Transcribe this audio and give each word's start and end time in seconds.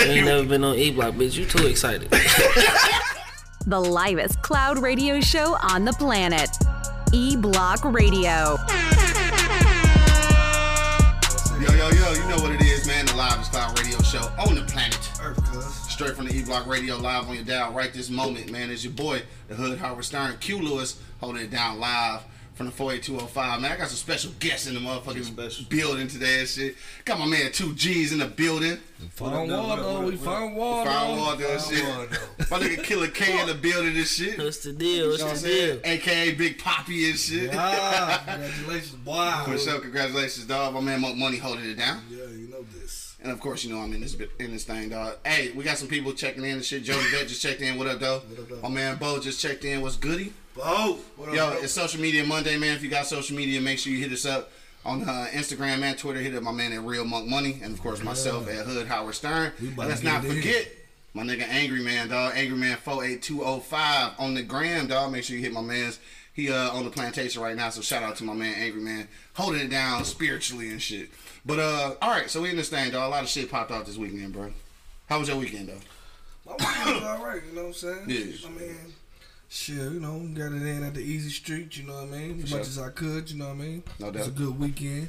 ain't 0.00 0.24
never 0.26 0.46
been 0.46 0.64
on 0.64 0.76
E 0.76 0.90
Block, 0.90 1.14
bitch. 1.14 1.36
You 1.36 1.46
too 1.46 1.66
excited. 1.66 2.12
The 3.66 3.78
livest 3.78 4.40
cloud 4.40 4.78
radio 4.78 5.20
show 5.20 5.54
on 5.62 5.84
the 5.84 5.92
planet. 5.92 6.48
E 7.12 7.36
Block 7.36 7.84
Radio. 7.84 8.56
Yo, 11.60 11.70
yo, 11.76 11.90
yo, 11.90 12.12
you 12.14 12.28
know 12.28 12.42
what 12.42 12.52
it 12.52 12.62
is, 12.62 12.86
man. 12.86 13.04
The 13.04 13.14
Livest 13.14 13.52
Cloud 13.52 13.78
Radio 13.78 14.00
Show 14.00 14.32
on 14.38 14.54
the 14.54 14.62
planet. 14.62 14.98
Earth, 15.22 15.44
cuz. 15.44 15.66
Straight 15.66 16.16
from 16.16 16.26
the 16.26 16.34
E 16.34 16.42
Block 16.42 16.66
Radio 16.66 16.96
live 16.96 17.28
on 17.28 17.34
your 17.34 17.44
dial 17.44 17.72
right 17.72 17.92
this 17.92 18.08
moment, 18.08 18.50
man. 18.50 18.70
It's 18.70 18.82
your 18.82 18.94
boy, 18.94 19.22
the 19.48 19.54
Hood 19.54 19.78
Howard 19.78 20.06
Stern, 20.06 20.38
Q 20.40 20.58
Lewis, 20.62 20.98
holding 21.20 21.42
it 21.42 21.50
down 21.50 21.78
live 21.78 22.22
from 22.60 22.66
the 22.66 22.72
48205. 22.72 23.62
Man, 23.62 23.72
I 23.72 23.76
got 23.78 23.88
some 23.88 23.96
special 23.96 24.32
guests 24.38 24.66
in 24.66 24.74
the 24.74 24.80
motherfucking 24.80 25.70
building 25.70 26.08
today 26.08 26.40
and 26.40 26.46
shit. 26.46 26.76
Got 27.06 27.18
my 27.18 27.24
man 27.24 27.52
2G's 27.52 28.12
in 28.12 28.18
the 28.18 28.26
building. 28.26 28.76
Found 29.12 29.50
Waldo, 29.50 30.02
we 30.02 30.16
found 30.16 30.54
Waldo. 30.54 30.90
Found 30.90 31.18
Waldo 31.18 31.52
and 31.52 31.62
shit. 31.62 32.50
My 32.50 32.58
nigga 32.58 32.84
Killer 32.84 33.06
K 33.06 33.40
in 33.40 33.46
the 33.46 33.54
building 33.54 33.96
and 33.96 34.06
shit. 34.06 34.36
What's 34.36 34.62
the 34.62 34.74
deal? 34.74 35.08
What's 35.08 35.22
what 35.22 35.28
I'm 35.30 35.34
the 35.36 35.40
saying? 35.40 35.80
deal? 35.80 35.90
AKA 35.90 36.34
Big 36.34 36.58
Poppy 36.58 37.08
and 37.08 37.18
shit. 37.18 37.50
Ah, 37.54 38.22
congratulations, 38.26 38.90
boy. 39.06 39.32
For 39.46 39.56
sure, 39.56 39.80
congratulations, 39.80 40.44
dog. 40.44 40.74
My 40.74 40.80
man 40.80 41.00
Monk 41.00 41.16
Money 41.16 41.38
holding 41.38 41.64
it 41.64 41.78
down. 41.78 42.02
Yeah, 42.10 42.26
you 42.26 42.50
know 42.50 42.62
this. 42.78 43.16
And 43.22 43.32
of 43.32 43.40
course, 43.40 43.64
you 43.64 43.74
know 43.74 43.80
I'm 43.80 43.94
in 43.94 44.02
this 44.02 44.18
in 44.38 44.52
this 44.52 44.64
thing, 44.64 44.90
dog. 44.90 45.16
Hey, 45.24 45.52
we 45.52 45.64
got 45.64 45.78
some 45.78 45.88
people 45.88 46.12
checking 46.12 46.44
in 46.44 46.56
and 46.56 46.64
shit. 46.64 46.84
Jody 46.84 47.08
Vet 47.08 47.26
just 47.26 47.40
checked 47.40 47.62
in. 47.62 47.78
What 47.78 47.86
up, 47.86 48.00
though? 48.00 48.18
What 48.18 48.38
up, 48.38 48.48
though? 48.50 48.60
My 48.60 48.68
man 48.68 48.98
Bo 48.98 49.18
just 49.18 49.40
checked 49.40 49.64
in. 49.64 49.80
What's 49.80 49.96
goody? 49.96 50.34
Bo, 50.60 50.98
what 51.16 51.32
Yo, 51.32 51.52
it's 51.52 51.72
Social 51.72 52.00
Media 52.00 52.22
Monday, 52.24 52.58
man. 52.58 52.76
If 52.76 52.82
you 52.82 52.90
got 52.90 53.06
social 53.06 53.34
media, 53.34 53.60
make 53.60 53.78
sure 53.78 53.92
you 53.92 53.98
hit 53.98 54.12
us 54.12 54.26
up 54.26 54.50
on 54.84 55.02
uh, 55.08 55.26
Instagram 55.30 55.80
and 55.82 55.96
Twitter. 55.96 56.20
Hit 56.20 56.34
up 56.34 56.42
my 56.42 56.52
man 56.52 56.72
at 56.72 56.82
Real 56.82 57.04
Monk 57.04 57.26
Money, 57.26 57.60
and 57.62 57.72
of 57.72 57.80
course 57.80 58.02
myself 58.02 58.46
at 58.48 58.66
Hood 58.66 58.86
Howard 58.86 59.14
Stern. 59.14 59.52
And 59.58 59.76
let's 59.76 60.02
not 60.02 60.22
in. 60.24 60.32
forget 60.32 60.68
my 61.14 61.22
nigga 61.22 61.48
Angry 61.48 61.82
Man, 61.82 62.08
dog. 62.08 62.32
Angry 62.36 62.58
Man 62.58 62.76
four 62.76 63.02
eight 63.04 63.22
two 63.22 63.38
zero 63.38 63.58
five 63.58 64.12
on 64.18 64.34
the 64.34 64.42
gram, 64.42 64.86
dog. 64.86 65.12
Make 65.12 65.24
sure 65.24 65.36
you 65.36 65.42
hit 65.42 65.52
my 65.52 65.62
man's. 65.62 65.98
He 66.34 66.50
uh 66.50 66.70
on 66.70 66.84
the 66.84 66.90
plantation 66.90 67.42
right 67.42 67.56
now, 67.56 67.70
so 67.70 67.80
shout 67.80 68.02
out 68.02 68.16
to 68.16 68.24
my 68.24 68.34
man 68.34 68.54
Angry 68.58 68.82
Man, 68.82 69.08
holding 69.34 69.62
it 69.62 69.70
down 69.70 70.04
spiritually 70.04 70.68
and 70.68 70.80
shit. 70.80 71.08
But 71.46 71.58
uh, 71.58 71.94
all 72.02 72.10
right, 72.10 72.28
so 72.28 72.42
we 72.42 72.50
in 72.50 72.56
this 72.56 72.68
thing, 72.68 72.90
dog. 72.90 73.08
A 73.08 73.08
lot 73.08 73.22
of 73.22 73.30
shit 73.30 73.50
popped 73.50 73.70
out 73.70 73.86
this 73.86 73.96
weekend, 73.96 74.34
bro. 74.34 74.52
How 75.08 75.18
was 75.18 75.28
your 75.28 75.38
weekend, 75.38 75.68
though? 75.68 75.80
My 76.46 76.52
weekend 76.52 76.94
was 76.96 77.04
all 77.04 77.24
right, 77.24 77.42
you 77.48 77.54
know 77.54 77.62
what 77.62 77.68
I'm 77.68 77.72
saying? 77.72 78.04
Yeah. 78.06 78.46
I 78.46 78.50
mean, 78.50 78.76
shit, 79.50 79.76
you 79.76 80.00
know, 80.00 80.18
got 80.32 80.52
it 80.52 80.62
in 80.62 80.84
at 80.84 80.94
the 80.94 81.00
easy 81.00 81.28
street, 81.28 81.76
you 81.76 81.86
know 81.86 81.94
what 81.94 82.04
I 82.04 82.06
mean? 82.06 82.42
As 82.42 82.50
much 82.52 82.60
as 82.62 82.78
I 82.78 82.88
could, 82.90 83.30
you 83.30 83.38
know 83.38 83.48
what 83.48 83.56
I 83.56 83.58
mean? 83.58 83.82
No 83.98 84.08
It 84.08 84.14
was 84.14 84.28
a 84.28 84.30
good 84.30 84.58
weekend. 84.58 85.08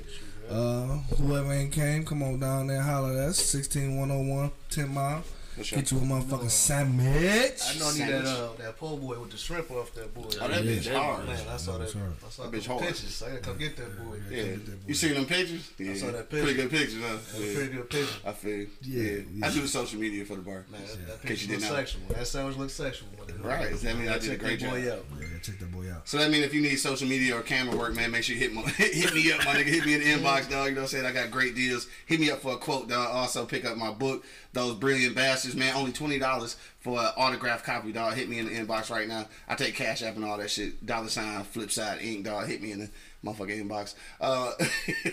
Uh, 0.49 0.97
whoever 1.17 1.53
ain't 1.53 1.71
came, 1.71 2.03
come 2.03 2.23
on 2.23 2.39
down 2.39 2.67
there, 2.67 2.81
holler 2.81 3.11
at 3.13 3.29
us. 3.29 3.37
16101, 3.37 4.51
10 4.69 4.93
mile. 4.93 5.23
For 5.55 5.63
sure. 5.65 5.79
Get 5.79 5.91
you 5.91 5.97
a 5.97 6.01
motherfucking 6.01 6.49
sandwich. 6.49 7.61
I 7.65 7.77
know 7.79 7.89
I 7.89 7.93
need 7.93 8.07
that 8.07 8.25
uh, 8.25 8.49
that 8.57 8.77
po' 8.77 8.95
boy 8.97 9.19
with 9.19 9.31
the 9.31 9.37
shrimp 9.37 9.69
off 9.71 9.93
that 9.95 10.13
boy. 10.13 10.23
Oh, 10.41 10.47
that 10.47 10.63
bitch 10.63 10.93
hard. 10.93 11.25
Man, 11.27 11.37
I 11.49 11.57
saw 11.57 11.73
that. 11.73 11.79
That's 11.79 11.93
hard. 11.93 12.13
I 12.25 12.29
saw 12.29 12.43
That 12.43 12.51
the 12.51 12.57
bitch 12.57 12.67
hard. 12.67 12.81
pictures. 12.81 13.13
So 13.15 13.25
I 13.25 13.29
gotta 13.31 13.41
come 13.41 13.57
get 13.57 13.75
that 13.77 13.97
boy. 14.03 14.15
Yeah, 14.29 14.43
get 14.43 14.65
that 14.65 14.71
boy. 14.81 14.87
you 14.87 14.93
seen 14.93 15.13
them 15.13 15.25
pictures? 15.25 15.71
Yeah, 15.77 15.93
saw 15.95 16.11
that 16.11 16.29
Pretty 16.29 16.53
good 16.53 16.69
pictures, 16.71 17.01
huh? 17.01 17.13
That's 17.15 17.37
a 17.39 17.45
Yeah. 17.45 17.53
pretty 17.55 17.73
good 17.73 17.89
picture. 17.89 18.15
I 18.25 18.31
feel. 18.31 18.51
Yeah, 18.59 18.67
Yeah, 19.03 19.19
yeah. 19.35 19.45
I 19.47 19.51
do 19.51 19.61
the 19.61 19.67
social 19.67 19.99
media 19.99 20.23
for 20.25 20.35
the 20.35 20.41
bar. 20.41 20.65
Man, 20.71 20.81
that, 20.87 21.07
that 21.07 21.21
picture 21.21 21.47
you 21.47 21.53
looks 21.57 21.67
sexual. 21.67 22.01
That 22.09 22.27
sandwich 22.27 22.57
looks 22.57 22.73
sexual. 22.73 23.09
Right, 23.41 23.69
does 23.71 23.81
that 23.81 23.95
mean 23.97 24.07
I 24.07 24.13
Yeah, 24.13 24.19
did 24.19 24.23
a 24.23 24.27
check 24.31 24.39
great 24.39 24.59
that 24.59 24.69
boy 24.69 24.81
job? 24.85 24.99
out. 24.99 25.05
Yeah, 25.19 25.27
check 25.41 25.59
that 25.59 25.71
boy 25.71 25.91
out. 25.91 26.07
So 26.07 26.17
that 26.17 26.29
means 26.31 26.45
if 26.45 26.53
you 26.53 26.61
need 26.61 26.75
social 26.77 27.07
media 27.07 27.35
or 27.37 27.41
camera 27.41 27.75
work, 27.75 27.93
man, 27.95 28.11
make 28.11 28.23
sure 28.23 28.35
you 28.35 28.41
hit 28.41 28.53
my, 28.53 28.61
hit 28.77 29.13
me 29.13 29.31
up, 29.31 29.39
my 29.45 29.53
nigga. 29.55 29.63
Hit 29.65 29.85
me 29.85 29.95
in 29.95 29.99
the 30.01 30.05
inbox, 30.05 30.49
dog. 30.49 30.67
You 30.69 30.75
know 30.75 30.81
what 30.81 30.81
I'm 30.83 30.87
saying? 30.87 31.05
I 31.05 31.11
got 31.11 31.31
great 31.31 31.55
deals. 31.55 31.87
Hit 32.05 32.19
me 32.19 32.29
up 32.29 32.39
for 32.41 32.53
a 32.53 32.57
quote, 32.57 32.87
dog. 32.87 33.07
Also 33.11 33.45
pick 33.45 33.65
up 33.65 33.77
my 33.77 33.91
book, 33.91 34.23
Those 34.53 34.75
Brilliant 34.75 35.15
Bastards, 35.15 35.55
man. 35.55 35.73
Only 35.75 35.91
twenty 35.93 36.19
dollars 36.19 36.57
for 36.81 36.99
an 36.99 37.05
autographed 37.15 37.63
copy, 37.63 37.91
dog. 37.93 38.15
Hit 38.15 38.27
me 38.29 38.39
in 38.39 38.45
the 38.47 38.51
inbox 38.51 38.89
right 38.89 39.07
now. 39.07 39.25
I 39.47 39.55
take 39.55 39.75
Cash 39.75 40.03
App 40.03 40.15
and 40.17 40.25
all 40.25 40.37
that 40.37 40.49
shit. 40.49 40.85
Dollar 40.85 41.07
sign, 41.07 41.43
flip 41.43 41.71
side, 41.71 41.99
ink, 42.01 42.25
dog. 42.25 42.47
Hit 42.47 42.61
me 42.61 42.71
in 42.73 42.79
the 42.79 42.89
motherfucking 43.23 43.63
inbox. 43.65 43.95
Uh, 44.19 44.51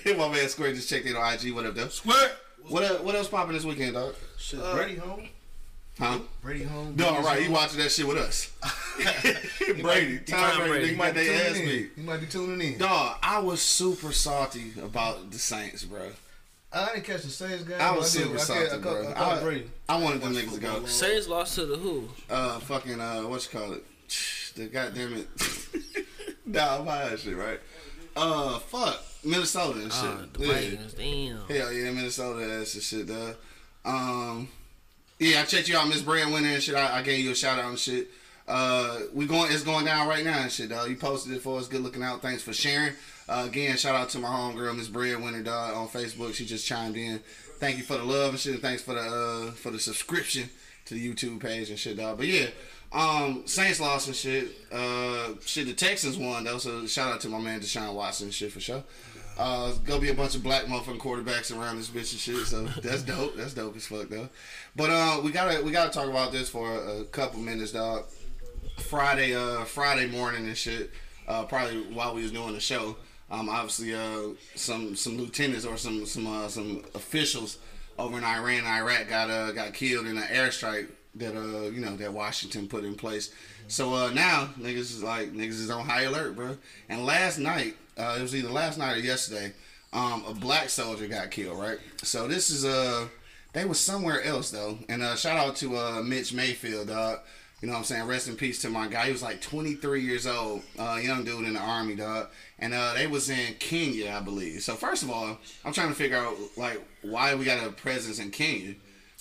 my 0.18 0.28
man 0.28 0.48
Square 0.48 0.72
just 0.74 0.88
checked 0.88 1.06
in 1.06 1.14
on 1.14 1.34
IG. 1.34 1.52
What 1.54 1.66
up, 1.66 1.74
though? 1.76 1.88
Squirt! 1.88 2.32
What 2.68 2.82
uh, 2.82 2.94
what 2.96 3.14
else 3.14 3.28
popping 3.28 3.52
this 3.54 3.64
weekend, 3.64 3.94
dog? 3.94 4.14
Shit, 4.38 4.58
Uh, 4.60 4.74
Brady 4.74 4.96
home. 4.96 5.28
Huh? 6.00 6.18
Brady 6.42 6.62
home. 6.64 6.94
No, 6.96 7.10
Brady's 7.10 7.26
right. 7.26 7.42
He 7.42 7.48
watching 7.48 7.78
that 7.80 7.90
shit 7.90 8.06
with 8.06 8.18
us. 8.18 8.50
Brady, 9.66 9.82
might- 9.82 10.26
Tom 10.26 10.38
Tom 10.50 10.56
Brady, 10.58 10.70
Brady. 10.70 10.88
He 10.90 10.96
might 10.96 11.14
be 11.14 11.24
their 11.26 11.34
ass 11.48 11.52
tuning 11.56 11.62
in. 11.68 11.76
beat. 11.82 11.90
He 11.96 12.02
might 12.02 12.20
be 12.20 12.26
tuning 12.26 12.72
in. 12.72 12.78
Dog, 12.78 13.16
I 13.22 13.38
was 13.40 13.60
super 13.62 14.12
salty 14.12 14.72
about 14.82 15.30
the 15.30 15.38
Saints, 15.38 15.84
bro. 15.84 16.10
I 16.72 16.86
didn't 16.92 17.04
catch 17.04 17.22
the 17.22 17.30
Saints 17.30 17.64
game. 17.64 17.80
I 17.80 17.96
was 17.96 18.12
did. 18.12 18.24
super 18.24 18.36
I 18.36 18.40
salty, 18.40 18.68
caught- 18.68 18.76
I 18.76 19.40
bro. 19.40 19.50
I 19.50 19.54
I, 19.54 19.96
I 19.96 20.02
wanted 20.02 20.20
them 20.20 20.34
niggas 20.34 20.54
to 20.54 20.60
go. 20.60 20.84
Saints 20.86 21.26
lost 21.26 21.54
to 21.54 21.64
the 21.66 21.76
who? 21.76 22.08
Uh, 22.28 22.58
fucking 22.60 23.00
uh, 23.00 23.22
what 23.22 23.42
you 23.52 23.58
call 23.58 23.72
it? 23.72 23.84
The 24.54 24.66
goddamn 24.66 25.14
it. 25.14 26.06
nah, 26.46 26.78
I'm 26.78 26.86
high 26.86 27.02
as 27.10 27.20
shit, 27.22 27.36
right? 27.36 27.60
Uh, 28.16 28.58
fuck 28.58 29.00
Minnesota 29.24 29.80
and 29.80 29.92
shit. 29.92 30.04
Ah, 30.04 30.24
the 30.32 30.46
yeah. 30.46 30.52
Vikings. 30.52 30.92
Damn. 30.94 31.38
Hell 31.48 31.72
yeah, 31.72 31.90
Minnesota 31.92 32.44
ass 32.60 32.74
and 32.74 32.82
shit, 32.82 33.06
dog. 33.06 33.36
Um, 33.84 34.48
yeah, 35.18 35.40
I 35.40 35.44
checked 35.44 35.68
you 35.68 35.76
out, 35.76 35.88
Miss 35.88 36.02
Breadwinner 36.02 36.48
and 36.48 36.62
shit. 36.62 36.74
I, 36.74 36.98
I 36.98 37.02
gave 37.02 37.24
you 37.24 37.30
a 37.30 37.34
shout 37.34 37.58
out 37.58 37.70
and 37.70 37.78
shit. 37.78 38.08
Uh, 38.48 39.00
we 39.12 39.26
going, 39.26 39.52
it's 39.52 39.62
going 39.62 39.84
down 39.84 40.08
right 40.08 40.24
now 40.24 40.38
and 40.38 40.50
shit, 40.50 40.70
dog. 40.70 40.88
You 40.88 40.96
posted 40.96 41.32
it 41.34 41.42
for 41.42 41.58
us. 41.58 41.68
Good 41.68 41.82
looking 41.82 42.02
out. 42.02 42.22
Thanks 42.22 42.42
for 42.42 42.54
sharing. 42.54 42.94
Uh, 43.28 43.44
again, 43.46 43.76
shout 43.76 43.94
out 43.94 44.08
to 44.10 44.18
my 44.18 44.28
homegirl, 44.28 44.74
Miss 44.74 44.88
Breadwinner, 44.88 45.42
dog, 45.42 45.74
on 45.74 45.88
Facebook. 45.88 46.34
She 46.34 46.46
just 46.46 46.66
chimed 46.66 46.96
in. 46.96 47.20
Thank 47.58 47.76
you 47.76 47.82
for 47.82 47.98
the 47.98 48.04
love 48.04 48.30
and 48.30 48.38
shit. 48.38 48.54
And 48.54 48.62
thanks 48.62 48.82
for 48.82 48.94
the 48.94 49.00
uh 49.00 49.50
for 49.50 49.70
the 49.70 49.78
subscription 49.78 50.48
to 50.86 50.94
the 50.94 51.12
YouTube 51.12 51.40
page 51.40 51.70
and 51.70 51.78
shit, 51.78 51.98
dog. 51.98 52.18
But 52.18 52.26
yeah. 52.26 52.46
Um, 52.90 53.42
Saints 53.46 53.80
lost 53.80 54.06
and 54.06 54.16
shit. 54.16 54.48
Uh, 54.72 55.34
shit, 55.44 55.66
the 55.66 55.74
Texans 55.74 56.16
won 56.16 56.44
though. 56.44 56.56
So 56.56 56.86
shout 56.86 57.12
out 57.12 57.20
to 57.22 57.28
my 57.28 57.38
man 57.38 57.60
Deshaun 57.60 57.92
Watson 57.92 58.28
and 58.28 58.34
shit 58.34 58.50
for 58.50 58.60
sure. 58.60 58.82
Uh, 59.38 59.72
gonna 59.84 60.00
be 60.00 60.08
a 60.08 60.14
bunch 60.14 60.34
of 60.34 60.42
black 60.42 60.64
motherfucking 60.64 60.98
quarterbacks 60.98 61.56
around 61.56 61.76
this 61.76 61.90
bitch 61.90 62.12
and 62.12 62.20
shit. 62.20 62.46
So 62.46 62.64
that's 62.82 63.02
dope. 63.02 63.36
That's 63.36 63.52
dope 63.52 63.76
as 63.76 63.86
fuck 63.86 64.08
though. 64.08 64.28
But 64.74 64.90
uh, 64.90 65.20
we 65.22 65.32
gotta 65.32 65.62
we 65.62 65.70
gotta 65.70 65.90
talk 65.90 66.08
about 66.08 66.32
this 66.32 66.48
for 66.48 66.72
a 66.72 67.04
couple 67.04 67.40
minutes, 67.40 67.72
dog. 67.72 68.04
Friday, 68.78 69.34
uh, 69.34 69.64
Friday 69.64 70.06
morning 70.06 70.46
and 70.46 70.56
shit. 70.56 70.90
Uh, 71.26 71.44
probably 71.44 71.82
while 71.92 72.14
we 72.14 72.22
was 72.22 72.32
doing 72.32 72.54
the 72.54 72.60
show. 72.60 72.96
Um, 73.30 73.50
obviously, 73.50 73.94
uh, 73.94 74.34
some 74.54 74.96
some 74.96 75.18
lieutenants 75.18 75.66
or 75.66 75.76
some 75.76 76.06
some 76.06 76.26
uh, 76.26 76.48
some 76.48 76.84
officials 76.94 77.58
over 77.98 78.16
in 78.16 78.24
Iran, 78.24 78.64
Iraq 78.64 79.08
got 79.08 79.28
uh 79.30 79.52
got 79.52 79.74
killed 79.74 80.06
in 80.06 80.16
an 80.16 80.24
airstrike 80.24 80.88
that 81.16 81.36
uh 81.36 81.68
you 81.70 81.80
know 81.80 81.96
that 81.96 82.12
Washington 82.12 82.68
put 82.68 82.84
in 82.84 82.94
place. 82.94 83.32
So 83.66 83.92
uh 83.92 84.10
now 84.10 84.50
niggas 84.58 84.76
is 84.76 85.02
like 85.02 85.32
niggas 85.32 85.60
is 85.60 85.70
on 85.70 85.84
high 85.84 86.02
alert, 86.02 86.36
bro. 86.36 86.56
And 86.88 87.04
last 87.04 87.38
night, 87.38 87.76
uh, 87.96 88.16
it 88.18 88.22
was 88.22 88.34
either 88.34 88.50
last 88.50 88.78
night 88.78 88.96
or 88.96 89.00
yesterday, 89.00 89.52
um, 89.92 90.24
a 90.28 90.34
black 90.34 90.68
soldier 90.68 91.08
got 91.08 91.30
killed, 91.30 91.58
right? 91.58 91.78
So 92.02 92.28
this 92.28 92.50
is 92.50 92.64
uh 92.64 93.08
they 93.52 93.64
was 93.64 93.80
somewhere 93.80 94.22
else 94.22 94.50
though. 94.50 94.78
And 94.88 95.02
uh 95.02 95.16
shout 95.16 95.36
out 95.36 95.56
to 95.56 95.76
uh 95.76 96.02
Mitch 96.02 96.32
Mayfield, 96.32 96.88
dog. 96.88 97.20
You 97.60 97.66
know 97.66 97.72
what 97.72 97.78
I'm 97.80 97.84
saying? 97.86 98.06
Rest 98.06 98.28
in 98.28 98.36
peace 98.36 98.62
to 98.62 98.70
my 98.70 98.86
guy. 98.86 99.06
He 99.06 99.12
was 99.12 99.22
like 99.22 99.40
23 99.40 100.00
years 100.00 100.28
old, 100.28 100.62
uh, 100.78 101.00
young 101.02 101.24
dude 101.24 101.44
in 101.44 101.54
the 101.54 101.60
army, 101.60 101.96
dog. 101.96 102.28
And 102.60 102.72
uh, 102.72 102.94
they 102.94 103.08
was 103.08 103.28
in 103.30 103.54
Kenya, 103.58 104.12
I 104.12 104.20
believe. 104.20 104.62
So 104.62 104.74
first 104.74 105.02
of 105.02 105.10
all, 105.10 105.36
I'm 105.64 105.72
trying 105.72 105.88
to 105.88 105.94
figure 105.94 106.16
out 106.18 106.36
like 106.56 106.80
why 107.02 107.34
we 107.34 107.44
got 107.44 107.66
a 107.66 107.70
presence 107.72 108.20
in 108.20 108.30
Kenya, 108.30 108.74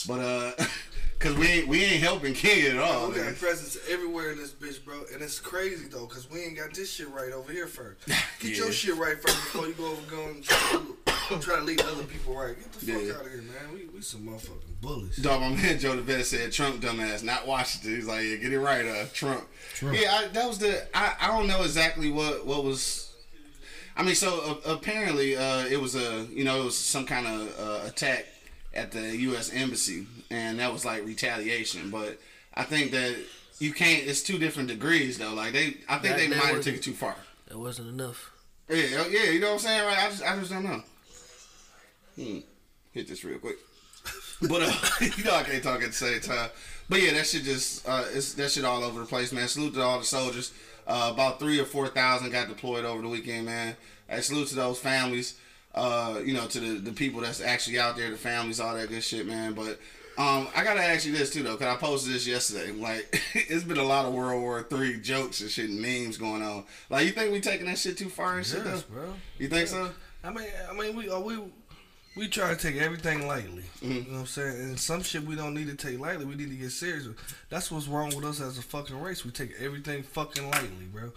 but 0.08 0.20
uh, 0.20 0.52
cause 1.20 1.34
we 1.36 1.48
ain't 1.48 1.68
we 1.68 1.84
ain't 1.84 2.03
helping 2.03 2.36
Kenya 2.36 2.72
at 2.72 2.78
all. 2.78 3.09
we 3.09 3.16
got 3.16 3.25
man. 3.25 3.36
presence 3.36 3.75
everywhere 3.90 4.31
in 4.31 4.38
this 4.38 4.52
bitch, 4.52 4.86
bro. 4.86 4.96
And 5.14 5.24
it's 5.24 5.40
crazy, 5.40 5.88
though, 5.88 6.06
because 6.06 6.30
we 6.30 6.42
ain't 6.44 6.58
got 6.58 6.74
this 6.75 6.92
shit 6.94 7.09
right 7.09 7.31
over 7.31 7.52
here 7.52 7.66
first. 7.68 8.06
Get 8.40 8.52
Yeah. 8.52 8.58
your 8.58 8.72
shit 8.72 8.96
right 8.98 9.19
first 9.19 9.36
before 9.36 9.68
you 9.68 9.74
go 9.74 9.92
over 9.92 10.12
go 10.12 11.06
and 11.32 11.42
try 11.42 11.56
to, 11.56 11.62
to 11.62 11.66
lead 11.68 11.82
other 11.82 12.04
people 12.04 12.36
right. 12.36 12.56
Get 12.58 12.72
the 12.74 12.80
fuck 12.80 13.02
Yeah. 13.04 13.14
out 13.14 13.26
of 13.26 13.32
here, 13.32 13.42
man. 13.42 13.74
We, 13.74 13.86
we 13.94 14.02
some 14.02 14.22
motherfucking 14.22 14.82
bullies. 14.82 15.18
Dog, 15.18 15.42
my 15.42 15.50
man 15.50 15.80
Joe 15.80 15.96
DeVette 15.98 16.24
said 16.24 16.51
Trump 16.51 16.81
dumbass, 16.81 17.24
not 17.24 17.46
Washington. 17.48 17.96
He's 17.96 18.06
like, 18.07 18.24
yeah, 18.24 18.36
get 18.38 18.54
it 18.54 18.60
right, 18.60 18.86
uh, 18.86 19.06
Trump. 19.13 19.46
Trump. 19.74 19.98
Yeah, 20.00 20.12
I, 20.13 20.28
that 20.30 20.48
was 20.48 20.60
the. 20.60 20.88
I, 20.96 21.16
I 21.22 21.28
don't 21.28 21.48
know 21.48 21.62
exactly 21.63 22.12
what 22.12 22.46
what 22.46 22.63
was. 22.63 23.04
I 23.96 24.04
mean, 24.04 24.16
so 24.16 24.60
uh, 24.66 24.72
apparently 24.74 25.36
uh, 25.36 25.66
it 25.66 25.81
was 25.81 25.96
a 25.96 26.25
you 26.31 26.44
know 26.44 26.62
it 26.62 26.66
was 26.66 26.78
some 26.78 27.06
kind 27.06 27.25
of 27.28 27.60
uh, 27.60 27.88
attack 27.88 28.25
at 28.74 28.92
the 28.92 29.18
U.S. 29.18 29.51
embassy, 29.51 30.06
and 30.30 30.60
that 30.60 30.72
was 30.72 30.86
like 30.86 31.04
retaliation. 31.06 31.90
But 31.90 32.19
I 32.54 32.63
think 32.63 32.92
that 32.92 33.16
you 33.60 33.74
can't. 33.74 34.06
It's 34.07 34.22
two 34.22 34.38
different 34.38 34.69
degrees 34.69 35.18
though. 35.18 35.34
Like 35.34 35.54
they, 35.54 35.78
I 35.90 35.98
think 35.98 36.04
That- 36.04 36.18
they 36.18 36.28
that 36.28 36.38
might 36.38 36.46
have 36.46 36.57
was- 36.57 36.66
took 36.66 36.75
it 36.75 36.84
too 36.84 36.94
far. 36.94 37.16
That 37.48 37.57
wasn't 37.57 37.88
enough. 37.90 38.31
Yeah, 38.69 39.06
yeah, 39.10 39.24
you 39.31 39.40
know 39.40 39.48
what 39.48 39.54
I'm 39.54 39.60
saying, 39.60 39.86
right? 39.86 39.98
I 39.98 40.10
just, 40.10 40.22
I 40.24 40.36
just 40.38 40.51
don't 40.51 40.63
know. 40.66 40.84
Hmm. 42.18 42.40
Hit 42.92 43.08
this 43.08 43.24
real 43.24 43.40
quick. 43.40 43.58
But 44.40 44.62
uh, 44.62 44.72
you 45.18 45.24
know 45.24 45.34
I 45.36 45.44
can't 45.44 45.64
talk 45.64 45.81
at 45.81 45.88
the 45.88 45.94
same 45.94 46.22
time. 46.22 46.50
But 46.90 47.02
yeah, 47.02 47.12
that 47.14 47.25
shit 47.25 47.44
just, 47.44 47.88
uh, 47.90 48.06
it's 48.14 48.34
that 48.36 48.52
shit 48.52 48.64
all 48.66 48.84
over 48.84 49.00
the 49.00 49.06
place, 49.08 49.31
man. 49.31 49.48
Salute 49.48 49.74
to 49.74 49.81
all 49.81 49.98
the 49.98 50.06
soldiers. 50.06 50.54
Uh, 50.86 51.10
about 51.12 51.40
three 51.40 51.60
or 51.60 51.66
four 51.66 51.88
thousand 51.88 52.31
got 52.31 52.48
deployed 52.48 52.86
over 52.86 53.02
the 53.02 53.08
weekend, 53.10 53.46
man. 53.48 53.75
Hey, 54.08 54.22
salute 54.22 54.48
to 54.50 54.56
those 54.56 54.78
families. 54.78 55.40
Uh, 55.74 56.19
you 56.24 56.34
know, 56.34 56.46
to 56.48 56.60
the, 56.60 56.80
the 56.80 56.92
people 56.92 57.22
that's 57.22 57.42
actually 57.42 57.80
out 57.80 57.98
there, 57.98 58.12
the 58.12 58.16
families, 58.18 58.60
all 58.60 58.75
that 58.75 58.90
good 58.90 59.04
shit, 59.04 59.25
man. 59.25 59.54
But 59.54 59.80
Um, 60.20 60.48
I 60.56 60.63
gotta 60.63 60.84
ask 60.84 61.06
you 61.06 61.12
this 61.13 61.31
too 61.34 61.42
though, 61.44 61.58
cause 61.58 61.68
I 61.68 61.75
posted 61.78 62.13
this 62.13 62.25
yesterday. 62.28 62.72
Like, 62.80 63.20
it's 63.34 63.63
been 63.63 63.78
a 63.78 63.84
lot 63.84 64.06
of 64.06 64.13
World 64.13 64.40
War 64.42 64.63
Three 64.70 65.00
jokes 65.02 65.42
and 65.42 65.50
shit 65.50 65.70
and 65.70 65.81
memes 65.81 66.18
going 66.18 66.44
on. 66.44 66.63
Like, 66.92 67.06
you 67.08 67.12
think 67.12 67.31
we 67.34 67.42
taking 67.42 67.66
that 67.66 67.80
shit 67.80 67.98
too 67.98 68.10
far 68.10 68.38
and 68.38 68.46
shit 68.46 68.63
though? 68.63 68.81
bro. 68.92 69.13
You 69.40 69.48
think 69.48 69.68
so? 69.68 69.90
I 70.24 70.31
mean, 70.31 70.48
I 70.70 70.74
mean, 70.74 70.96
we 70.96 71.10
uh, 71.10 71.20
we 71.20 71.38
we 72.18 72.28
try 72.28 72.50
to 72.50 72.56
take 72.56 72.81
everything 72.81 73.28
lightly. 73.28 73.64
You 73.81 73.90
mm-hmm. 73.90 74.12
know 74.12 74.18
what 74.18 74.22
I'm 74.22 74.28
saying? 74.28 74.60
And 74.60 74.80
some 74.80 75.04
shit 75.04 75.24
we 75.24 75.36
don't 75.36 75.54
need 75.54 75.68
to 75.68 75.75
take 75.75 76.00
lightly. 76.00 76.25
We 76.25 76.36
need 76.36 76.50
to 76.50 76.56
get 76.56 76.72
serious. 76.72 77.08
with. 77.08 77.18
That's 77.50 77.72
what's 77.72 77.88
wrong 77.88 78.08
with 78.16 78.25
us 78.25 78.42
as 78.42 78.58
a 78.58 78.62
fucking 78.62 79.00
race. 79.00 79.24
We 79.24 79.31
take 79.31 79.52
everything 79.60 80.04
fucking 80.04 80.50
lightly, 80.50 80.86
bro. 80.92 81.12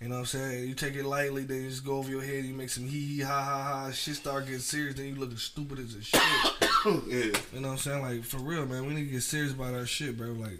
You 0.00 0.08
know 0.08 0.14
what 0.14 0.20
I'm 0.20 0.26
saying? 0.26 0.68
You 0.68 0.74
take 0.74 0.94
it 0.94 1.04
lightly, 1.04 1.44
then 1.44 1.62
you 1.62 1.68
just 1.68 1.84
go 1.84 1.98
over 1.98 2.10
your 2.10 2.22
head. 2.22 2.44
You 2.44 2.54
make 2.54 2.70
some 2.70 2.84
hee 2.84 3.16
hee 3.16 3.20
ha 3.20 3.42
ha 3.42 3.62
ha. 3.62 3.90
Shit 3.90 4.16
start 4.16 4.46
getting 4.46 4.60
serious, 4.60 4.96
then 4.96 5.06
you 5.06 5.14
looking 5.14 5.36
stupid 5.36 5.78
as 5.78 5.94
a 5.94 6.02
shit. 6.02 6.20
yeah. 7.06 7.38
You 7.52 7.60
know 7.60 7.68
what 7.68 7.72
I'm 7.72 7.78
saying? 7.78 8.02
Like 8.02 8.24
for 8.24 8.38
real, 8.38 8.66
man. 8.66 8.86
We 8.86 8.94
need 8.94 9.06
to 9.06 9.12
get 9.12 9.22
serious 9.22 9.52
about 9.52 9.74
our 9.74 9.86
shit, 9.86 10.16
bro. 10.16 10.28
Like 10.28 10.58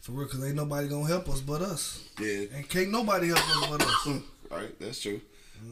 for 0.00 0.12
real, 0.12 0.28
cause 0.28 0.44
ain't 0.44 0.56
nobody 0.56 0.88
gonna 0.88 1.06
help 1.06 1.28
us 1.28 1.40
but 1.40 1.62
us, 1.62 2.08
Yeah. 2.20 2.44
and 2.54 2.68
can't 2.68 2.90
nobody 2.90 3.28
help 3.28 3.38
us 3.38 3.66
but 3.68 3.82
us. 3.82 4.22
Right, 4.48 4.78
that's 4.78 5.00
true. 5.02 5.20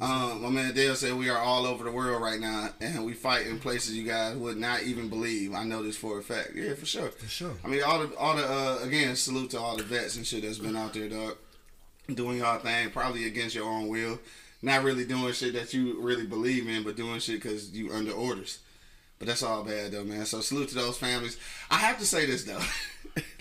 Um, 0.01 0.43
my 0.43 0.51
man 0.51 0.75
Dale 0.75 0.97
said 0.97 1.15
we 1.15 1.31
are 1.31 1.39
all 1.39 1.67
over 1.67 1.85
the 1.85 1.93
world 1.93 2.21
right 2.21 2.41
now, 2.41 2.71
and 2.81 3.07
we 3.07 3.13
fight 3.13 3.47
in 3.47 3.61
places 3.61 3.97
you 3.97 4.05
guys 4.05 4.37
would 4.37 4.57
not 4.57 4.83
even 4.83 5.09
believe. 5.09 5.55
I 5.55 5.65
know 5.65 5.83
this 5.83 5.97
for 5.97 6.19
a 6.19 6.23
fact. 6.23 6.51
Yeah, 6.55 6.75
for 6.75 6.85
sure. 6.85 7.11
For 7.11 7.29
sure. 7.29 7.55
I 7.65 7.69
mean, 7.69 7.83
all 7.83 8.01
the 8.01 8.17
all 8.17 8.37
the 8.37 8.45
uh, 8.45 8.79
again, 8.83 9.15
salute 9.17 9.51
to 9.51 9.61
all 9.61 9.77
the 9.77 9.85
vets 9.85 10.17
and 10.17 10.27
shit 10.27 10.43
that's 10.43 10.59
been 10.59 10.77
out 10.77 10.95
there, 10.95 11.09
dog, 11.09 11.37
doing 12.13 12.39
y'all 12.39 12.59
thing, 12.59 12.91
probably 12.91 13.27
against 13.27 13.55
your 13.55 13.69
own 13.69 13.89
will, 13.89 14.19
not 14.63 14.83
really 14.83 15.05
doing 15.05 15.33
shit 15.33 15.55
that 15.55 15.73
you 15.73 16.01
really 16.01 16.27
believe 16.27 16.69
in, 16.69 16.83
but 16.83 16.97
doing 16.97 17.21
shit 17.21 17.43
because 17.43 17.71
you 17.73 17.93
under 17.93 18.13
orders. 18.13 18.59
But 19.19 19.29
that's 19.29 19.43
all 19.43 19.63
bad 19.63 19.93
though, 19.93 20.05
man. 20.05 20.27
So 20.27 20.41
salute 20.41 20.71
to 20.71 20.75
those 20.75 20.99
families. 20.99 21.39
I 21.71 21.77
have 21.77 21.99
to 21.99 22.07
say 22.07 22.27
this 22.27 22.45
though, 22.45 22.61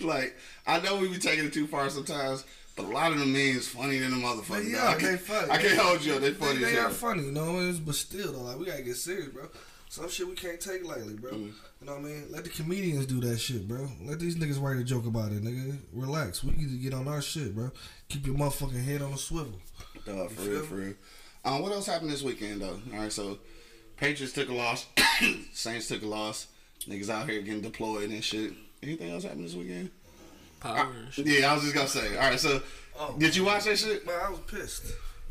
like 0.06 0.36
I 0.66 0.80
know 0.80 0.96
we 0.96 1.08
be 1.08 1.18
taking 1.18 1.46
it 1.46 1.52
too 1.52 1.66
far 1.66 1.90
sometimes, 1.90 2.44
but 2.76 2.84
a 2.86 2.88
lot 2.88 3.12
of 3.12 3.18
them 3.18 3.32
memes 3.32 3.68
funny 3.68 3.98
than 3.98 4.10
the 4.10 4.16
motherfucker. 4.16 4.70
Yeah. 4.70 4.88
I 4.88 4.94
they 4.94 5.00
can't, 5.00 5.20
funny. 5.20 5.50
I 5.50 5.58
can't 5.58 5.78
hold 5.78 6.04
you. 6.04 6.14
up. 6.14 6.20
They 6.20 6.32
funny 6.32 6.58
They, 6.58 6.72
they 6.72 6.78
are 6.78 6.90
funny, 6.90 7.24
you 7.24 7.32
know. 7.32 7.58
it's- 7.60 7.78
But 7.78 7.94
still, 7.94 8.32
though, 8.32 8.42
like 8.42 8.58
we 8.58 8.66
gotta 8.66 8.82
get 8.82 8.96
serious, 8.96 9.28
bro. 9.28 9.48
Some 9.88 10.08
shit 10.08 10.26
we 10.26 10.34
can't 10.34 10.60
take 10.60 10.84
lightly, 10.84 11.14
bro. 11.14 11.30
Mm. 11.30 11.52
You 11.80 11.86
know 11.86 11.92
what 11.92 12.00
I 12.00 12.04
mean? 12.04 12.24
Let 12.30 12.42
the 12.44 12.50
comedians 12.50 13.06
do 13.06 13.20
that 13.20 13.38
shit, 13.38 13.68
bro. 13.68 13.88
Let 14.02 14.18
these 14.18 14.34
niggas 14.36 14.60
write 14.60 14.78
a 14.78 14.82
joke 14.82 15.06
about 15.06 15.30
it, 15.30 15.44
nigga. 15.44 15.78
Relax. 15.92 16.42
We 16.42 16.50
need 16.52 16.70
to 16.70 16.78
get 16.78 16.94
on 16.94 17.06
our 17.06 17.22
shit, 17.22 17.54
bro. 17.54 17.70
Keep 18.08 18.26
your 18.26 18.34
motherfucking 18.34 18.82
head 18.84 19.02
on 19.02 19.12
a 19.12 19.18
swivel. 19.18 19.60
Dog, 20.04 20.30
for 20.32 20.42
real, 20.42 20.62
for 20.62 20.74
real. 20.76 20.94
Um, 21.44 21.62
what 21.62 21.70
else 21.70 21.86
happened 21.86 22.10
this 22.10 22.22
weekend 22.22 22.62
though? 22.62 22.80
All 22.92 22.98
right, 23.00 23.12
so 23.12 23.38
Patriots 23.96 24.32
took 24.32 24.48
a 24.48 24.54
loss, 24.54 24.86
Saints 25.52 25.86
took 25.88 26.02
a 26.02 26.06
loss. 26.06 26.48
Niggas 26.88 27.08
out 27.10 27.28
here 27.28 27.40
getting 27.42 27.60
deployed 27.60 28.10
and 28.10 28.24
shit. 28.24 28.52
Anything 28.82 29.10
else 29.12 29.22
happened 29.22 29.44
this 29.44 29.54
weekend? 29.54 29.90
Power 30.64 30.88
and 31.04 31.12
shit. 31.12 31.26
Yeah, 31.26 31.50
I 31.50 31.54
was 31.54 31.62
just 31.62 31.74
gonna 31.74 31.88
say. 31.88 32.16
All 32.16 32.30
right, 32.30 32.40
so 32.40 32.62
Oh. 32.98 33.14
did 33.18 33.36
you 33.36 33.44
watch 33.44 33.64
that 33.64 33.78
shit? 33.78 34.06
Man, 34.06 34.18
I 34.24 34.30
was 34.30 34.40
pissed. 34.46 34.84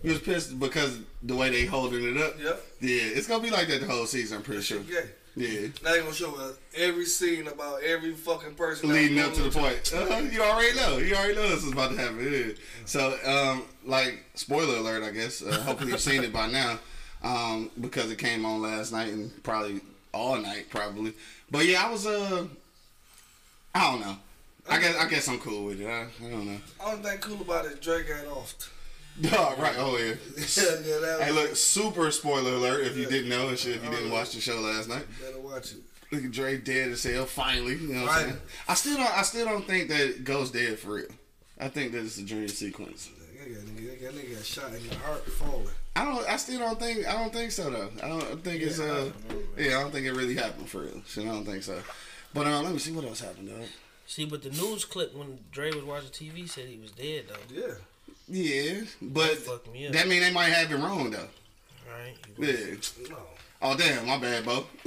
You 0.04 0.12
was 0.12 0.20
pissed 0.22 0.60
because 0.60 1.00
the 1.24 1.36
way 1.36 1.50
they 1.50 1.66
holding 1.66 2.04
it 2.04 2.22
up. 2.22 2.36
Yep. 2.40 2.64
Yeah, 2.82 3.04
it's 3.04 3.26
gonna 3.28 3.42
be 3.44 3.50
like 3.50 3.68
that 3.70 3.82
the 3.82 3.88
whole 3.88 4.06
season. 4.06 4.38
I'm 4.38 4.44
pretty 4.44 4.62
sure. 4.62 4.82
Yeah. 4.82 5.00
Yeah. 5.36 5.70
Now 5.84 5.92
they 5.94 6.00
gonna 6.00 6.14
show 6.14 6.36
us 6.36 6.58
every 6.76 7.06
scene 7.06 7.48
about 7.48 7.82
every 7.82 8.14
fucking 8.14 8.54
person 8.54 8.90
Leading 8.90 9.18
up 9.20 9.34
to 9.34 9.42
the 9.44 9.50
point. 9.50 9.92
Uh-huh, 9.92 10.18
you 10.18 10.44
already 10.44 10.76
know. 10.78 10.98
You 10.98 11.16
already 11.16 11.34
know 11.36 11.50
this 11.50 11.64
is 11.64 11.72
about 11.72 11.92
to 11.92 11.98
happen. 11.98 12.32
Yeah. 12.32 12.54
So, 12.86 13.18
um, 13.26 13.64
like, 13.86 14.24
spoiler 14.36 14.76
alert, 14.78 15.02
I 15.04 15.10
guess. 15.12 15.42
Uh, 15.42 15.52
hopefully 15.62 15.92
you've 15.92 16.02
seen 16.02 16.24
it 16.24 16.32
by 16.32 16.48
now, 16.48 16.78
um, 17.24 17.72
because 17.82 18.12
it 18.12 18.20
came 18.20 18.46
on 18.46 18.62
last 18.62 18.92
night 18.92 19.12
and 19.12 19.32
probably 19.42 19.80
all 20.14 20.38
night, 20.38 20.70
probably. 20.70 21.14
But 21.50 21.66
yeah, 21.66 21.84
I 21.88 21.90
was. 21.90 22.06
Uh, 22.06 22.46
I 23.74 23.90
don't 23.92 24.02
know. 24.02 24.18
I 24.70 24.80
guess 24.80 24.96
I 24.98 25.10
guess 25.10 25.28
I'm 25.28 25.40
cool 25.40 25.66
with 25.66 25.82
it. 25.82 25.88
I, 25.88 26.08
I 26.26 26.30
don't 26.30 26.46
know. 26.46 26.58
Only 26.84 27.04
thing 27.04 27.18
cool 27.20 27.42
about 27.42 27.66
it, 27.66 27.82
Drake 27.82 28.08
got 28.08 28.28
off. 28.28 28.54
Oh, 29.32 29.56
right. 29.60 29.76
Oh 29.78 29.96
yeah. 29.98 30.16
yeah, 30.58 31.00
yeah, 31.20 31.24
Hey, 31.26 31.32
look, 31.32 31.56
super 31.56 32.10
spoiler 32.10 32.54
alert 32.54 32.84
if 32.88 32.98
you 32.98 33.06
didn't 33.06 33.30
know 33.30 33.50
and 33.50 33.60
shit, 33.60 33.76
if 33.76 33.84
you 33.84 33.92
didn't 33.92 34.10
watch 34.12 34.34
the 34.34 34.42
show 34.42 34.60
last 34.60 34.90
night. 34.90 35.06
better 35.22 35.40
watch 35.40 35.74
it. 35.74 35.78
Look 36.12 36.26
at 36.26 36.32
Dre 36.32 36.58
dead 36.58 36.90
as 36.92 37.04
hell. 37.04 37.26
Finally, 37.26 37.76
you 37.76 37.94
know 37.94 38.04
what 38.06 38.12
I'm 38.12 38.22
saying? 38.22 38.38
I 38.68 38.74
still 38.74 38.98
don't. 38.98 39.18
I 39.18 39.22
still 39.22 39.46
don't 39.46 39.66
think 39.68 39.90
that 39.90 40.24
Ghost 40.24 40.54
dead 40.54 40.80
for 40.80 40.94
real. 40.94 41.06
I 41.60 41.68
think 41.70 41.92
that 41.92 42.04
it's 42.04 42.18
a 42.18 42.24
dream 42.24 42.48
sequence. 42.48 43.10
That 43.20 43.50
nigga, 43.50 44.02
that 44.02 44.14
nigga 44.16 44.36
got 44.36 44.46
shot 44.46 44.74
in 44.74 44.88
the 44.88 44.96
heart 44.96 45.26
falling. 45.26 45.68
I 45.96 46.06
don't. 46.06 46.28
I 46.28 46.38
still 46.38 46.60
don't 46.60 46.80
think. 46.80 47.08
I 47.08 47.14
don't 47.14 47.34
think 47.34 47.52
so 47.52 47.70
though. 47.70 47.90
I 48.02 48.08
don't 48.08 48.24
I 48.24 48.36
think 48.36 48.62
it's 48.64 48.80
uh. 48.80 49.12
Yeah, 49.58 49.78
I 49.78 49.82
don't 49.82 49.92
think 49.92 50.08
it 50.08 50.14
really 50.14 50.36
happened 50.36 50.70
for 50.70 50.82
real. 50.82 51.02
Shit, 51.08 51.26
I 51.26 51.28
don't 51.28 51.46
think 51.46 51.62
so. 51.64 51.80
But 52.34 52.48
uh, 52.48 52.62
let 52.62 52.74
me 52.74 52.80
see 52.80 52.92
what 52.92 53.06
else 53.06 53.22
happened 53.22 53.50
though. 53.50 53.66
See, 54.06 54.26
but 54.26 54.44
the 54.44 54.50
news 54.50 54.86
clip 54.86 55.16
when 55.16 55.40
Dre 55.52 55.72
was 55.72 55.84
watching 55.84 56.10
TV 56.10 56.48
said 56.50 56.66
he 56.66 56.80
was 56.80 56.92
dead 56.92 57.26
though. 57.30 57.56
Yeah. 57.56 57.74
Yeah, 58.28 58.84
but 59.02 59.46
That 59.46 59.74
me 59.74 59.88
that 59.90 60.08
mean 60.08 60.22
they 60.22 60.32
might 60.32 60.50
have 60.50 60.72
it 60.72 60.76
wrong 60.76 61.12
though. 61.12 61.28
Right? 61.90 62.16
Yeah. 62.38 62.76
No. 63.10 63.18
Oh 63.62 63.78
damn, 63.78 64.06
my 64.06 64.18
bad, 64.18 64.46
Bo. 64.46 64.66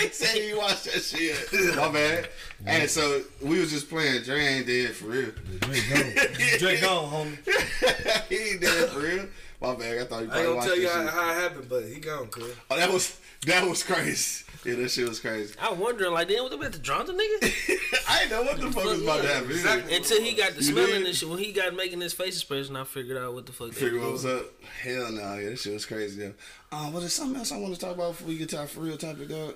he 0.00 0.08
said 0.08 0.40
he 0.40 0.54
watched 0.54 0.84
that 0.84 1.02
shit. 1.02 1.76
My 1.76 1.90
bad. 1.90 2.28
And 2.66 2.88
so 2.88 3.22
we 3.42 3.60
was 3.60 3.70
just 3.70 3.88
playing. 3.88 4.22
Dre 4.22 4.40
ain't 4.40 4.66
dead 4.66 4.90
for 4.92 5.06
real. 5.06 5.30
Drake 5.60 5.82
gone. 5.90 6.58
Drake 6.58 6.80
gone, 6.80 7.10
homie. 7.10 8.28
he 8.28 8.52
ain't 8.52 8.60
dead 8.60 8.88
for 8.90 9.00
real. 9.00 9.26
My 9.60 9.74
bad. 9.74 9.98
I 9.98 10.04
thought 10.04 10.22
you 10.22 10.30
I 10.30 10.30
probably 10.30 10.46
ain't 10.46 10.54
gonna 10.54 10.66
tell 10.66 10.76
you 10.76 10.88
that 10.88 11.10
how, 11.10 11.22
how 11.22 11.30
it 11.30 11.34
happened, 11.42 11.68
but 11.68 11.84
he 11.84 12.00
gone, 12.00 12.26
cuz. 12.28 12.54
Oh, 12.70 12.76
that 12.76 12.92
was 12.92 13.18
that 13.46 13.68
was 13.68 13.82
crazy. 13.82 14.43
Yeah, 14.64 14.74
that 14.76 14.90
shit 14.90 15.08
was 15.08 15.20
crazy. 15.20 15.54
I 15.60 15.72
wondering 15.72 16.12
like, 16.12 16.28
damn, 16.28 16.42
what 16.42 16.50
they 16.50 16.56
about 16.56 16.72
to 16.72 16.78
drown 16.78 17.06
the 17.06 17.12
nigga? 17.12 17.98
I 18.08 18.18
didn't 18.20 18.30
know 18.30 18.42
what 18.42 18.60
the 18.60 18.70
fuck 18.72 18.84
was 18.84 19.02
about 19.02 19.22
to 19.22 19.28
happen. 19.28 19.50
Exactly. 19.50 19.96
Until 19.96 20.22
he 20.22 20.32
got 20.34 20.50
the 20.52 20.56
You 20.56 20.62
smelling 20.62 20.90
did? 20.90 21.06
and 21.06 21.16
shit. 21.16 21.28
When 21.28 21.38
he 21.38 21.52
got 21.52 21.74
making 21.74 22.00
his 22.00 22.12
face 22.12 22.34
expression, 22.36 22.76
I 22.76 22.84
figured 22.84 23.16
out 23.18 23.34
what 23.34 23.46
the 23.46 23.52
fuck. 23.52 23.72
Figure 23.72 24.00
what 24.00 24.12
was 24.12 24.24
up. 24.24 24.44
Hell 24.82 25.12
no, 25.12 25.34
yeah, 25.36 25.50
that 25.50 25.58
shit 25.58 25.72
was 25.74 25.84
crazy 25.86 26.20
though. 26.20 26.76
Um, 26.76 26.92
but 26.92 27.00
there's 27.00 27.12
something 27.12 27.36
else 27.36 27.52
I 27.52 27.58
want 27.58 27.74
to 27.74 27.80
talk 27.80 27.94
about 27.94 28.12
before 28.12 28.28
we 28.28 28.38
get 28.38 28.48
to 28.50 28.58
our 28.60 28.66
for 28.66 28.80
real 28.80 28.96
topic, 28.96 29.28
dog. 29.28 29.54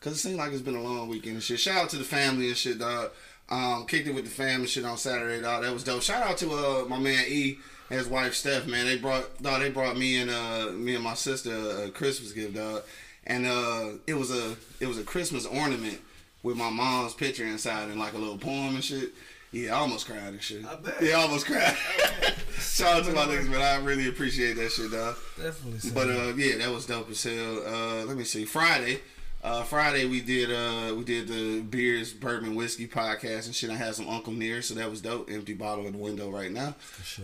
Cause 0.00 0.12
it 0.12 0.16
seems 0.18 0.36
like 0.36 0.52
it's 0.52 0.60
been 0.62 0.76
a 0.76 0.82
long 0.82 1.08
weekend 1.08 1.34
and 1.36 1.42
shit. 1.42 1.58
Shout 1.58 1.84
out 1.84 1.88
to 1.90 1.96
the 1.96 2.04
family 2.04 2.48
and 2.48 2.56
shit, 2.56 2.78
dog. 2.78 3.10
Um, 3.48 3.86
kicked 3.86 4.06
it 4.06 4.14
with 4.14 4.24
the 4.24 4.30
fam 4.30 4.60
and 4.60 4.68
shit 4.68 4.84
on 4.84 4.96
Saturday, 4.98 5.40
dog. 5.42 5.62
That 5.62 5.72
was 5.72 5.82
dope. 5.84 6.02
Shout 6.02 6.22
out 6.22 6.36
to 6.38 6.50
uh 6.50 6.84
my 6.88 6.98
man 6.98 7.24
E 7.26 7.58
and 7.90 7.98
his 7.98 8.08
wife 8.08 8.34
Steph, 8.34 8.66
man. 8.66 8.86
They 8.86 8.98
brought 8.98 9.42
dog. 9.42 9.60
They 9.62 9.70
brought 9.70 9.96
me 9.96 10.18
and 10.20 10.30
uh 10.30 10.70
me 10.72 10.94
and 10.94 11.02
my 11.04 11.14
sister 11.14 11.52
a 11.84 11.90
Christmas 11.90 12.32
gift, 12.32 12.54
dog. 12.54 12.82
And 13.26 13.46
uh 13.46 13.98
it 14.06 14.14
was 14.14 14.30
a 14.30 14.56
it 14.80 14.86
was 14.86 14.98
a 14.98 15.04
Christmas 15.04 15.46
ornament 15.46 16.00
with 16.42 16.56
my 16.56 16.70
mom's 16.70 17.14
picture 17.14 17.44
inside 17.44 17.88
and 17.88 17.98
like 17.98 18.12
a 18.12 18.18
little 18.18 18.38
poem 18.38 18.74
and 18.74 18.84
shit. 18.84 19.12
Yeah, 19.54 19.76
I 19.76 19.78
almost 19.78 20.06
cried 20.06 20.18
and 20.18 20.42
shit. 20.42 20.64
I 20.64 20.74
bet. 20.74 20.96
Yeah, 21.00 21.18
I 21.18 21.22
almost 21.22 21.46
cried. 21.46 21.76
Shout 22.58 22.98
out 22.98 23.04
to 23.04 23.12
my 23.12 23.24
niggas, 23.24 23.48
man. 23.48 23.62
I 23.62 23.84
really 23.84 24.08
appreciate 24.08 24.54
that 24.54 24.72
shit, 24.72 24.90
dog. 24.90 25.16
Definitely. 25.40 25.90
But 25.92 26.10
uh, 26.10 26.34
yeah, 26.34 26.58
that 26.58 26.70
was 26.72 26.86
dope 26.86 27.08
as 27.08 27.22
hell. 27.22 27.62
Uh, 27.64 28.04
let 28.04 28.16
me 28.16 28.24
see. 28.24 28.44
Friday, 28.44 28.98
uh, 29.44 29.62
Friday 29.62 30.06
we 30.06 30.20
did 30.20 30.50
uh, 30.50 30.92
we 30.96 31.04
did 31.04 31.28
the 31.28 31.60
beers, 31.60 32.12
bourbon, 32.12 32.56
whiskey 32.56 32.88
podcast 32.88 33.46
and 33.46 33.54
shit. 33.54 33.70
I 33.70 33.76
had 33.76 33.94
some 33.94 34.08
Uncle 34.08 34.32
Near, 34.32 34.60
so 34.60 34.74
that 34.74 34.90
was 34.90 35.00
dope. 35.00 35.30
Empty 35.30 35.54
bottle 35.54 35.86
in 35.86 35.92
the 35.92 35.98
window 35.98 36.30
right 36.30 36.50
now. 36.50 36.74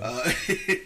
Uh, 0.01 0.23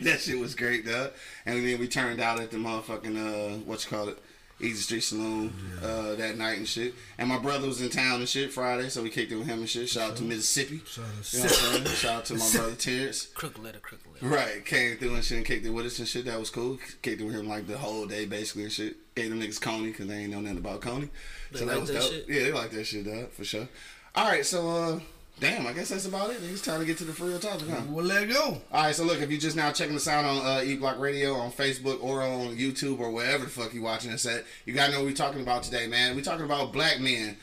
that 0.01 0.21
shit 0.21 0.39
was 0.39 0.55
great, 0.55 0.87
dog. 0.87 1.13
And 1.45 1.67
then 1.67 1.79
we 1.79 1.89
turned 1.89 2.21
out 2.21 2.41
at 2.41 2.51
the 2.53 2.57
motherfucking 2.57 3.17
uh, 3.19 3.59
what 3.67 3.85
you 3.85 3.91
call 3.91 4.09
it. 4.09 4.19
Easy 4.65 4.83
Street 4.83 5.03
Saloon 5.03 5.53
uh, 5.83 6.15
that 6.15 6.37
night 6.37 6.59
and 6.59 6.69
shit. 6.69 6.95
And 7.19 7.29
my 7.29 7.39
brother 7.39 7.67
was 7.69 7.81
in 7.81 7.91
town 7.91 8.21
and 8.21 8.29
shit 8.29 8.53
Friday, 8.53 8.89
so 8.89 9.03
we 9.03 9.11
kicked 9.11 9.31
it 9.33 9.37
with 9.37 9.47
him 9.47 9.61
and 9.61 9.69
shit. 9.69 9.89
Shout 9.89 10.13
out 10.13 10.17
to 10.17 10.23
Mississippi. 10.23 10.83
Shout 10.87 11.05
out 11.05 11.33
You 11.33 11.39
know 11.39 11.85
what 11.85 11.89
Shout 11.89 12.15
out 12.15 12.25
to 12.27 12.35
my 12.35 12.51
brother 12.51 12.75
Terrence. 12.75 13.27
Crook 13.35 13.59
letter, 13.63 13.79
crook 13.79 14.01
letter. 14.13 14.35
Right, 14.35 14.65
came 14.65 14.97
through 14.97 15.15
and 15.15 15.25
shit 15.25 15.37
and 15.39 15.47
kicked 15.47 15.67
it 15.67 15.71
with 15.71 15.87
us 15.87 15.99
and 15.99 16.09
shit. 16.09 16.25
That 16.25 16.39
was 16.39 16.51
cool. 16.51 16.79
Kicked 17.03 17.21
it 17.21 17.25
with 17.25 17.35
him 17.35 17.49
like 17.49 17.67
the 17.67 17.79
whole 17.79 18.07
day 18.07 18.25
basically 18.25 18.65
and 18.65 18.73
shit. 18.73 18.97
Gave 19.15 19.31
them 19.31 19.41
niggas 19.41 19.61
Coney 19.61 19.89
because 19.89 20.07
they 20.09 20.17
ain't 20.17 20.31
know 20.33 20.41
nothing 20.41 20.59
about 20.59 20.81
Coney. 20.81 21.11
They 21.53 21.59
so 21.61 21.67
that 21.67 21.81
was 21.81 21.91
that 21.91 22.01
dope. 22.01 22.11
shit? 22.11 22.25
Yeah, 22.29 22.43
they 22.45 22.53
like 22.53 22.71
that 22.71 22.85
shit, 22.85 23.05
dog, 23.07 23.31
for 23.31 23.45
sure. 23.45 23.69
All 24.17 24.29
right, 24.29 24.47
so 24.47 24.69
uh, 24.71 25.01
damn, 25.41 25.67
I 25.67 25.73
guess 25.73 25.89
that's 25.89 26.07
about 26.07 26.31
it. 26.31 26.39
It's 26.43 26.61
time 26.61 26.81
to 26.81 26.87
get 26.87 26.99
to 26.99 27.05
the 27.05 27.25
real 27.25 27.39
topic, 27.39 27.69
huh? 27.69 27.83
We'll 27.89 28.05
let 28.05 28.25
it 28.25 28.33
go. 28.33 28.61
All 28.73 28.83
right, 28.85 28.95
so 28.95 29.05
look, 29.05 29.21
if 29.21 29.31
you're 29.31 29.41
just 29.41 29.57
now 29.57 29.73
checking 29.73 29.97
us 29.97 30.09
out 30.09 30.25
on 30.25 30.45
uh, 30.45 30.63
E 30.65 30.77
Block 30.77 30.99
Radio 30.99 31.35
on 31.35 31.51
Facebook 31.51 32.03
or 32.03 32.23
on 32.23 32.57
YouTube 32.57 33.01
or 33.01 33.11
wherever 33.11 33.45
the 33.45 33.51
fuck 33.51 33.75
you 33.75 33.83
watching 33.83 34.13
us 34.13 34.27
at, 34.27 34.45
you 34.65 34.73
gotta 34.73 34.93
know 34.93 34.99
what 34.99 35.07
we're 35.07 35.15
talking 35.15 35.43
about 35.43 35.63
today, 35.63 35.87
man. 35.87 36.15
We're 36.15 36.23
talking 36.23 36.45
about 36.45 36.73
black 36.73 37.01
men, 37.01 37.37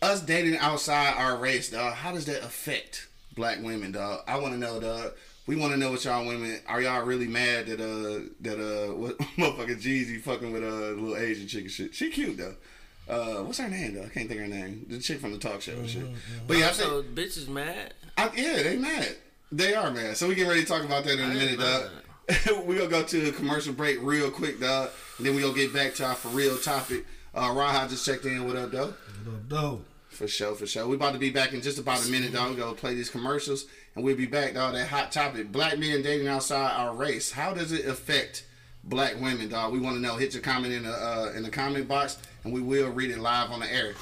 us 0.00 0.20
dating 0.20 0.56
outside 0.58 1.14
our 1.16 1.36
race, 1.36 1.70
dog. 1.70 1.94
How 1.94 2.12
does 2.12 2.26
that 2.26 2.42
affect 2.42 3.08
black 3.34 3.62
women, 3.62 3.92
dog? 3.92 4.22
I 4.26 4.38
want 4.38 4.54
to 4.54 4.58
know, 4.58 4.80
dog. 4.80 5.12
We 5.46 5.56
want 5.56 5.72
to 5.72 5.78
know 5.78 5.90
what 5.90 6.04
y'all 6.04 6.24
women 6.26 6.60
are. 6.68 6.80
Y'all 6.80 7.04
really 7.04 7.26
mad 7.26 7.66
that 7.66 7.80
uh 7.80 8.28
that 8.40 8.58
uh 8.58 8.94
what 8.94 9.18
motherfucking 9.18 9.82
Jeezy 9.82 10.20
fucking 10.20 10.52
with 10.52 10.62
a 10.62 10.68
uh, 10.68 10.90
little 10.90 11.16
Asian 11.16 11.48
chick 11.48 11.62
and 11.62 11.70
shit? 11.70 11.94
She 11.94 12.10
cute 12.10 12.36
though. 12.36 12.54
Uh, 13.12 13.42
what's 13.42 13.58
her 13.58 13.68
name 13.68 13.94
though? 13.94 14.02
I 14.04 14.08
can't 14.08 14.28
think 14.28 14.32
of 14.32 14.38
her 14.38 14.46
name. 14.46 14.86
The 14.88 14.98
chick 14.98 15.20
from 15.20 15.32
the 15.32 15.38
talk 15.38 15.60
show 15.60 15.72
and 15.72 15.88
shit. 15.88 16.06
But 16.46 16.56
yeah, 16.56 16.68
I 16.68 16.72
think 16.72 16.88
So 16.88 17.02
bitches 17.02 17.48
mad. 17.48 17.94
I, 18.16 18.30
yeah, 18.34 18.62
they 18.62 18.76
mad. 18.76 19.16
They 19.50 19.74
are 19.74 19.90
mad. 19.90 20.16
So 20.16 20.28
we 20.28 20.34
get 20.34 20.48
ready 20.48 20.62
to 20.62 20.66
talk 20.66 20.82
about 20.84 21.04
that 21.04 21.14
in 21.14 21.20
a 21.20 21.24
I 21.24 21.34
minute, 21.34 21.50
ain't 21.50 21.60
dog. 21.60 22.64
we 22.66 22.76
gonna 22.76 22.88
go 22.88 23.02
to 23.02 23.28
a 23.28 23.32
commercial 23.32 23.74
break 23.74 23.98
real 24.00 24.30
quick, 24.30 24.60
dog. 24.60 24.90
And 25.18 25.26
then 25.26 25.34
we 25.34 25.42
gonna 25.42 25.54
get 25.54 25.74
back 25.74 25.94
to 25.96 26.06
our 26.06 26.14
for 26.14 26.28
real 26.28 26.56
topic. 26.56 27.04
Uh, 27.34 27.50
Raha 27.50 27.88
just 27.88 28.06
checked 28.06 28.24
in. 28.24 28.46
What 28.46 28.56
up, 28.56 28.70
though? 28.70 28.94
What 29.24 29.34
up, 29.34 29.48
though? 29.48 29.80
For 30.08 30.28
sure, 30.28 30.54
for 30.54 30.66
sure. 30.66 30.86
We 30.86 30.96
about 30.96 31.14
to 31.14 31.18
be 31.18 31.30
back 31.30 31.52
in 31.52 31.62
just 31.62 31.78
about 31.78 32.06
a 32.06 32.10
minute, 32.10 32.32
dog. 32.32 32.50
We 32.50 32.56
go 32.56 32.72
play 32.74 32.94
these 32.94 33.10
commercials, 33.10 33.66
and 33.94 34.04
we'll 34.04 34.16
be 34.16 34.26
back, 34.26 34.54
dog. 34.54 34.74
That 34.74 34.88
hot 34.88 35.12
topic: 35.12 35.52
black 35.52 35.78
men 35.78 36.02
dating 36.02 36.28
outside 36.28 36.72
our 36.72 36.94
race. 36.94 37.32
How 37.32 37.52
does 37.52 37.72
it 37.72 37.86
affect 37.86 38.44
black 38.84 39.20
women, 39.20 39.48
dog? 39.48 39.72
We 39.72 39.80
want 39.80 39.96
to 39.96 40.02
know. 40.02 40.16
Hit 40.16 40.34
your 40.34 40.42
comment 40.42 40.72
in 40.72 40.84
the 40.84 40.92
uh, 40.92 41.32
in 41.36 41.42
the 41.42 41.50
comment 41.50 41.88
box, 41.88 42.18
and 42.44 42.52
we 42.52 42.60
will 42.60 42.90
read 42.90 43.10
it 43.10 43.18
live 43.18 43.50
on 43.50 43.60
the 43.60 43.72
air. 43.72 43.94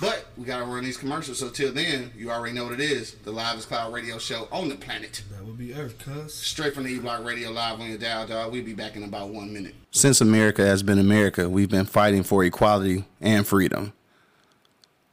But 0.00 0.26
we 0.36 0.44
gotta 0.44 0.64
run 0.64 0.84
these 0.84 0.96
commercials. 0.96 1.40
So 1.40 1.48
till 1.48 1.72
then, 1.72 2.12
you 2.16 2.30
already 2.30 2.54
know 2.54 2.64
what 2.64 2.74
it 2.74 2.80
is: 2.80 3.14
the 3.24 3.32
Live 3.32 3.58
is 3.58 3.66
Cloud 3.66 3.92
Radio 3.92 4.18
Show 4.18 4.46
on 4.52 4.68
the 4.68 4.76
planet. 4.76 5.22
That 5.32 5.44
would 5.44 5.58
be 5.58 5.74
Earth, 5.74 5.98
cuz. 5.98 6.34
Straight 6.34 6.74
from 6.74 6.84
the 6.84 6.90
E 6.90 6.98
Block 6.98 7.24
Radio 7.24 7.50
Live 7.50 7.80
on 7.80 7.88
your 7.88 7.98
dial, 7.98 8.26
dog. 8.26 8.52
We'll 8.52 8.64
be 8.64 8.74
back 8.74 8.94
in 8.96 9.02
about 9.02 9.30
one 9.30 9.52
minute. 9.52 9.74
Since 9.90 10.20
America 10.20 10.64
has 10.64 10.82
been 10.82 10.98
America, 10.98 11.48
we've 11.48 11.70
been 11.70 11.86
fighting 11.86 12.22
for 12.22 12.44
equality 12.44 13.04
and 13.20 13.46
freedom. 13.46 13.92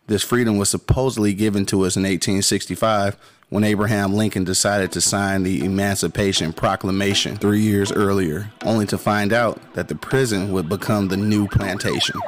This 0.08 0.22
freedom 0.22 0.58
was 0.58 0.70
supposedly 0.70 1.34
given 1.34 1.65
to 1.67 1.82
us 1.82 1.96
in 1.96 2.03
1865 2.03 3.17
when 3.49 3.63
Abraham 3.63 4.13
Lincoln 4.13 4.43
decided 4.43 4.91
to 4.91 5.01
sign 5.01 5.43
the 5.43 5.63
Emancipation 5.63 6.51
Proclamation 6.51 7.37
three 7.37 7.61
years 7.61 7.91
earlier, 7.91 8.51
only 8.63 8.85
to 8.87 8.97
find 8.97 9.31
out 9.31 9.59
that 9.75 9.87
the 9.87 9.95
prison 9.95 10.51
would 10.51 10.67
become 10.67 11.07
the 11.07 11.17
new 11.17 11.47
plantation, 11.47 12.19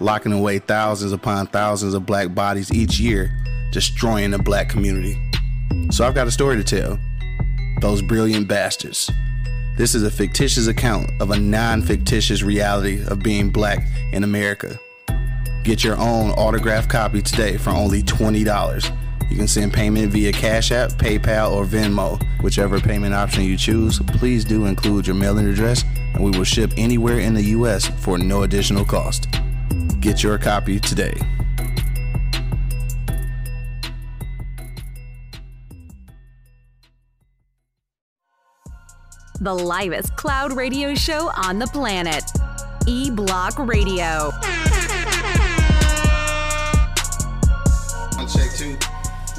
locking 0.00 0.32
away 0.32 0.58
thousands 0.58 1.12
upon 1.12 1.46
thousands 1.46 1.94
of 1.94 2.06
black 2.06 2.34
bodies 2.34 2.72
each 2.72 2.98
year, 2.98 3.32
destroying 3.70 4.32
the 4.32 4.38
black 4.38 4.68
community. 4.68 5.16
So 5.90 6.04
I've 6.04 6.14
got 6.14 6.26
a 6.26 6.32
story 6.32 6.56
to 6.56 6.64
tell. 6.64 6.98
Those 7.80 8.02
brilliant 8.02 8.48
bastards. 8.48 9.10
This 9.76 9.94
is 9.94 10.02
a 10.02 10.10
fictitious 10.10 10.66
account 10.66 11.10
of 11.20 11.30
a 11.30 11.38
non 11.38 11.82
fictitious 11.82 12.42
reality 12.42 13.02
of 13.06 13.20
being 13.20 13.50
black 13.50 13.86
in 14.12 14.24
America. 14.24 14.78
Get 15.62 15.84
your 15.84 15.96
own 15.96 16.30
autographed 16.32 16.90
copy 16.90 17.22
today 17.22 17.56
for 17.56 17.70
only 17.70 18.02
$20. 18.02 19.01
You 19.32 19.38
can 19.38 19.48
send 19.48 19.72
payment 19.72 20.12
via 20.12 20.30
Cash 20.30 20.72
App, 20.72 20.90
PayPal, 20.90 21.52
or 21.52 21.64
Venmo. 21.64 22.22
Whichever 22.42 22.78
payment 22.78 23.14
option 23.14 23.44
you 23.44 23.56
choose, 23.56 23.98
please 23.98 24.44
do 24.44 24.66
include 24.66 25.06
your 25.06 25.16
mailing 25.16 25.48
address, 25.48 25.84
and 26.12 26.22
we 26.22 26.36
will 26.36 26.44
ship 26.44 26.70
anywhere 26.76 27.18
in 27.18 27.32
the 27.32 27.40
U.S. 27.44 27.88
for 28.04 28.18
no 28.18 28.42
additional 28.42 28.84
cost. 28.84 29.28
Get 30.00 30.22
your 30.22 30.36
copy 30.36 30.78
today. 30.78 31.14
The 39.40 39.54
livest 39.54 40.14
cloud 40.16 40.52
radio 40.52 40.94
show 40.94 41.30
on 41.34 41.58
the 41.58 41.68
planet. 41.68 42.24
E 42.86 43.10
Block 43.10 43.58
Radio. 43.58 44.30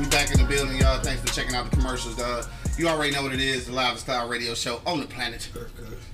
We 0.03 0.10
back 0.10 0.31
in 0.31 0.38
the 0.38 0.45
building, 0.45 0.79
y'all. 0.79 1.00
Thanks 1.00 1.22
for 1.22 1.33
checking 1.33 1.55
out 1.55 1.72
the 1.72 1.77
commercials, 1.77 2.17
dog. 2.17 2.45
You 2.77 2.89
already 2.89 3.13
know 3.13 3.24
what 3.24 3.31
it 3.31 3.39
is, 3.39 3.67
the 3.67 3.72
Live 3.72 3.98
Style 3.98 4.27
Radio 4.27 4.53
Show 4.53 4.81
on 4.86 5.00
the 5.00 5.05
planet. 5.05 5.50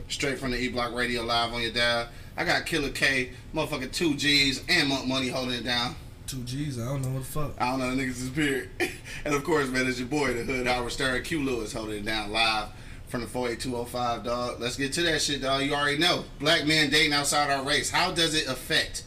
Straight 0.09 0.37
from 0.37 0.51
the 0.51 0.59
E 0.59 0.69
Block 0.69 0.93
Radio 0.93 1.23
Live 1.23 1.51
on 1.51 1.63
your 1.63 1.71
dial. 1.71 2.07
I 2.37 2.43
got 2.43 2.67
Killer 2.67 2.89
K, 2.89 3.31
motherfucking 3.51 3.91
two 3.91 4.13
G's, 4.13 4.63
and 4.69 4.89
Monk 4.89 5.07
Money 5.07 5.29
holding 5.29 5.55
it 5.55 5.63
down. 5.63 5.95
Two 6.27 6.43
G's, 6.43 6.77
I 6.79 6.85
don't 6.85 7.01
know 7.01 7.09
what 7.09 7.23
the 7.23 7.25
fuck. 7.25 7.53
I 7.57 7.71
don't 7.71 7.79
know, 7.79 8.03
niggas 8.03 8.13
disappeared. 8.13 8.69
and 9.25 9.33
of 9.33 9.43
course, 9.43 9.67
man, 9.69 9.87
it's 9.87 9.97
your 9.97 10.07
boy, 10.07 10.33
the 10.33 10.43
Hood 10.43 10.67
Howard 10.67 10.91
Stern, 10.91 11.23
Q 11.23 11.41
Lewis 11.41 11.73
holding 11.73 11.97
it 11.97 12.05
down 12.05 12.31
live 12.31 12.67
from 13.07 13.21
the 13.21 13.27
48205, 13.27 14.23
dog. 14.23 14.59
Let's 14.59 14.77
get 14.77 14.93
to 14.93 15.01
that 15.01 15.19
shit, 15.19 15.41
dog. 15.41 15.63
You 15.63 15.73
already 15.73 15.97
know. 15.97 16.25
Black 16.39 16.67
men 16.67 16.91
dating 16.91 17.13
outside 17.13 17.49
our 17.49 17.65
race. 17.65 17.89
How 17.89 18.11
does 18.11 18.35
it 18.35 18.47
affect 18.47 19.03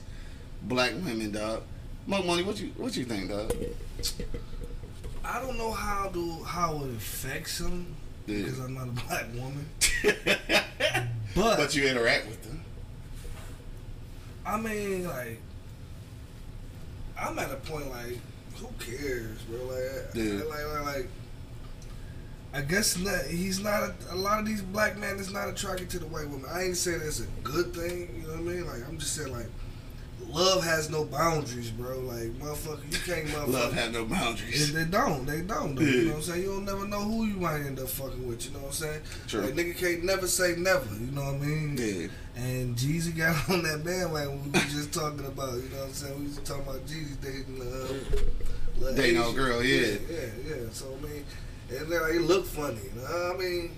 black 0.61 0.91
women, 0.91 1.31
dog? 1.31 1.63
Monk 2.09 2.27
Money, 2.27 2.43
what 2.43 2.61
you 2.61 2.73
what 2.77 2.97
you 2.97 3.05
think, 3.05 3.31
dog? 3.31 3.55
I 5.25 5.41
don't 5.41 5.57
know 5.57 5.71
how 5.73 6.09
do 6.09 6.43
how 6.45 6.83
it 6.85 6.91
affects 6.97 7.59
them 7.59 7.95
Yeah. 8.27 8.39
because 8.43 8.59
I'm 8.59 8.75
not 8.75 8.89
a 8.89 8.91
black 8.91 9.27
woman. 9.35 9.67
But, 11.35 11.57
But 11.57 11.75
you 11.75 11.87
interact 11.89 12.27
with 12.29 12.43
them. 12.43 12.61
I 14.45 14.61
mean, 14.61 15.07
like, 15.07 15.41
I'm 17.19 17.39
at 17.39 17.51
a 17.51 17.57
point 17.57 17.89
like, 17.89 18.19
who 18.57 18.69
cares, 18.79 19.41
bro? 19.43 19.65
Like, 19.65 20.15
Yeah. 20.15 20.43
like, 20.45 20.67
like, 20.67 20.85
like, 20.97 21.09
I 22.53 22.61
guess 22.61 22.99
not, 22.99 23.25
he's 23.27 23.61
not. 23.61 23.83
A, 23.83 23.95
a 24.11 24.15
lot 24.17 24.41
of 24.41 24.45
these 24.47 24.61
black 24.61 24.99
men 24.99 25.17
is 25.17 25.33
not 25.33 25.49
attracted 25.49 25.89
to 25.91 25.99
the 25.99 26.07
white 26.07 26.29
woman. 26.29 26.51
I 26.53 26.65
ain't 26.65 26.77
saying 26.77 27.01
it's 27.03 27.21
a 27.21 27.27
good 27.43 27.73
thing. 27.73 28.15
You 28.21 28.27
know 28.29 28.35
what 28.35 28.39
I 28.41 28.43
mean? 28.43 28.67
Like, 28.67 28.87
I'm 28.87 28.99
just 28.99 29.15
saying 29.17 29.33
like. 29.33 29.47
Love 30.33 30.65
has 30.65 30.89
no 30.91 31.05
boundaries, 31.05 31.71
bro. 31.71 32.01
Like, 32.01 32.33
motherfucker, 32.39 32.91
you 32.91 32.99
can't 33.05 33.29
motherfucker. 33.29 33.53
Love 33.53 33.73
has 33.75 33.93
no 33.93 34.05
boundaries. 34.07 34.73
They, 34.73 34.85
they 34.85 34.91
don't. 34.91 35.27
They 35.27 35.43
don't. 35.43 35.75
Though, 35.75 35.83
Yeah. 35.83 35.91
You 35.91 36.05
know 36.05 36.11
what 36.11 36.17
I'm 36.17 36.23
saying? 36.23 36.43
You 36.43 36.49
don't 36.49 36.65
never 36.65 36.89
know 36.89 37.01
who 37.01 37.27
you 37.27 37.35
might 37.35 37.57
end 37.57 37.79
up 37.79 37.89
fucking 37.89 38.27
with. 38.27 38.47
You 38.47 38.53
know 38.53 38.61
what 38.61 38.69
I'm 38.69 38.73
saying? 38.73 39.01
True. 39.29 39.41
Like, 39.43 39.55
nigga 39.55 39.77
can't 39.77 40.05
never 40.05 40.27
say 40.27 40.55
never. 40.57 40.95
You 40.95 41.11
know 41.13 41.25
what 41.25 41.35
I 41.35 41.39
mean? 41.39 41.77
Yeah. 41.77 42.09
And 42.43 42.77
Jeezy 42.77 43.15
got 43.17 43.51
on 43.51 43.63
that 43.65 43.85
bandwagon 43.85 44.43
we 44.45 44.51
were 44.51 44.67
just 44.67 44.93
talking 44.93 45.27
about. 45.27 45.55
You 45.55 45.69
know 45.69 45.79
what 45.79 45.87
I'm 45.89 45.93
saying? 45.93 46.19
We 46.19 46.25
was 46.27 46.39
talking 46.39 46.63
about 46.63 46.87
Jeezy 46.87 47.21
dating 47.21 47.61
uh, 47.61 48.93
Dating 48.95 49.21
old 49.21 49.37
girl, 49.37 49.63
yeah. 49.63 49.87
yeah, 49.87 49.97
yeah, 50.11 50.27
yeah. 50.49 50.57
So 50.73 50.87
I 50.99 51.07
mean, 51.07 51.25
and 51.71 51.93
then 51.93 52.03
like, 52.03 52.15
it 52.15 52.23
looked 52.23 52.49
funny. 52.49 52.79
You 52.83 53.01
know? 53.01 53.03
What 53.03 53.37
I 53.37 53.39
mean, 53.39 53.71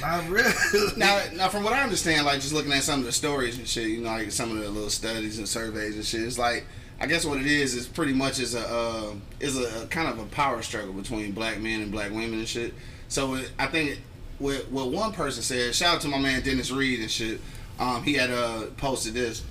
not 0.00 0.28
really. 0.28 0.52
Now, 0.96 1.22
now, 1.34 1.48
from 1.48 1.64
what 1.64 1.72
I 1.72 1.82
understand, 1.82 2.26
like 2.26 2.40
just 2.40 2.52
looking 2.52 2.72
at 2.72 2.82
some 2.82 3.00
of 3.00 3.06
the 3.06 3.12
stories 3.12 3.58
and 3.58 3.68
shit, 3.68 3.88
you 3.88 4.00
know, 4.00 4.10
like 4.10 4.30
some 4.30 4.50
of 4.50 4.58
the 4.58 4.70
little 4.70 4.90
studies 4.90 5.38
and 5.38 5.48
surveys 5.48 5.96
and 5.96 6.04
shit, 6.04 6.22
it's 6.22 6.38
like 6.38 6.66
I 6.98 7.06
guess 7.06 7.24
what 7.24 7.38
it 7.38 7.46
is 7.46 7.74
is 7.74 7.86
pretty 7.86 8.14
much 8.14 8.38
is 8.38 8.54
a 8.54 8.66
uh, 8.66 9.12
is 9.38 9.58
a, 9.58 9.84
a 9.84 9.86
kind 9.86 10.08
of 10.08 10.18
a 10.18 10.24
power 10.26 10.62
struggle 10.62 10.94
between 10.94 11.32
black 11.32 11.60
men 11.60 11.82
and 11.82 11.92
black 11.92 12.10
women 12.10 12.38
and 12.38 12.48
shit. 12.48 12.72
So 13.08 13.34
it, 13.34 13.50
I 13.58 13.66
think 13.66 14.00
what 14.38 14.70
what 14.70 14.90
one 14.90 15.12
person 15.12 15.42
said, 15.42 15.74
shout 15.74 15.96
out 15.96 16.00
to 16.02 16.08
my 16.08 16.18
man 16.18 16.42
Dennis 16.42 16.70
Reed 16.70 17.00
and 17.00 17.10
shit. 17.10 17.40
Um, 17.78 18.02
he 18.02 18.14
had 18.14 18.30
uh, 18.30 18.66
posted 18.78 19.12
this, 19.12 19.44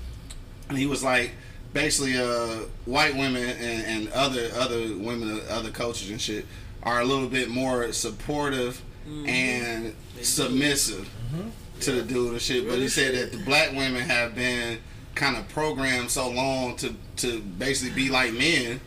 and 0.69 0.77
he 0.77 0.87
was 0.87 1.03
like, 1.03 1.33
basically, 1.73 2.17
uh, 2.17 2.65
white 2.85 3.13
women 3.13 3.43
and, 3.43 3.85
and 3.85 4.09
other 4.13 4.49
other 4.55 4.97
women, 4.97 5.39
other 5.47 5.69
cultures 5.69 6.09
and 6.09 6.19
shit, 6.19 6.47
are 6.81 7.01
a 7.01 7.05
little 7.05 7.29
bit 7.29 7.49
more 7.49 7.91
supportive 7.91 8.81
Mm-hmm. 9.07 9.29
and 9.29 9.95
submissive 10.21 11.07
mm-hmm. 11.31 11.49
to 11.81 11.91
the 11.91 12.01
dude 12.01 12.31
and 12.31 12.41
shit. 12.41 12.67
But 12.67 12.79
he 12.79 12.87
said 12.87 13.13
that 13.13 13.37
the 13.37 13.43
black 13.43 13.71
women 13.71 14.01
have 14.01 14.33
been 14.33 14.79
kind 15.13 15.37
of 15.37 15.47
programmed 15.49 16.09
so 16.09 16.29
long 16.29 16.75
to 16.77 16.95
to 17.17 17.39
basically 17.39 17.93
be 17.93 18.09
like 18.09 18.33
men 18.33 18.81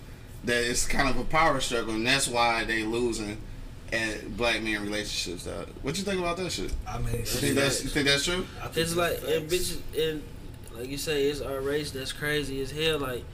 that 0.44 0.64
it's 0.68 0.86
kind 0.86 1.08
of 1.08 1.18
a 1.18 1.24
power 1.24 1.60
struggle, 1.60 1.94
and 1.94 2.06
that's 2.06 2.28
why 2.28 2.64
they 2.64 2.82
losing 2.82 3.38
at 3.92 4.36
black 4.36 4.62
men 4.62 4.82
relationships. 4.82 5.44
Dog. 5.44 5.68
What 5.82 5.96
you 5.98 6.04
think 6.04 6.20
about 6.20 6.36
that 6.38 6.50
shit? 6.50 6.72
I 6.86 6.98
mean, 6.98 7.16
You 7.16 7.24
think 7.24 7.54
that's 7.54 7.82
you 7.84 7.90
think 7.90 8.06
that's 8.06 8.24
true? 8.24 8.46
I 8.62 8.68
think 8.68 8.76
It's 8.78 8.96
like 8.96 9.18
and 9.26 9.48
bitches 9.48 9.78
and 9.96 10.22
like 10.76 10.88
you 10.88 10.98
say, 10.98 11.24
it's 11.24 11.40
our 11.40 11.60
race 11.60 11.90
that's 11.90 12.12
crazy 12.12 12.60
as 12.60 12.70
hell. 12.70 12.98
Like 12.98 13.24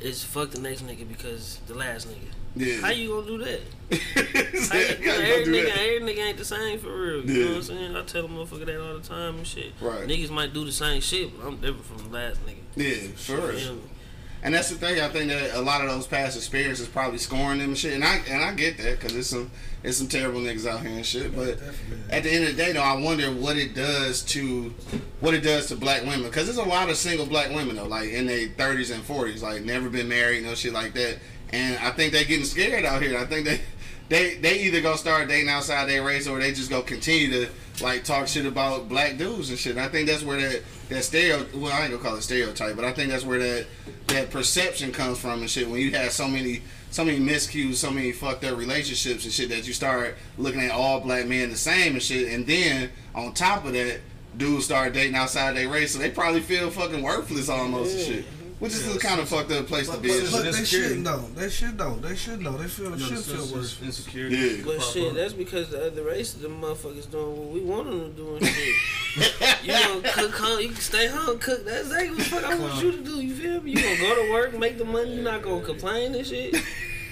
it's 0.00 0.24
fuck 0.24 0.50
the 0.50 0.60
next 0.60 0.82
nigga 0.82 1.06
because 1.08 1.60
the 1.66 1.74
last 1.74 2.08
nigga. 2.08 2.30
Yeah. 2.56 2.80
How 2.80 2.90
you 2.90 3.08
gonna 3.08 3.26
do 3.26 3.38
that? 3.38 3.60
How 4.70 4.78
you, 4.78 5.04
you 5.04 5.10
every 5.10 5.44
do 5.44 5.52
nigga, 5.52 5.64
that? 5.74 5.78
every 5.80 6.00
nigga 6.14 6.18
ain't 6.28 6.38
the 6.38 6.44
same 6.44 6.78
for 6.78 6.88
real. 6.88 7.24
You 7.28 7.34
Yeah. 7.34 7.44
know 7.44 7.50
what 7.50 7.56
I'm 7.56 7.62
saying? 7.64 7.96
I 7.96 8.02
tell 8.02 8.24
a 8.24 8.28
motherfucker 8.28 8.66
that 8.66 8.80
all 8.80 8.94
the 8.94 9.00
time 9.06 9.36
and 9.36 9.46
shit. 9.46 9.72
Right. 9.80 10.06
Niggas 10.06 10.30
might 10.30 10.52
do 10.52 10.64
the 10.64 10.72
same 10.72 11.00
shit, 11.00 11.36
but 11.38 11.46
I'm 11.46 11.56
different 11.56 11.84
from 11.84 11.98
the 11.98 12.08
last 12.16 12.40
nigga. 12.46 12.56
Yeah, 12.76 13.08
sure. 13.16 13.52
real. 13.52 13.78
And 14.42 14.54
that's 14.54 14.68
the 14.68 14.74
thing. 14.76 15.00
I 15.00 15.08
think 15.08 15.30
that 15.30 15.54
a 15.54 15.60
lot 15.62 15.80
of 15.82 15.88
those 15.90 16.06
past 16.06 16.36
experiences 16.36 16.86
probably 16.86 17.16
scoring 17.16 17.60
them 17.60 17.68
and 17.70 17.78
shit. 17.78 17.94
And 17.94 18.04
I 18.04 18.16
and 18.28 18.42
I 18.44 18.52
get 18.52 18.76
that 18.76 19.00
because 19.00 19.16
it's 19.16 19.28
some 19.30 19.50
it's 19.82 19.96
some 19.96 20.06
terrible 20.06 20.40
niggas 20.40 20.66
out 20.66 20.80
here 20.82 20.90
and 20.90 21.04
shit. 21.06 21.34
But 21.34 21.58
at 22.10 22.24
the 22.24 22.30
end 22.30 22.44
of 22.44 22.54
the 22.54 22.62
day, 22.62 22.72
though, 22.72 22.82
I 22.82 22.94
wonder 23.00 23.32
what 23.32 23.56
it 23.56 23.74
does 23.74 24.20
to 24.26 24.74
what 25.20 25.32
it 25.32 25.40
does 25.40 25.68
to 25.68 25.76
black 25.76 26.02
women 26.02 26.24
because 26.24 26.44
there's 26.44 26.58
a 26.58 26.62
lot 26.62 26.90
of 26.90 26.96
single 26.96 27.24
black 27.24 27.54
women 27.54 27.76
though, 27.76 27.86
like 27.86 28.10
in 28.10 28.26
their 28.26 28.48
30s 28.48 28.94
and 28.94 29.02
40s, 29.02 29.40
like 29.40 29.62
never 29.62 29.88
been 29.88 30.08
married, 30.08 30.44
no 30.44 30.54
shit 30.54 30.74
like 30.74 30.92
that. 30.92 31.16
And 31.54 31.78
I 31.78 31.90
think 31.92 32.12
they're 32.12 32.24
getting 32.24 32.44
scared 32.44 32.84
out 32.84 33.00
here. 33.00 33.16
I 33.16 33.26
think 33.26 33.46
they 33.46 33.60
they 34.08 34.34
they 34.34 34.58
either 34.62 34.80
go 34.80 34.96
start 34.96 35.28
dating 35.28 35.48
outside 35.48 35.88
their 35.88 36.02
race 36.02 36.26
or 36.26 36.40
they 36.40 36.52
just 36.52 36.68
go 36.68 36.82
continue 36.82 37.30
to 37.30 37.50
like 37.82 38.02
talk 38.02 38.26
shit 38.26 38.44
about 38.44 38.88
black 38.88 39.16
dudes 39.18 39.50
and 39.50 39.58
shit. 39.58 39.76
And 39.76 39.80
I 39.80 39.88
think 39.88 40.08
that's 40.08 40.24
where 40.24 40.40
that 40.40 40.62
that 40.88 41.04
stereo 41.04 41.46
well 41.54 41.72
I 41.72 41.82
ain't 41.82 41.92
gonna 41.92 42.02
call 42.02 42.16
it 42.16 42.22
stereotype, 42.22 42.74
but 42.74 42.84
I 42.84 42.92
think 42.92 43.10
that's 43.10 43.24
where 43.24 43.38
that 43.38 43.66
that 44.08 44.30
perception 44.30 44.90
comes 44.90 45.18
from 45.20 45.42
and 45.42 45.50
shit. 45.50 45.68
When 45.68 45.80
you 45.80 45.92
have 45.92 46.10
so 46.10 46.26
many 46.26 46.62
so 46.90 47.04
many 47.04 47.18
miscues, 47.18 47.74
so 47.76 47.90
many 47.92 48.10
fucked 48.10 48.42
up 48.42 48.58
relationships 48.58 49.24
and 49.24 49.32
shit 49.32 49.48
that 49.50 49.64
you 49.64 49.72
start 49.72 50.16
looking 50.36 50.60
at 50.60 50.72
all 50.72 51.00
black 51.00 51.26
men 51.26 51.50
the 51.50 51.56
same 51.56 51.92
and 51.92 52.02
shit, 52.02 52.32
and 52.32 52.46
then 52.46 52.90
on 53.14 53.32
top 53.32 53.64
of 53.64 53.74
that, 53.74 54.00
dudes 54.36 54.64
start 54.64 54.92
dating 54.92 55.14
outside 55.14 55.54
their 55.56 55.68
race, 55.68 55.92
so 55.92 56.00
they 56.00 56.10
probably 56.10 56.40
feel 56.40 56.68
fucking 56.70 57.02
worthless 57.02 57.48
almost 57.48 57.96
and 57.96 58.06
shit. 58.06 58.24
Which 58.64 58.72
is 58.74 58.96
a 58.96 58.98
kind 58.98 59.20
of 59.20 59.28
fucked 59.28 59.52
up 59.52 59.66
place 59.66 59.86
to 59.86 59.92
But- 59.92 60.02
be. 60.02 60.08
but- 60.08 60.16
and 60.18 60.30
But 60.32 60.42
shit. 60.44 60.52
they 60.52 60.58
Insecurity. 60.58 60.94
should 60.94 61.04
know. 61.04 61.30
They 61.36 61.50
should 61.50 61.76
know. 61.78 61.98
They 62.00 62.16
should 62.16 62.40
know. 62.40 62.56
They 62.58 62.66
feel 62.68 62.84
You 62.86 62.90
know, 62.90 62.96
should 62.98 63.16
the 63.18 63.22
feel 63.22 63.36
sense 63.46 63.52
worse. 63.52 63.76
insecurity. 63.84 64.36
Yeah. 64.36 64.62
But 64.64 64.78
pop 64.78 64.92
shit, 64.92 65.08
up. 65.10 65.14
that's 65.14 65.32
because 65.34 65.68
the 65.68 65.86
other 65.86 66.02
races, 66.02 66.34
the 66.40 66.48
motherfuckers 66.48 67.10
doing 67.10 67.36
what 67.36 67.48
we 67.52 67.60
want 67.60 67.86
them 67.90 68.00
to 68.00 68.08
do 68.16 68.36
and 68.36 68.46
shit. 68.46 68.74
you 69.64 69.72
gonna 70.02 70.08
cook 70.12 70.34
home, 70.34 70.60
you 70.60 70.68
can 70.68 70.76
stay 70.80 71.06
home, 71.06 71.38
cook. 71.38 71.64
That's 71.64 71.82
exactly 71.86 72.08
what 72.10 72.18
the 72.18 72.24
fuck 72.24 72.44
I 72.44 72.54
want 72.56 72.82
you 72.82 72.92
to 72.92 72.98
do. 72.98 73.20
You 73.20 73.34
feel 73.34 73.60
me? 73.60 73.70
You 73.72 73.82
gonna 73.82 73.96
go 74.00 74.14
to 74.24 74.32
work, 74.32 74.58
make 74.58 74.78
the 74.78 74.84
money. 74.84 75.14
You 75.16 75.22
not 75.22 75.42
gonna 75.42 75.64
complain 75.64 76.14
and 76.14 76.26
shit. 76.26 76.54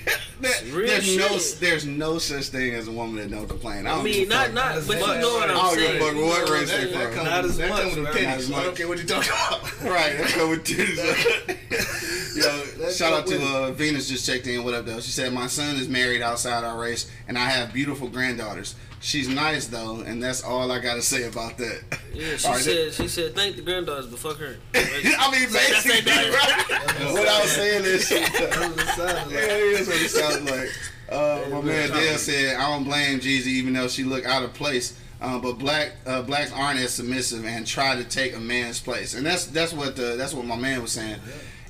Real 0.73 0.87
there's 0.89 1.17
no 1.17 1.39
there's 1.61 1.87
no 1.87 2.19
such 2.19 2.47
thing 2.47 2.75
as 2.75 2.89
a 2.89 2.91
woman 2.91 3.17
that 3.17 3.31
don't 3.31 3.47
complain. 3.49 3.87
I, 3.87 3.93
I 3.93 3.95
don't 3.97 4.05
mean, 4.05 4.29
not 4.29 4.53
not, 4.53 4.75
but 4.89 4.97
you 4.99 5.07
know 5.07 5.35
what 5.35 5.51
I 5.51 5.53
I'm 5.53 5.57
don't 5.57 5.77
give 5.77 5.85
a 5.85 5.87
saying. 5.87 6.01
fuck 6.01 6.15
what 6.17 6.51
race 6.51 6.71
That, 6.71 6.81
they 6.81 6.93
that 6.93 7.05
from. 7.05 7.15
comes 7.15 7.25
Not 7.31 7.45
as 7.45 7.57
that 7.59 7.69
much, 7.71 7.83
comes 7.83 7.95
with 7.97 8.05
man. 8.05 8.13
pennies. 8.15 8.27
Not 8.27 8.39
as 8.39 8.51
I 8.51 8.55
don't 8.63 8.67
much. 8.71 8.77
care 8.77 8.89
what 8.89 8.99
you 8.99 9.05
talking 9.05 9.31
about. 9.31 9.73
Right, 9.83 10.19
what 10.37 10.49
with 10.51 10.65
titties. 10.65 12.37
Yo, 12.37 12.91
shout 12.91 13.13
out 13.13 13.27
to 13.29 13.45
uh, 13.45 13.71
Venus 13.73 14.09
just 14.09 14.27
checked 14.27 14.47
in. 14.47 14.65
What 14.65 14.75
up, 14.75 14.87
though? 14.87 15.01
She 15.01 15.11
said 15.11 15.33
my 15.33 15.47
son 15.47 15.77
is 15.77 15.89
married 15.89 16.23
outside 16.23 16.65
our 16.65 16.79
race, 16.79 17.11
and 17.29 17.37
I 17.39 17.45
have 17.51 17.73
beautiful 17.73 18.09
granddaughters. 18.09 18.75
She's 19.01 19.29
nice 19.29 19.67
though, 19.67 20.01
and 20.01 20.23
that's 20.23 20.43
all 20.43 20.71
I 20.73 20.79
gotta 20.79 21.03
say 21.03 21.25
about 21.25 21.59
that. 21.59 21.83
Yeah, 22.15 22.37
she 22.37 22.47
All 22.47 22.55
right, 22.55 22.63
said 22.63 22.93
she 22.93 23.09
said 23.09 23.35
thank 23.35 23.57
the 23.57 23.63
granddaughters, 23.63 24.07
but 24.07 24.19
fuck 24.19 24.37
her. 24.39 24.57
I 24.75 25.31
mean, 25.33 25.53
basically, 25.53 26.11
right? 26.11 26.65
what 27.13 27.29
I 27.29 27.41
was 27.41 27.51
saying 27.53 27.85
is, 27.85 28.11
yeah, 28.11 28.21
it 28.21 29.81
is 29.81 29.89
what 29.89 29.97
it 29.97 30.09
sounds 30.09 30.51
like. 30.51 30.71
Uh, 31.09 31.49
my 31.51 31.61
man 31.61 31.91
Dale 31.91 32.19
said, 32.19 32.57
"I 32.57 32.71
don't 32.71 32.85
blame 32.85 33.21
Jeezy, 33.21 33.47
even 33.47 33.73
though 33.73 33.89
she 33.89 34.05
looked 34.05 34.27
out 34.27 34.43
of 34.43 34.53
place. 34.55 34.99
Uh, 35.21 35.39
but 35.39 35.53
black 35.53 35.93
uh, 36.05 36.21
blacks 36.21 36.53
aren't 36.53 36.81
as 36.81 36.95
submissive 36.95 37.45
and 37.45 37.65
try 37.65 37.95
to 37.95 38.03
take 38.03 38.35
a 38.35 38.41
man's 38.41 38.81
place, 38.81 39.15
and 39.15 39.25
that's 39.25 39.47
that's 39.47 39.73
what 39.73 39.95
the, 39.95 40.17
that's 40.17 40.35
what 40.35 40.45
my 40.45 40.57
man 40.57 40.83
was 40.83 40.93
saying. 40.93 41.19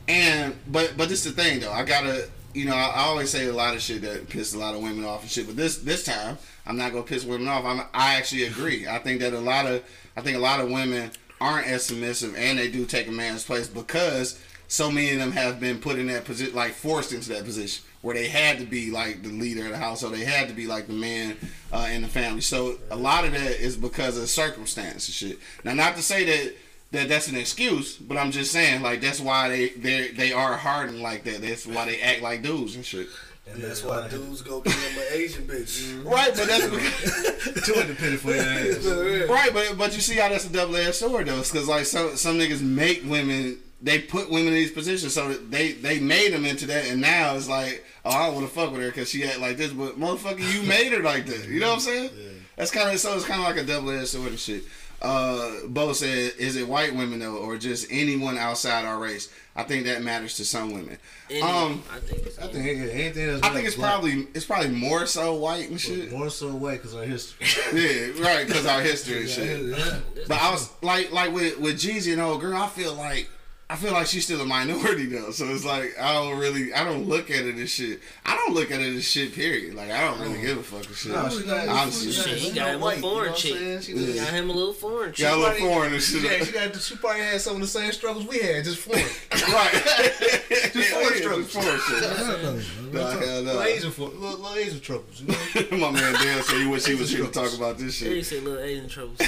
And 0.09 0.57
but 0.67 0.95
but 0.97 1.09
this 1.11 1.27
is 1.27 1.35
the 1.35 1.43
thing 1.43 1.61
though, 1.61 1.71
I 1.71 1.85
gotta 1.85 2.29
you 2.55 2.65
know 2.65 2.75
I, 2.75 2.87
I 2.87 3.01
always 3.03 3.29
say 3.31 3.47
a 3.47 3.53
lot 3.53 3.75
of 3.75 3.83
shit 3.83 4.01
that 4.03 4.29
pisses 4.29 4.55
a 4.55 4.59
lot 4.59 4.75
of 4.75 4.83
women 4.83 5.05
off 5.05 5.21
and 5.21 5.31
shit, 5.31 5.47
but 5.47 5.57
this 5.57 5.77
this 5.79 6.03
time 6.03 6.39
I'm 6.65 6.77
not 6.77 6.93
gonna 6.93 7.05
piss 7.05 7.25
women 7.25 7.49
off. 7.49 7.65
I'm, 7.65 7.81
I 7.93 8.15
actually 8.15 8.45
agree. 8.45 8.87
I 8.89 8.99
think 8.99 9.21
that 9.21 9.33
a 9.33 9.39
lot 9.39 9.67
of 9.67 9.83
I 10.17 10.21
think 10.21 10.37
a 10.37 10.41
lot 10.41 10.61
of 10.61 10.71
women 10.71 11.11
aren't 11.41 11.67
as 11.67 11.85
submissive 11.85 12.35
and 12.37 12.59
they 12.59 12.71
do 12.71 12.87
take 12.87 13.09
a 13.09 13.13
man's 13.13 13.45
place 13.45 13.69
because 13.69 14.41
so 14.69 14.91
many 14.91 15.11
of 15.11 15.19
them 15.19 15.33
have 15.33 15.61
been 15.61 15.79
put 15.79 15.99
in 15.99 16.07
that 16.07 16.25
position, 16.25 16.55
like 16.55 16.73
forced 16.73 17.13
into 17.13 17.29
that 17.31 17.45
position 17.45 17.85
where 18.01 18.15
they 18.15 18.29
had 18.29 18.59
to 18.59 18.65
be 18.65 18.91
like 18.91 19.23
the 19.23 19.29
leader 19.29 19.65
of 19.65 19.71
the 19.71 19.77
household. 19.77 20.15
They 20.15 20.25
had 20.25 20.49
to 20.49 20.55
be 20.55 20.67
like 20.67 20.87
the 20.87 20.93
man 20.93 21.37
uh, 21.73 21.89
in 21.91 22.03
the 22.03 22.09
family. 22.09 22.41
So 22.41 22.79
a 22.91 22.97
lot 22.97 23.25
of 23.25 23.33
that 23.33 23.61
is 23.61 23.77
because 23.77 24.19
of 24.19 24.29
circumstance 24.29 25.09
and 25.09 25.15
shit. 25.15 25.39
Now, 25.65 25.75
not 25.75 25.97
to 25.97 26.03
say 26.03 26.25
that 26.25 26.55
that 26.93 27.09
that's 27.09 27.29
an 27.29 27.37
excuse, 27.37 27.97
but 27.97 28.19
I'm 28.19 28.31
just 28.31 28.53
saying 28.53 28.83
like 28.83 29.01
that's 29.01 29.21
why 29.21 29.49
they 29.49 29.69
they 29.71 30.09
they 30.09 30.33
are 30.33 30.57
hardened 30.57 31.01
like 31.01 31.25
that. 31.25 31.41
That's 31.41 31.67
why 31.67 31.87
they 31.87 32.01
act 32.01 32.23
like 32.23 32.43
dudes 32.43 32.77
and 32.77 32.85
shit. 32.85 33.09
And 33.51 33.61
that's 33.63 33.83
why 33.83 34.07
dudes 34.09 34.41
go 34.43 34.61
get 34.61 34.73
them 34.73 34.99
an 34.99 35.05
Asian 35.13 35.45
bitch. 35.47 36.05
Right, 36.05 36.33
but 36.35 36.47
that's 36.47 36.67
because, 36.71 37.67
Too 37.67 37.75
independent 37.81 38.21
for 38.21 38.31
your 38.35 38.43
ass. 38.45 39.29
right, 39.29 39.53
but 39.53 39.77
but 39.77 39.95
you 39.95 40.01
see 40.01 40.17
how 40.17 40.29
that's 40.29 40.47
a 40.47 40.53
double 40.53 40.77
edged 40.77 40.95
sword 40.95 41.27
though, 41.27 41.39
because 41.39 41.69
like 41.69 41.85
some 41.87 42.17
some 42.17 42.39
niggas 42.39 42.61
make 42.63 43.03
women. 43.05 43.59
They 43.85 43.99
put 43.99 44.31
women 44.31 44.49
in 44.49 44.55
these 44.55 44.71
positions, 44.71 45.13
so 45.15 45.29
that 45.31 45.51
they 45.51 45.73
they 45.73 45.99
made 45.99 46.33
them 46.33 46.45
into 46.45 46.67
that, 46.67 46.87
and 46.87 47.01
now 47.01 47.35
it's 47.35 47.49
like, 47.49 47.85
oh, 48.05 48.11
I 48.11 48.27
don't 48.27 48.37
want 48.37 48.47
to 48.47 48.55
fuck 48.55 48.71
with 48.71 48.81
her 48.81 48.87
because 48.87 49.11
she 49.11 49.25
act 49.25 49.41
like 49.41 49.57
this, 49.57 49.73
but 49.73 49.99
motherfucker, 49.99 50.39
you 50.55 50.63
made 50.69 50.93
her 50.93 51.03
like 51.03 51.27
that. 51.27 51.49
You 51.49 51.59
know 51.59 51.69
what 51.71 51.75
I'm 51.75 51.81
saying? 51.81 52.11
Yeah. 52.17 52.29
That's 52.55 52.71
kind 52.71 52.91
of 52.91 53.01
so. 53.01 53.17
It's 53.17 53.25
kind 53.25 53.41
of 53.41 53.47
like 53.49 53.57
a 53.57 53.65
double 53.67 53.91
edged 53.91 54.09
sword 54.09 54.29
and 54.29 54.39
shit. 54.39 54.63
Uh, 55.01 55.51
Bo 55.67 55.93
said, 55.95 56.35
"Is 56.39 56.55
it 56.55 56.69
white 56.69 56.95
women 56.95 57.19
though, 57.19 57.39
or 57.39 57.59
just 57.59 57.89
anyone 57.91 58.39
outside 58.39 58.85
our 58.85 59.01
race?" 59.01 59.29
I 59.55 59.65
think 59.65 59.85
that 59.85 60.03
matters 60.03 60.37
to 60.37 60.45
some 60.47 60.73
women. 60.73 60.97
Any- 61.29 61.43
Um, 61.43 61.83
I 61.93 61.99
think 61.99 62.27
it's 62.27 62.39
I 62.39 62.47
think 62.47 62.67
anything 62.67 63.27
that's 63.27 63.43
I 63.43 63.51
think 63.53 63.67
it's 63.67 63.77
black. 63.77 63.93
probably 63.93 64.27
it's 64.35 64.47
probably 64.47 64.71
more 64.71 65.05
so 65.07 65.35
white 65.35 65.69
and 65.69 65.79
shit. 65.81 66.11
more 66.11 66.31
so 66.31 66.49
white 66.55 66.79
because 66.81 66.95
our 66.95 67.05
history. 67.05 67.47
Yeah, 67.75 68.23
right, 68.25 68.47
because 68.47 68.65
our 68.67 68.81
history 68.81 69.21
and 69.23 69.29
shit. 69.31 69.61
Yeah. 69.79 69.99
But 70.27 70.41
I 70.41 70.51
was 70.51 70.71
like, 70.83 71.13
like 71.13 71.33
with 71.33 71.59
with 71.59 71.75
Jeezy 71.77 72.13
and 72.13 72.21
old 72.23 72.41
girl, 72.41 72.57
I 72.57 72.69
feel 72.69 72.95
like 72.95 73.29
I 73.73 73.77
feel 73.77 73.93
like 73.93 74.07
she's 74.07 74.25
still 74.25 74.41
a 74.43 74.45
minority 74.45 75.07
though. 75.07 75.31
So 75.31 75.47
it's 75.49 75.65
like 75.65 75.99
I 75.99 76.13
don't 76.13 76.39
really, 76.39 76.75
I 76.75 76.85
don't 76.85 77.09
look 77.09 77.31
at 77.31 77.45
it 77.47 77.57
as 77.57 77.71
shit. 77.71 78.01
I 78.27 78.37
don't 78.37 78.53
look 78.55 78.71
at 78.71 78.81
it 78.81 78.95
as 78.95 79.05
shit. 79.05 79.35
Period. 79.35 79.75
Like 79.75 79.91
I 79.91 80.03
don't 80.05 80.21
really 80.21 80.41
give 80.43 80.59
a 80.59 80.63
fuck 80.63 80.85
of 80.91 80.97
shit. 80.97 81.13
No, 81.13 81.29
she 81.31 81.47
not- 81.47 81.69
Honestly, 81.69 82.13
Shit, 82.13 82.27
he 82.39 82.39
She's 82.47 82.55
got 82.55 82.67
not 82.67 82.75
him 82.75 82.83
a 82.83 82.95
you 82.97 83.01
foreign 83.01 83.19
what 83.19 83.29
I'm 83.31 83.35
chick. 83.37 83.83
She 83.83 83.93
He 83.93 83.99
was- 84.07 84.15
got 84.17 84.29
him 84.35 84.51
a 84.51 84.53
little 84.53 84.73
foreign 84.75 85.13
chick. 85.13 85.25
got 85.27 85.39
a 85.39 85.41
little 85.41 85.69
foreign 85.69 85.95
and 85.95 86.03
shit. 86.03 86.23
Yeah, 86.23 86.45
she 86.45 86.53
got. 86.53 86.77
She 86.77 86.97
probably 86.97 87.21
had 87.23 87.41
some 87.41 87.55
of 87.55 87.61
the 87.63 87.67
same 87.67 87.93
struggles 87.93 88.27
we 88.27 88.39
had, 88.41 88.63
just 88.65 88.79
foreign. 88.79 89.03
right. 89.33 90.29
Just 90.73 90.89
foreign 90.91 91.15
struggles. 91.15 91.53
just 91.53 91.67
foreign 91.67 92.61
shit. 92.61 92.93
Nah, 92.95 93.11
hell 93.11 93.19
Little 93.43 93.43
no. 93.55 93.63
Asian, 93.63 93.91
for, 93.91 94.03
little, 94.09 94.39
little 94.39 94.55
Asian 94.55 94.81
troubles. 94.81 95.21
You 95.23 95.29
know? 95.29 95.77
My 95.79 95.91
man 95.91 96.13
Dan 96.15 96.43
said 96.43 96.61
he 96.61 96.67
wish 96.67 96.87
he 96.87 96.95
was 96.95 97.11
here 97.11 97.25
to 97.25 97.31
talk 97.31 97.53
about 97.55 97.79
this 97.79 97.99
He 97.99 98.07
shit. 98.23 98.27
said 98.27 98.43
little 98.45 98.63
Asian 98.63 98.89
troubles. 98.89 99.19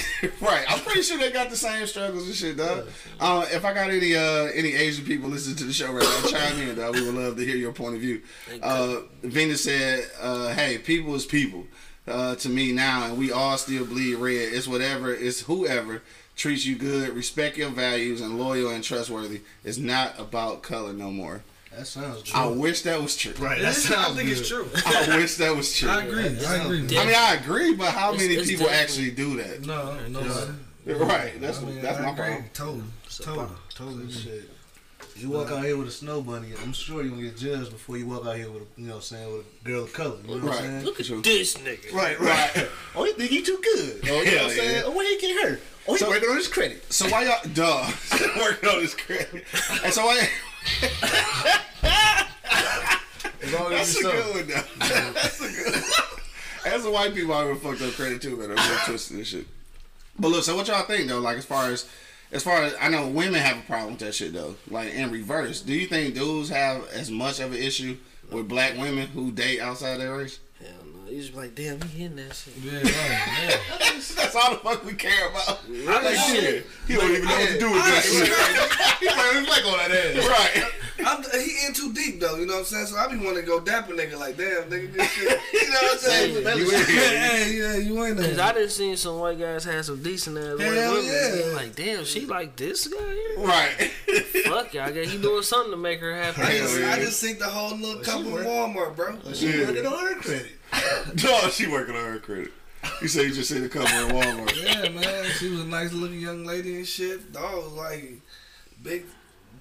Right, 0.40 0.64
I'm 0.68 0.78
pretty 0.80 1.02
sure 1.02 1.18
they 1.18 1.30
got 1.32 1.50
the 1.50 1.56
same 1.56 1.86
struggles 1.86 2.26
and 2.26 2.34
shit, 2.34 2.56
dog. 2.56 2.86
Uh, 3.20 3.46
if 3.50 3.64
I 3.64 3.72
got 3.74 3.90
any 3.90 4.14
uh, 4.16 4.33
any 4.54 4.74
Asian 4.74 5.04
people 5.04 5.28
listening 5.30 5.56
to 5.56 5.64
the 5.64 5.72
show 5.72 5.92
right 5.92 6.02
now, 6.02 6.28
chime 6.30 6.58
in, 6.68 6.76
dog. 6.76 6.94
We 6.94 7.02
would 7.04 7.14
love 7.14 7.36
to 7.36 7.44
hear 7.44 7.56
your 7.56 7.72
point 7.72 7.94
of 7.94 8.00
view. 8.00 8.22
Uh, 8.62 8.96
Venus 9.22 9.64
said, 9.64 10.04
uh, 10.20 10.48
"Hey, 10.54 10.78
people 10.78 11.14
is 11.14 11.24
people 11.26 11.66
uh, 12.06 12.34
to 12.36 12.48
me 12.48 12.72
now, 12.72 13.04
and 13.06 13.18
we 13.18 13.32
all 13.32 13.56
still 13.56 13.84
bleed 13.86 14.16
red. 14.16 14.52
It's 14.52 14.68
whatever, 14.68 15.14
it's 15.14 15.40
whoever 15.42 16.02
treats 16.36 16.64
you 16.66 16.76
good, 16.76 17.10
respect 17.10 17.56
your 17.56 17.70
values, 17.70 18.20
and 18.20 18.38
loyal 18.38 18.70
and 18.70 18.82
trustworthy. 18.82 19.40
It's 19.64 19.78
not 19.78 20.18
about 20.18 20.62
color 20.62 20.92
no 20.92 21.10
more. 21.10 21.42
That 21.76 21.86
sounds 21.88 22.22
true. 22.22 22.38
I 22.40 22.46
wish 22.46 22.82
that 22.82 23.02
was 23.02 23.16
true. 23.16 23.32
right, 23.40 23.58
It 23.58 23.62
that 23.62 23.76
is- 23.76 23.90
I 23.90 23.94
sounds 23.94 24.16
think 24.16 24.28
good. 24.28 24.38
it's 24.38 24.48
true. 24.48 24.68
I 24.86 25.16
wish 25.16 25.34
that 25.36 25.56
was 25.56 25.76
true. 25.76 25.88
I 25.90 26.02
agree. 26.04 26.22
I 26.24 26.54
agree. 26.56 26.98
I 26.98 27.04
mean, 27.04 27.14
I 27.16 27.34
agree, 27.34 27.74
but 27.74 27.88
how 27.88 28.12
It's- 28.12 28.22
many 28.22 28.34
it's 28.40 28.48
people 28.48 28.66
definitely- 28.66 29.06
actually 29.06 29.10
do 29.10 29.36
that? 29.42 29.66
No, 29.66 29.98
no. 30.08 30.54
Right, 30.86 31.40
that's 31.40 31.58
I 31.58 31.64
mean, 31.64 31.80
that's 31.82 31.98
I 31.98 32.02
my 32.02 32.10
agree. 32.10 32.24
problem. 32.26 32.44
Totally, 32.54 32.82
totally, 33.18 33.48
totally. 33.74 34.10
Shit. 34.12 34.50
You 35.16 35.30
walk 35.30 35.50
out 35.52 35.64
here 35.64 35.76
with 35.76 35.88
a 35.88 35.92
snow 35.92 36.22
bunny, 36.22 36.48
I'm 36.62 36.72
sure 36.72 37.02
you're 37.02 37.10
gonna 37.10 37.22
get 37.22 37.36
judged 37.36 37.70
before 37.70 37.96
you 37.96 38.06
walk 38.06 38.26
out 38.26 38.36
here 38.36 38.50
with 38.50 38.62
a, 38.62 38.66
you 38.80 38.86
know, 38.86 38.94
what 38.94 38.96
I'm 38.96 39.02
saying, 39.02 39.32
with 39.32 39.46
a 39.62 39.64
girl 39.68 39.84
of 39.84 39.92
color. 39.92 40.16
You 40.26 40.36
know 40.40 40.44
what 40.46 40.54
I'm 40.54 40.60
saying? 40.64 40.84
Look 40.84 40.98
at 41.00 41.06
True. 41.06 41.22
this 41.22 41.54
nigga. 41.58 41.92
Right, 41.92 42.18
right. 42.18 42.68
oh, 42.96 43.04
you 43.04 43.12
think 43.12 43.30
he 43.30 43.42
too 43.42 43.60
good? 43.62 44.00
Oh, 44.02 44.06
you 44.06 44.10
know 44.10 44.16
what 44.16 44.26
I'm 44.26 44.36
Hell 44.38 44.50
saying? 44.50 44.74
yeah. 44.76 44.82
Oh, 44.86 44.90
where 44.92 45.06
he 45.08 45.20
get 45.20 45.42
hurt? 45.42 45.60
Oh, 45.86 45.92
he 45.92 45.98
So- 45.98 46.08
working 46.08 46.28
on 46.30 46.36
his 46.36 46.48
credit. 46.48 46.92
So 46.92 47.08
why 47.08 47.24
y'all 47.24 47.40
duh 47.54 47.90
working 48.38 48.68
on 48.68 48.80
his 48.80 48.94
credit? 48.94 49.44
And 49.84 49.92
so 49.92 50.04
why 50.06 50.28
As 53.42 53.52
long 53.52 53.70
that's 53.70 53.90
as 53.90 54.04
a 54.04 54.08
it's 54.08 54.24
good 54.24 54.34
one 54.34 54.46
though. 54.48 55.12
That's 55.12 55.40
a 55.40 55.48
good 55.48 55.74
one. 55.74 56.72
As 56.72 56.84
a 56.86 56.90
white 56.90 57.14
people 57.14 57.34
I 57.34 57.44
would 57.44 57.58
fucked 57.58 57.82
up 57.82 57.92
credit 57.92 58.22
too, 58.22 58.36
man. 58.36 58.50
I'm 58.50 58.70
real 58.70 58.78
twisted 58.86 59.18
and 59.18 59.26
shit. 59.26 59.46
But 60.18 60.28
look, 60.28 60.44
so 60.44 60.56
what 60.56 60.66
y'all 60.66 60.82
think 60.84 61.08
though? 61.08 61.20
Like 61.20 61.36
as 61.36 61.44
far 61.44 61.66
as 61.70 61.86
as 62.34 62.42
far 62.42 62.62
as 62.64 62.74
I 62.80 62.88
know 62.88 63.08
women 63.08 63.40
have 63.40 63.58
a 63.58 63.62
problem 63.62 63.92
with 63.92 64.00
that 64.00 64.14
shit 64.14 64.32
though. 64.34 64.56
Like 64.70 64.92
in 64.92 65.10
reverse. 65.10 65.62
Do 65.62 65.72
you 65.72 65.86
think 65.86 66.14
dudes 66.14 66.50
have 66.50 66.86
as 66.88 67.10
much 67.10 67.40
of 67.40 67.52
an 67.52 67.58
issue 67.58 67.96
with 68.30 68.48
black 68.48 68.76
women 68.76 69.06
who 69.08 69.30
date 69.32 69.60
outside 69.60 69.98
their 69.98 70.16
race? 70.16 70.40
Hell 70.60 70.70
no. 71.04 71.10
You 71.10 71.20
just 71.20 71.34
like, 71.34 71.54
damn, 71.54 71.80
he 71.82 72.02
hitting 72.02 72.16
that 72.16 72.34
shit. 72.34 72.54
Yeah, 72.62 72.78
right. 72.78 72.84
Yeah. 72.88 73.56
That's 74.16 74.34
all 74.34 74.50
the 74.50 74.56
fuck 74.58 74.84
we 74.84 74.94
care 74.94 75.28
about. 75.28 75.60
Really 75.68 75.86
Like, 75.86 76.16
shit. 76.16 76.66
He 76.88 76.94
don't 76.94 77.10
even 77.10 77.24
know 77.24 77.30
what 77.38 77.48
to 77.48 77.58
do 77.58 77.70
with 77.70 77.82
that 77.84 78.02
shit. 78.02 78.28
he 79.00 79.06
might 79.16 79.32
reflect 79.38 79.64
on 79.66 79.78
that 79.78 79.90
ass. 79.90 80.26
Right. 80.28 80.72
I'm, 81.04 81.22
he 81.32 81.66
in 81.66 81.72
too 81.74 81.92
deep 81.92 82.20
though, 82.20 82.36
you 82.36 82.46
know 82.46 82.52
what 82.54 82.58
I'm 82.60 82.64
saying? 82.66 82.86
So 82.86 82.96
I 82.96 83.08
be 83.08 83.16
wanting 83.16 83.36
to 83.36 83.42
go 83.42 83.58
dapper 83.60 83.92
nigga 83.94 84.18
like, 84.18 84.36
damn, 84.36 84.64
nigga, 84.70 84.92
this 84.92 85.10
shit. 85.10 85.40
You 85.52 85.70
know 85.70 85.78
what 85.82 85.92
I'm 85.92 85.98
saying? 85.98 86.34
You 86.34 86.48
in 86.48 86.56
here. 86.58 86.84
hey, 86.86 87.54
yeah, 87.58 87.76
you 87.78 88.04
ain't 88.04 88.16
Cause 88.18 88.36
there. 88.36 88.44
I 88.44 88.52
done 88.52 88.68
seen 88.68 88.96
some 88.96 89.18
white 89.18 89.38
guys 89.38 89.64
have 89.64 89.84
some 89.84 90.02
decent 90.02 90.38
ass 90.38 90.58
white 90.58 90.68
women. 90.68 91.04
yeah. 91.04 91.52
Like, 91.54 91.74
damn, 91.74 92.04
she 92.04 92.26
like 92.26 92.54
this 92.56 92.86
guy 92.86 92.98
here? 92.98 93.38
Right. 93.38 93.90
Fuck 94.46 94.74
yeah, 94.74 94.86
I 94.86 94.92
guess 94.92 95.10
he 95.10 95.18
doing 95.18 95.42
something 95.42 95.72
to 95.72 95.76
make 95.76 95.98
her 96.00 96.14
happy. 96.14 96.42
I 96.42 96.58
just, 96.58 96.78
yeah. 96.80 96.90
I 96.92 96.96
just 96.96 97.20
think 97.20 97.38
the 97.40 97.46
whole 97.48 97.76
little 97.76 98.02
she 98.02 98.10
couple 98.10 98.26
in 98.26 98.32
work- 98.32 98.46
Walmart, 98.46 98.96
bro. 98.96 99.16
She 99.32 99.48
Yeah. 99.50 99.66
working 99.66 99.86
on 99.86 99.98
her 100.14 100.20
credit. 100.20 100.52
no, 101.24 101.48
she 101.50 101.66
working 101.66 101.96
on 101.96 102.04
her 102.04 102.18
credit. 102.20 102.52
You 103.02 103.08
say 103.08 103.24
you 103.24 103.32
just 103.32 103.48
seen 103.50 103.62
the 103.62 103.68
cover 103.68 103.86
in 103.86 104.08
Walmart. 104.14 104.62
Yeah, 104.62 104.88
man. 104.90 105.24
She 105.38 105.48
was 105.50 105.60
a 105.60 105.64
nice 105.64 105.92
looking 105.92 106.20
young 106.20 106.44
lady 106.44 106.76
and 106.76 106.86
shit. 106.86 107.32
Dog 107.32 107.64
was 107.64 107.72
like 107.72 108.20
big 108.82 109.06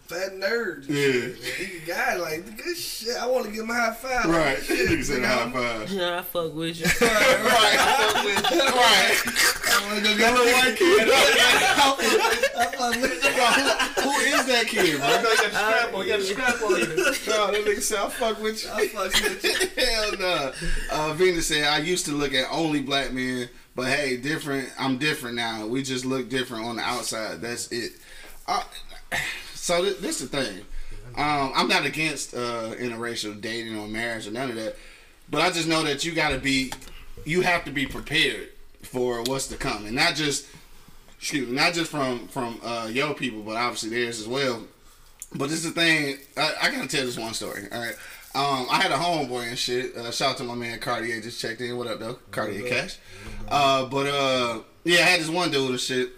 fat 0.07 0.33
nerds. 0.33 0.87
Yeah. 0.89 1.33
shit. 1.33 1.37
He 1.69 1.77
a 1.77 1.79
guy 1.95 2.15
like 2.15 2.45
good 2.57 2.77
shit. 2.77 3.15
I 3.17 3.25
want 3.27 3.45
to 3.45 3.51
give 3.51 3.63
him 3.63 3.69
a 3.69 3.73
high 3.73 3.93
five. 3.93 4.25
Like, 4.25 4.35
Right. 4.37 4.63
shit, 4.63 4.89
Nigga 4.89 5.03
said 5.05 5.21
nigga, 5.21 5.27
high 5.27 5.51
five. 5.51 5.89
Yeah, 5.91 6.17
I 6.19 6.21
fuck 6.21 6.53
with 6.53 6.79
you. 6.79 6.85
Right. 6.85 7.39
Right. 7.43 9.17
I 9.65 9.85
wanna 9.87 10.01
go 10.01 10.09
That 10.09 10.17
get 10.17 10.33
little 10.37 10.53
white 10.53 10.75
kid. 10.77 11.09
I 11.11 12.65
fuck 12.77 12.95
with 13.01 13.23
you. 13.23 13.31
who, 14.03 14.09
who 14.11 14.19
is 14.39 14.45
that 14.45 14.65
kid, 14.67 14.97
bro? 14.99 15.07
You 15.07 15.23
got 15.23 15.37
the 15.37 15.57
scrap 15.57 15.93
on. 15.93 16.05
You 16.05 16.09
got 16.11 16.19
the 16.19 16.25
scrap 16.25 16.61
on 16.61 16.69
you. 16.79 16.87
No, 17.27 17.51
that 17.51 17.65
nigga 17.65 17.81
said 17.81 17.99
I 17.99 18.09
fuck 18.09 18.41
with 18.41 18.63
you. 18.63 18.69
I 18.71 18.87
fuck 18.87 19.13
with 19.13 19.43
you. 19.43 19.83
Hell 19.83 20.11
no. 20.19 20.51
Uh, 20.91 21.13
Venus 21.13 21.47
said 21.47 21.63
I 21.65 21.79
used 21.79 22.05
to 22.05 22.11
look 22.11 22.33
at 22.33 22.45
only 22.51 22.81
black 22.81 23.11
men, 23.13 23.49
but 23.75 23.87
hey, 23.87 24.17
different. 24.17 24.69
I'm 24.77 24.97
different 24.97 25.35
now. 25.37 25.65
We 25.65 25.81
just 25.83 26.05
look 26.05 26.29
different 26.29 26.65
on 26.65 26.75
the 26.77 26.83
outside. 26.83 27.41
That's 27.41 27.71
it. 27.71 27.93
Uh, 28.47 28.63
so 29.63 29.81
th- 29.81 29.99
this 29.99 30.19
the 30.19 30.27
thing. 30.27 30.65
Um, 31.15 31.53
I'm 31.55 31.69
not 31.69 31.85
against 31.85 32.33
uh, 32.33 32.75
interracial 32.75 33.39
dating 33.39 33.77
or 33.77 33.87
marriage 33.87 34.27
or 34.27 34.31
none 34.31 34.49
of 34.49 34.55
that, 34.57 34.75
but 35.29 35.39
I 35.41 35.51
just 35.51 35.69
know 35.69 35.83
that 35.83 36.03
you 36.03 36.11
got 36.11 36.31
to 36.31 36.37
be, 36.37 36.73
you 37.23 37.41
have 37.41 37.63
to 37.63 37.71
be 37.71 37.85
prepared 37.85 38.49
for 38.81 39.23
what's 39.23 39.47
to 39.47 39.55
come, 39.55 39.85
and 39.85 39.95
not 39.95 40.15
just, 40.15 40.47
excuse 41.17 41.47
me, 41.47 41.55
not 41.55 41.73
just 41.73 41.89
from 41.89 42.27
from 42.27 42.59
uh, 42.61 42.89
your 42.91 43.13
people, 43.13 43.41
but 43.41 43.55
obviously 43.55 43.89
theirs 43.89 44.19
as 44.19 44.27
well. 44.27 44.63
But 45.33 45.47
this 45.49 45.63
is 45.63 45.73
the 45.73 45.79
thing. 45.79 46.17
I, 46.35 46.53
I 46.63 46.71
gotta 46.71 46.89
tell 46.89 47.05
this 47.05 47.17
one 47.17 47.33
story. 47.33 47.63
All 47.71 47.79
right. 47.79 47.95
Um, 48.35 48.67
I 48.69 48.81
had 48.81 48.91
a 48.91 48.95
homeboy 48.95 49.47
and 49.47 49.57
shit. 49.57 49.95
Uh, 49.95 50.11
shout 50.11 50.31
out 50.31 50.37
to 50.37 50.43
my 50.43 50.55
man 50.55 50.79
Cartier. 50.79 51.21
Just 51.21 51.39
checked 51.39 51.61
in. 51.61 51.77
What 51.77 51.87
up, 51.87 51.99
though? 51.99 52.17
Cartier 52.31 52.67
Cash. 52.67 52.97
Uh, 53.47 53.85
but 53.85 54.07
uh, 54.07 54.59
yeah, 54.83 54.99
I 54.99 55.03
had 55.03 55.21
this 55.21 55.29
one 55.29 55.51
dude 55.51 55.69
and 55.69 55.79
shit. 55.79 56.11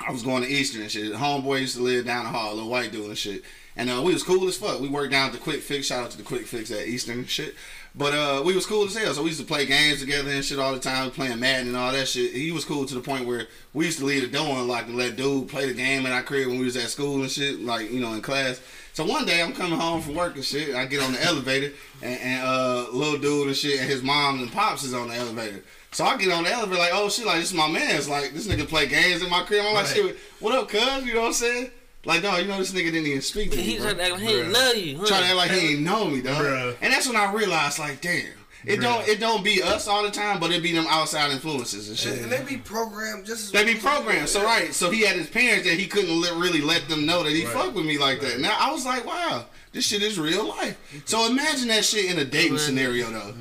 I 0.00 0.10
was 0.10 0.22
going 0.22 0.42
to 0.42 0.48
Eastern 0.48 0.82
and 0.82 0.90
shit. 0.90 1.12
Homeboy 1.12 1.60
used 1.60 1.76
to 1.76 1.82
live 1.82 2.06
down 2.06 2.24
the 2.24 2.30
hall, 2.30 2.52
a 2.52 2.54
little 2.54 2.70
white 2.70 2.92
dude 2.92 3.06
and 3.06 3.18
shit. 3.18 3.42
And 3.76 3.90
uh, 3.90 4.02
we 4.04 4.12
was 4.12 4.22
cool 4.22 4.46
as 4.46 4.56
fuck. 4.56 4.80
We 4.80 4.88
worked 4.88 5.12
down 5.12 5.26
at 5.26 5.32
the 5.32 5.38
Quick 5.38 5.60
Fix. 5.60 5.86
Shout 5.86 6.04
out 6.04 6.10
to 6.12 6.16
the 6.16 6.22
Quick 6.22 6.46
Fix 6.46 6.70
at 6.70 6.86
Eastern 6.86 7.18
and 7.18 7.28
shit. 7.28 7.54
But 7.96 8.12
uh, 8.12 8.42
we 8.44 8.54
was 8.54 8.66
cool 8.66 8.84
as 8.84 8.96
hell. 8.96 9.14
So 9.14 9.22
we 9.22 9.28
used 9.28 9.40
to 9.40 9.46
play 9.46 9.66
games 9.66 10.00
together 10.00 10.30
and 10.30 10.44
shit 10.44 10.58
all 10.58 10.72
the 10.72 10.80
time, 10.80 11.10
playing 11.12 11.38
Madden 11.38 11.68
and 11.68 11.76
all 11.76 11.92
that 11.92 12.08
shit. 12.08 12.32
He 12.32 12.50
was 12.50 12.64
cool 12.64 12.86
to 12.86 12.94
the 12.94 13.00
point 13.00 13.26
where 13.26 13.46
we 13.72 13.86
used 13.86 13.98
to 14.00 14.04
leave 14.04 14.22
the 14.22 14.36
door 14.36 14.58
unlocked 14.58 14.88
and 14.88 14.96
let 14.96 15.16
dude 15.16 15.48
play 15.48 15.66
the 15.66 15.74
game 15.74 16.04
in 16.04 16.12
our 16.12 16.22
crib 16.22 16.48
when 16.48 16.58
we 16.58 16.64
was 16.64 16.76
at 16.76 16.90
school 16.90 17.22
and 17.22 17.30
shit, 17.30 17.60
like 17.60 17.90
you 17.90 18.00
know 18.00 18.12
in 18.14 18.20
class. 18.20 18.60
So 18.94 19.04
one 19.04 19.26
day 19.26 19.42
I'm 19.42 19.52
coming 19.52 19.78
home 19.78 20.02
from 20.02 20.14
work 20.14 20.34
and 20.34 20.44
shit. 20.44 20.74
I 20.74 20.86
get 20.86 21.02
on 21.02 21.12
the 21.12 21.22
elevator 21.22 21.72
and, 22.02 22.20
and 22.20 22.42
uh, 22.44 22.86
little 22.92 23.18
dude 23.18 23.48
and 23.48 23.56
shit, 23.56 23.80
and 23.80 23.88
his 23.88 24.02
mom 24.02 24.40
and 24.40 24.52
pops 24.52 24.82
is 24.82 24.94
on 24.94 25.08
the 25.08 25.14
elevator. 25.14 25.62
So 25.94 26.04
I 26.04 26.16
get 26.16 26.32
on 26.32 26.42
the 26.42 26.50
elevator 26.50 26.76
like, 26.76 26.90
oh 26.92 27.08
shit, 27.08 27.24
like 27.24 27.38
this 27.38 27.52
is 27.52 27.54
my 27.54 27.68
man. 27.68 27.94
It's 27.94 28.08
like 28.08 28.32
this 28.32 28.48
nigga 28.48 28.68
play 28.68 28.86
games 28.86 29.22
in 29.22 29.30
my 29.30 29.44
crib. 29.44 29.64
I'm 29.64 29.74
like, 29.74 29.86
shit, 29.86 30.16
what 30.40 30.52
up, 30.52 30.68
cuz? 30.68 31.06
You 31.06 31.14
know 31.14 31.20
what 31.20 31.26
I'm 31.28 31.32
saying? 31.34 31.70
Like, 32.04 32.20
no, 32.20 32.36
you 32.36 32.48
know 32.48 32.58
this 32.58 32.72
nigga 32.72 32.86
didn't 32.86 33.06
even 33.06 33.22
speak 33.22 33.52
to 33.52 33.56
me. 33.56 33.62
He 33.62 33.78
bro. 33.78 33.92
tried 33.92 33.98
to 33.98 34.02
act 34.02 34.12
like 34.12 34.20
he 34.20 34.26
didn't 34.26 34.52
love 34.52 34.76
you. 34.76 34.98
Huh? 34.98 35.06
Trying 35.06 35.22
to 35.22 35.26
act 35.28 35.36
like 35.36 35.50
he 35.52 35.72
ain't 35.74 35.82
know 35.82 36.06
me, 36.06 36.20
dog. 36.20 36.42
Bruh. 36.42 36.76
And 36.82 36.92
that's 36.92 37.06
when 37.06 37.16
I 37.16 37.32
realized, 37.32 37.78
like, 37.78 38.00
damn, 38.00 38.26
it 38.66 38.80
don't 38.80 39.06
it 39.06 39.20
don't 39.20 39.44
be 39.44 39.62
us 39.62 39.86
all 39.86 40.02
the 40.02 40.10
time, 40.10 40.40
but 40.40 40.50
it 40.50 40.64
be 40.64 40.72
them 40.72 40.86
outside 40.88 41.30
influences 41.30 41.88
and 41.88 41.96
shit. 41.96 42.14
And, 42.14 42.22
and 42.22 42.32
they 42.32 42.42
be 42.42 42.60
programmed 42.60 43.24
just 43.24 43.44
as 43.44 43.52
They 43.52 43.64
be 43.64 43.78
programmed, 43.78 44.28
so 44.28 44.42
right. 44.42 44.74
So 44.74 44.90
he 44.90 45.02
had 45.02 45.14
his 45.14 45.28
parents 45.28 45.64
that 45.68 45.78
he 45.78 45.86
couldn't 45.86 46.20
li- 46.20 46.30
really 46.34 46.60
let 46.60 46.88
them 46.88 47.06
know 47.06 47.22
that 47.22 47.32
he 47.32 47.44
fucked 47.44 47.74
with 47.74 47.86
me 47.86 47.98
like 47.98 48.20
that. 48.20 48.40
Now 48.40 48.56
I 48.58 48.72
was 48.72 48.84
like, 48.84 49.06
wow, 49.06 49.46
this 49.70 49.86
shit 49.86 50.02
is 50.02 50.18
real 50.18 50.48
life. 50.48 50.76
So 51.04 51.30
imagine 51.30 51.68
that 51.68 51.84
shit 51.84 52.10
in 52.10 52.18
a 52.18 52.24
dating 52.24 52.58
scenario 52.58 53.10
though. 53.10 53.34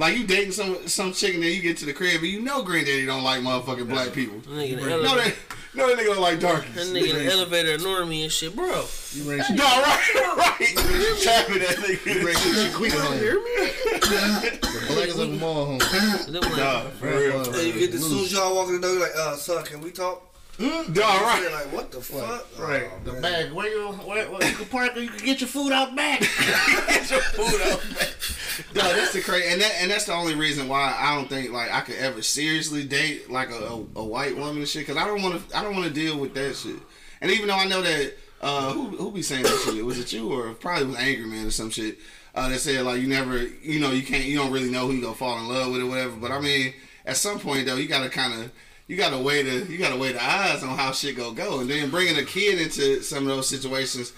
Like 0.00 0.16
you 0.16 0.26
dating 0.26 0.52
some 0.52 0.88
some 0.88 1.12
chick 1.12 1.34
and 1.34 1.42
then 1.42 1.52
you 1.52 1.60
get 1.60 1.76
to 1.78 1.84
the 1.84 1.92
crib 1.92 2.22
and 2.22 2.26
you 2.32 2.40
know 2.40 2.62
granddaddy 2.62 3.04
don't 3.04 3.22
like 3.22 3.42
motherfucking 3.42 3.86
black 3.86 4.14
people. 4.14 4.38
Nigga 4.40 4.72
in 4.72 4.76
No, 4.78 4.88
elevator. 4.88 5.16
that 5.30 5.34
no 5.74 5.88
that 5.88 5.98
nigga 5.98 6.06
don't 6.06 6.20
like 6.20 6.40
darkies. 6.40 6.74
That 6.74 6.86
nigga 6.86 7.10
in 7.10 7.26
the 7.26 7.32
elevator 7.32 7.74
ignoring 7.74 8.08
me 8.08 8.22
and 8.22 8.32
shit, 8.32 8.56
bro. 8.56 8.86
You 9.12 9.24
bring 9.24 9.38
No, 9.50 9.62
right, 9.64 10.14
right. 10.38 10.58
Tapping 11.22 11.58
that 11.58 11.76
you 11.86 11.96
nigga. 11.98 12.22
bring 12.22 12.36
shit 12.38 12.72
quick 12.80 12.92
home. 12.94 13.18
Hear 13.18 13.34
me? 13.34 13.72
The 14.00 14.84
blackest 14.88 15.18
of 15.18 15.30
them 15.30 15.42
all 15.42 15.66
home. 15.66 15.78
Nah, 16.56 16.80
for 16.98 17.06
real. 17.06 17.40
And 17.54 17.66
you 17.66 17.72
get 17.74 17.92
as 17.94 18.02
soon 18.02 18.24
as 18.24 18.32
y'all 18.32 18.54
walk 18.56 18.68
in 18.68 18.76
the 18.76 18.80
door, 18.80 18.92
you're 18.92 19.02
like, 19.02 19.14
uh, 19.16 19.36
son, 19.36 19.62
can 19.64 19.82
we 19.82 19.90
talk? 19.90 20.29
No, 20.60 20.82
You're 21.40 21.50
like, 21.52 21.72
what 21.72 21.90
the 21.90 22.00
fuck? 22.02 22.46
Right. 22.58 22.84
Oh, 22.92 22.98
The 23.04 23.12
man. 23.14 23.22
bag. 23.22 23.52
Where 23.52 23.66
you? 23.68 23.88
Where, 23.92 24.30
where 24.30 24.44
you 24.46 24.54
can 24.56 24.66
park? 24.66 24.94
or 24.96 25.00
You 25.00 25.08
can 25.08 25.24
get 25.24 25.40
your 25.40 25.48
food 25.48 25.72
out 25.72 25.96
back. 25.96 26.20
Get 26.86 27.10
your 27.10 27.20
food 27.20 27.60
out. 27.72 27.80
back. 27.98 28.14
No, 28.74 28.82
that's 28.94 29.14
the 29.14 29.22
crazy, 29.22 29.48
and 29.48 29.60
that 29.62 29.72
and 29.80 29.90
that's 29.90 30.04
the 30.04 30.12
only 30.12 30.34
reason 30.34 30.68
why 30.68 30.94
I 30.98 31.14
don't 31.16 31.28
think 31.30 31.50
like 31.50 31.72
I 31.72 31.80
could 31.80 31.94
ever 31.96 32.20
seriously 32.20 32.84
date 32.84 33.30
like 33.30 33.50
a, 33.50 33.54
a, 33.54 33.74
a 33.96 34.04
white 34.04 34.36
woman 34.36 34.58
and 34.58 34.68
shit, 34.68 34.86
because 34.86 35.02
I 35.02 35.06
don't 35.06 35.22
want 35.22 35.48
to 35.48 35.56
I 35.56 35.62
don't 35.62 35.74
want 35.74 35.86
to 35.88 35.92
deal 35.94 36.18
with 36.18 36.34
that 36.34 36.54
shit. 36.56 36.76
And 37.22 37.30
even 37.30 37.48
though 37.48 37.54
I 37.56 37.66
know 37.66 37.80
that 37.80 38.14
uh, 38.42 38.72
who 38.72 38.88
who 38.96 39.10
be 39.12 39.22
saying 39.22 39.44
that 39.44 39.62
shit? 39.64 39.82
Was 39.84 39.98
it 39.98 40.12
you 40.12 40.30
or 40.30 40.52
probably 40.52 40.86
was 40.88 40.96
Angry 40.96 41.26
Man 41.26 41.46
or 41.46 41.50
some 41.50 41.70
shit 41.70 41.98
uh, 42.34 42.50
that 42.50 42.58
said 42.60 42.84
like 42.84 43.00
you 43.00 43.06
never 43.08 43.38
you 43.46 43.80
know 43.80 43.92
you 43.92 44.02
can't 44.02 44.24
you 44.24 44.36
don't 44.36 44.52
really 44.52 44.70
know 44.70 44.86
who 44.88 44.92
you 44.92 45.00
gonna 45.00 45.14
fall 45.14 45.38
in 45.38 45.48
love 45.48 45.72
with 45.72 45.80
or 45.80 45.86
whatever. 45.86 46.16
But 46.16 46.30
I 46.32 46.40
mean, 46.40 46.74
at 47.06 47.16
some 47.16 47.38
point 47.38 47.64
though, 47.66 47.76
you 47.76 47.88
gotta 47.88 48.10
kind 48.10 48.42
of 48.42 48.52
you 48.90 48.96
gotta 48.96 49.16
weigh 49.16 49.44
the 49.44 49.72
you 49.72 49.78
gotta 49.78 49.96
weigh 49.96 50.10
the 50.10 50.22
eyes 50.22 50.64
on 50.64 50.76
how 50.76 50.90
shit 50.90 51.16
go 51.16 51.30
go, 51.30 51.60
and 51.60 51.70
then 51.70 51.90
bringing 51.90 52.18
a 52.18 52.24
kid 52.24 52.60
into 52.60 53.00
some 53.04 53.18
of 53.22 53.28
those 53.28 53.48
situations. 53.48 54.12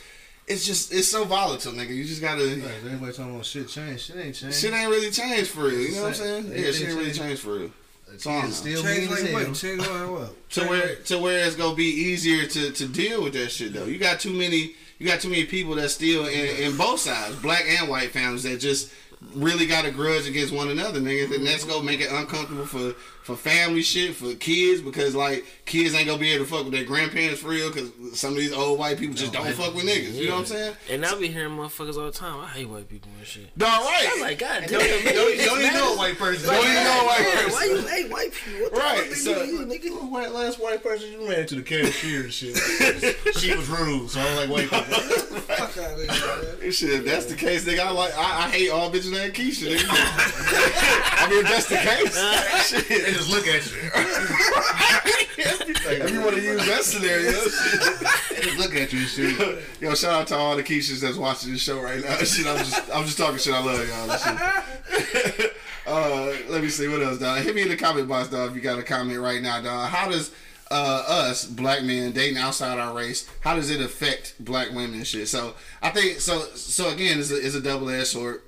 It's 0.46 0.64
just 0.64 0.94
it's 0.94 1.08
so 1.08 1.24
volatile, 1.24 1.72
nigga. 1.72 1.90
You 1.90 2.04
just 2.04 2.22
gotta 2.22 2.42
Right, 2.42 2.62
everybody 2.82 3.12
talking 3.12 3.34
about 3.34 3.44
shit 3.44 3.68
change. 3.68 4.00
Shit 4.00 4.16
ain't 4.16 4.34
changed. 4.34 4.56
Shit 4.58 4.72
ain't 4.72 4.88
really 4.90 5.10
changed 5.10 5.50
for 5.50 5.64
real. 5.64 5.78
You 5.78 5.94
know 5.96 6.02
what 6.04 6.08
I'm 6.08 6.14
saying? 6.14 6.46
Everything 6.46 6.64
Yeah, 6.64 6.72
shit 6.72 6.88
ain't 6.88 6.96
really 6.96 7.04
changed. 7.04 7.20
changed 7.20 7.42
for 7.42 7.54
real. 7.58 7.70
So 8.16 8.30
I 8.30 8.32
don't 8.32 8.42
know. 8.42 8.48
It's 8.48 8.56
still 8.56 8.82
Change 8.82 9.10
mean 9.10 9.32
like 9.34 9.46
what? 9.48 9.54
Change 9.56 9.80
like 9.80 10.10
what? 10.10 10.50
To 10.50 10.60
where 10.64 10.94
to 10.96 11.18
where 11.18 11.46
it's 11.46 11.56
gonna 11.56 11.76
be 11.76 11.84
easier 11.84 12.46
to, 12.46 12.70
to 12.70 12.88
deal 12.88 13.22
with 13.22 13.34
that 13.34 13.50
shit 13.50 13.74
though. 13.74 13.84
You 13.84 13.98
got 13.98 14.20
too 14.20 14.32
many 14.32 14.74
you 14.98 15.06
got 15.06 15.20
too 15.20 15.28
many 15.28 15.44
people 15.44 15.74
that 15.74 15.90
still 15.90 16.24
in, 16.26 16.64
in 16.64 16.76
both 16.78 17.00
sides, 17.00 17.36
black 17.36 17.64
and 17.68 17.90
white 17.90 18.10
families 18.12 18.44
that 18.44 18.58
just 18.58 18.90
really 19.34 19.66
got 19.66 19.84
a 19.84 19.90
grudge 19.90 20.26
against 20.26 20.52
one 20.52 20.68
another, 20.70 20.98
nigga. 20.98 21.34
And 21.34 21.46
that's 21.46 21.64
gonna 21.64 21.84
make 21.84 22.00
it 22.00 22.10
uncomfortable 22.10 22.66
for 22.66 22.94
for 23.22 23.36
family 23.36 23.82
shit, 23.82 24.14
for 24.16 24.34
kids, 24.34 24.80
because 24.82 25.14
like 25.14 25.44
kids 25.64 25.94
ain't 25.94 26.06
gonna 26.08 26.18
be 26.18 26.32
able 26.32 26.44
to 26.44 26.50
fuck 26.50 26.64
with 26.64 26.72
their 26.72 26.84
grandparents 26.84 27.40
for 27.40 27.48
real, 27.48 27.70
because 27.70 27.90
some 28.18 28.30
of 28.32 28.36
these 28.38 28.52
old 28.52 28.78
white 28.78 28.98
people 28.98 29.14
just 29.14 29.32
don't 29.32 29.46
fuck 29.54 29.74
with 29.74 29.84
niggas. 29.84 30.14
You 30.14 30.26
know 30.28 30.32
what 30.34 30.40
I'm 30.40 30.46
saying? 30.46 30.74
And 30.90 31.06
I 31.06 31.14
be 31.18 31.28
hearing 31.28 31.56
motherfuckers 31.56 31.96
all 31.96 32.06
the 32.06 32.10
time. 32.12 32.40
I 32.40 32.48
hate 32.48 32.68
white 32.68 32.88
people 32.88 33.10
and 33.18 33.26
shit. 33.26 33.56
Dog 33.56 33.68
right. 33.84 34.08
I'm 34.12 34.20
like, 34.20 34.38
God 34.38 34.64
damn, 34.68 34.70
Don't, 34.80 35.04
man, 35.04 35.14
don't, 35.14 35.36
this 35.36 35.46
don't 35.46 35.60
even 35.60 35.72
know 35.74 35.94
a 35.94 35.96
white 35.96 36.18
person. 36.18 36.48
Don't 36.50 36.64
even 36.64 36.74
know 36.74 37.00
a 37.00 37.06
white 37.06 37.20
Yeah, 37.20 37.42
person. 37.42 37.52
Why 37.52 37.64
you 37.64 37.78
hate 37.86 38.10
white 38.12 38.32
people? 38.32 38.60
What 38.62 38.72
the 38.74 38.80
Right, 38.80 38.98
fuck 38.98 39.08
they 39.08 39.14
so- 39.14 39.42
you, 39.44 39.58
nigga? 39.66 39.88
Who 40.00 40.06
white 40.08 40.32
last 40.32 40.58
white 40.60 40.82
person 40.82 41.12
you 41.12 41.28
ran 41.28 41.46
to 41.46 41.54
the 41.54 41.62
cashier 41.62 42.22
and 42.22 42.32
shit? 42.32 42.56
she 43.38 43.54
was 43.54 43.68
rude, 43.68 44.10
so 44.10 44.20
I 44.20 44.24
don't 44.24 44.36
like 44.36 44.50
white 44.50 44.84
people. 44.84 45.02
Fuck 45.42 45.76
out 45.78 45.92
of 45.92 45.98
here, 46.00 46.56
man. 46.62 46.72
Shit, 46.72 46.90
if 46.90 47.04
that's 47.04 47.26
the 47.26 47.34
case, 47.36 47.64
nigga, 47.64 47.80
I 47.80 47.90
like 47.90 48.12
I, 48.16 48.46
I 48.46 48.50
hate 48.50 48.70
all 48.70 48.90
bitches 48.90 49.10
named 49.12 49.34
Keisha. 49.34 49.68
Nigga. 49.76 49.86
I 49.90 51.28
mean, 51.28 51.44
if 51.44 51.50
that's 51.50 51.66
the 51.66 51.76
case, 51.76 53.11
they 53.12 53.18
just 53.18 53.30
look 53.30 53.46
at 53.46 53.66
you. 53.70 53.76
If 55.84 56.10
you 56.12 56.20
want 56.20 56.36
to 56.36 56.42
use 56.42 56.66
that 56.66 56.84
scenario. 56.84 57.32
They 58.32 58.48
just 58.48 58.58
look 58.58 58.74
at 58.74 58.92
you 58.92 59.00
and 59.00 59.08
shit. 59.08 59.62
Yo, 59.80 59.94
shout 59.94 60.12
out 60.12 60.26
to 60.28 60.36
all 60.36 60.56
the 60.56 60.62
Keishas 60.62 61.00
that's 61.00 61.16
watching 61.16 61.52
this 61.52 61.62
show 61.62 61.80
right 61.80 62.02
now. 62.02 62.16
Shit, 62.24 62.46
I'm 62.46 62.58
just, 62.58 62.90
I'm 62.92 63.04
just 63.04 63.18
talking 63.18 63.38
shit. 63.38 63.54
I 63.54 63.62
love 63.62 63.88
y'all. 63.88 64.16
Shit. 64.18 65.52
uh, 65.86 66.32
let 66.48 66.62
me 66.62 66.68
see 66.68 66.88
what 66.88 67.02
else, 67.02 67.18
dog. 67.18 67.42
Hit 67.42 67.54
me 67.54 67.62
in 67.62 67.68
the 67.68 67.76
comment 67.76 68.08
box, 68.08 68.28
dog. 68.28 68.50
If 68.50 68.56
you 68.56 68.62
got 68.62 68.78
a 68.78 68.82
comment 68.82 69.20
right 69.20 69.40
now, 69.40 69.60
dog. 69.60 69.90
How 69.90 70.10
does 70.10 70.32
uh, 70.70 71.04
us 71.06 71.44
black 71.44 71.84
men 71.84 72.12
dating 72.12 72.38
outside 72.38 72.78
our 72.78 72.96
race? 72.96 73.30
How 73.40 73.54
does 73.54 73.70
it 73.70 73.80
affect 73.80 74.34
black 74.40 74.70
women 74.70 74.94
and 74.94 75.06
shit? 75.06 75.28
So 75.28 75.54
I 75.82 75.90
think 75.90 76.20
so. 76.20 76.40
So 76.54 76.90
again, 76.90 77.20
it's 77.20 77.30
a, 77.30 77.36
it's 77.36 77.54
a 77.54 77.60
double 77.60 77.90
edged 77.90 78.08
sword 78.08 78.42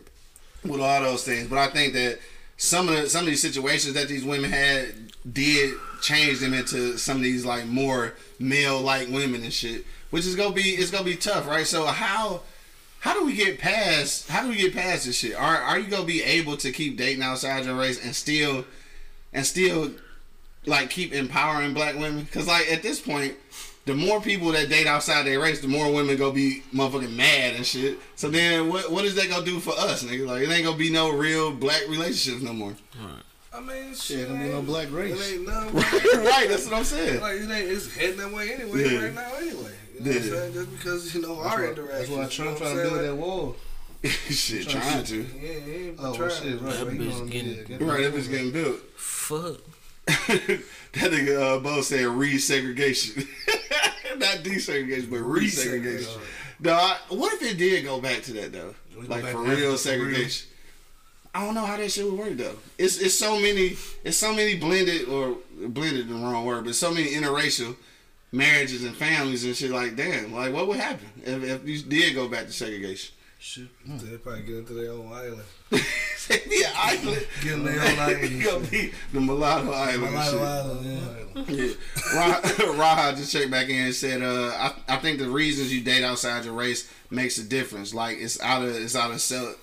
with 0.65 0.81
all 0.81 1.03
those 1.03 1.25
things. 1.25 1.47
But 1.47 1.59
I 1.59 1.69
think 1.69 1.93
that 1.93 2.19
some 2.57 2.89
of 2.89 2.95
the 2.95 3.09
some 3.09 3.21
of 3.23 3.27
these 3.27 3.43
situations 3.43 3.95
that 3.95 4.09
these 4.09 4.25
women 4.25 4.51
had 4.51 4.95
did 5.31 5.75
change 6.01 6.41
them 6.41 6.55
into 6.55 6.97
some 6.99 7.17
of 7.17 7.23
these 7.23 7.45
like 7.45 7.67
more 7.67 8.15
male 8.39 8.81
like 8.81 9.09
women 9.09 9.43
and 9.43 9.53
shit. 9.53 9.85
Which 10.11 10.27
is 10.27 10.37
gonna 10.37 10.55
be 10.55 10.71
it's 10.71 10.91
gonna 10.91 11.05
be 11.05 11.17
tough, 11.17 11.47
right? 11.47 11.67
So 11.67 11.87
how 11.87 12.43
how 13.01 13.19
do 13.19 13.27
we 13.27 13.35
get 13.35 13.59
past 13.59 14.29
how 14.29 14.43
do 14.43 14.49
we 14.49 14.57
get 14.57 14.75
past 14.75 15.07
this 15.07 15.19
shit? 15.19 15.35
Are 15.35 15.57
are 15.57 15.79
you 15.79 15.89
gonna 15.89 16.05
be 16.05 16.23
able 16.23 16.57
to 16.59 16.71
keep 16.71 16.97
dating 16.97 17.23
outside 17.23 17.65
your 17.65 17.75
race 17.75 18.03
and 18.05 18.15
still 18.15 18.65
and 19.33 19.45
still 19.45 19.91
like 20.67 20.91
keep 20.91 21.13
empowering 21.13 21.75
black 21.75 21.97
women? 21.97 22.27
Cause 22.27 22.47
like 22.47 22.71
at 22.71 22.83
this 22.83 23.01
point, 23.01 23.35
the 23.87 23.95
more 23.95 24.21
people 24.21 24.51
that 24.53 24.69
date 24.69 24.87
outside 24.87 25.27
their 25.27 25.41
race, 25.41 25.61
the 25.61 25.69
more 25.69 25.93
women 25.93 26.17
gonna 26.17 26.33
be 26.33 26.63
motherfucking 26.75 27.15
mad 27.15 27.55
and 27.57 27.67
shit. 27.67 27.99
So 28.17 28.31
then 28.31 28.69
what 28.71 28.91
what 28.91 29.05
is 29.05 29.15
that 29.17 29.29
gonna 29.29 29.45
do 29.45 29.61
for 29.61 29.73
us, 29.79 30.03
nigga? 30.05 30.27
Like 30.27 30.43
it 30.43 30.51
ain't 30.51 30.65
gonna 30.65 30.77
be 30.77 30.91
no 30.91 31.11
real 31.11 31.53
black 31.53 31.83
relationships 31.89 32.43
no 32.43 32.53
more. 32.53 32.71
Right. 32.99 33.23
I 33.53 33.61
mean, 33.61 33.91
Shit, 33.95 33.97
shit, 34.19 34.29
gonna 34.29 34.43
be 34.43 34.51
no 34.51 34.63
black 34.63 34.91
race. 34.91 35.15
It 35.31 35.35
ain't 35.37 35.47
nothing. 35.47 35.75
right, 36.25 36.47
that's 36.49 36.65
what 36.65 36.75
I'm 36.75 36.85
saying. 36.85 37.21
Like 37.21 37.37
it 37.37 37.43
ain't, 37.51 37.71
it's 37.71 37.95
heading 37.95 38.17
that 38.17 38.33
way 38.33 38.53
anyway 38.53 38.91
Yeah. 38.93 39.03
right 39.05 39.15
now 39.15 39.31
anyway. 39.37 39.53
You 39.53 39.55
know 39.55 39.67
what 39.67 40.01
I'm 40.01 40.07
Yeah. 40.07 40.21
saying? 40.31 40.53
Just 40.55 40.71
because 40.73 41.15
you 41.15 41.21
know 41.23 41.37
That's 41.43 41.55
our 41.55 41.63
why, 41.63 41.69
interactions. 41.69 41.99
that's 41.99 42.11
why 42.11 42.17
you 42.17 42.23
know 42.23 42.29
Trump 42.29 42.59
trying 42.59 42.77
to 42.77 42.83
build 42.83 42.93
saying? 42.95 43.07
that 43.07 43.15
wall. 43.17 43.57
shit, 44.05 44.69
trying 44.69 45.05
to. 45.05 45.17
Yeah, 45.17 45.61
he 45.61 45.73
ain't 45.89 45.97
Oh, 46.01 46.15
trying. 46.17 46.31
shit, 46.31 46.61
right. 46.61 46.73
That 46.75 46.87
right, 46.87 46.99
bitch 46.99 47.05
you 47.05 47.09
know, 47.11 47.25
getting- 47.27 47.55
yeah, 47.57 47.63
get 47.65 47.81
Right, 47.83 48.03
that 48.03 48.15
bitch 48.15 48.31
getting 48.31 48.51
built. 48.51 48.77
Fuck. 48.97 49.57
that 50.07 50.61
nigga 51.11 51.57
uh, 51.57 51.61
Bo 51.61 51.81
said 51.81 52.01
resegregation. 52.07 53.27
Not 54.19 54.39
desegregation, 54.39 55.11
but 55.11 55.21
resegregation. 55.21 56.21
Dog, 56.63 56.97
what 57.09 57.33
if 57.35 57.43
it 57.43 57.59
did 57.59 57.85
go 57.85 58.01
back 58.01 58.23
to 58.23 58.33
that 58.35 58.53
though? 58.53 58.75
Like 59.09 59.25
for 59.25 59.39
real 59.43 59.57
for 59.57 59.61
real. 59.61 59.77
segregation. 59.77 60.49
I 61.35 61.45
don't 61.45 61.55
know 61.55 61.67
how 61.67 61.77
that 61.77 61.91
shit 61.91 62.05
would 62.05 62.19
work 62.19 62.37
though. 62.37 62.57
It's 62.79 62.99
it's 62.99 63.15
so 63.15 63.35
many 63.41 63.77
it's 64.05 64.17
so 64.17 64.33
many 64.33 64.57
blended 64.57 65.09
or 65.09 65.37
blended 65.69 66.09
the 66.09 66.15
wrong 66.15 66.45
word, 66.45 66.65
but 66.65 66.75
so 66.75 66.93
many 66.93 67.09
interracial 67.09 67.77
marriages 68.31 68.85
and 68.85 68.97
families 68.97 69.45
and 69.45 69.57
shit 69.57 69.71
like 69.71 69.97
damn, 69.97 70.33
like 70.33 70.53
what 70.53 70.69
would 70.69 70.79
happen 70.79 71.09
if, 71.25 71.43
if 71.43 71.69
you 71.69 71.83
did 71.83 72.15
go 72.15 72.29
back 72.29 72.47
to 72.47 72.53
segregation? 72.53 73.14
Shit. 73.45 73.69
They 73.87 74.17
probably 74.17 74.41
get 74.45 74.57
into 74.57 74.73
their 74.73 74.91
own 74.93 75.13
island. 75.13 75.43
yeah, 75.71 76.73
island. 76.79 77.27
Get 77.43 77.53
in 77.53 77.65
their 77.65 77.75
own 77.79 77.99
island. 77.99 78.25
and 78.25 78.43
Gonna 78.43 78.61
shit. 78.65 78.71
be 78.71 78.93
the 79.13 79.21
mulatto 79.21 79.71
island. 79.71 80.03
and 80.05 80.13
Mulatto. 80.15 80.43
Island, 80.43 80.87
yeah. 80.87 81.45
Yeah. 81.55 81.75
Raha 82.73 83.15
just 83.19 83.33
checked 83.33 83.51
back 83.51 83.69
in 83.69 83.85
and 83.85 83.95
said, 83.95 84.23
uh, 84.23 84.51
I, 84.89 84.95
I 84.95 84.97
think 84.97 85.19
the 85.19 85.29
reasons 85.29 85.75
you 85.75 85.83
date 85.83 86.03
outside 86.03 86.47
your 86.47 86.55
race 86.55 86.91
makes 87.11 87.37
a 87.37 87.45
difference. 87.45 87.93
Like 87.93 88.17
it's 88.17 88.41
out 88.41 88.63
of 88.63 88.75
it's 88.75 88.97
out 88.97 89.11
of 89.11 89.21
self 89.21 89.59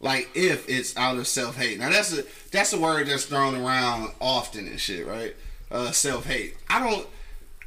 like 0.00 0.30
if 0.34 0.66
it's 0.66 0.96
out 0.96 1.18
of 1.18 1.26
self 1.26 1.58
hate. 1.58 1.78
Now 1.78 1.90
that's 1.90 2.16
a 2.16 2.24
that's 2.52 2.72
a 2.72 2.80
word 2.80 3.06
that's 3.06 3.26
thrown 3.26 3.54
around 3.54 4.12
often 4.18 4.66
and 4.66 4.80
shit, 4.80 5.06
right? 5.06 5.36
Uh, 5.70 5.90
self 5.90 6.24
hate. 6.24 6.56
I 6.70 6.80
don't 6.80 7.06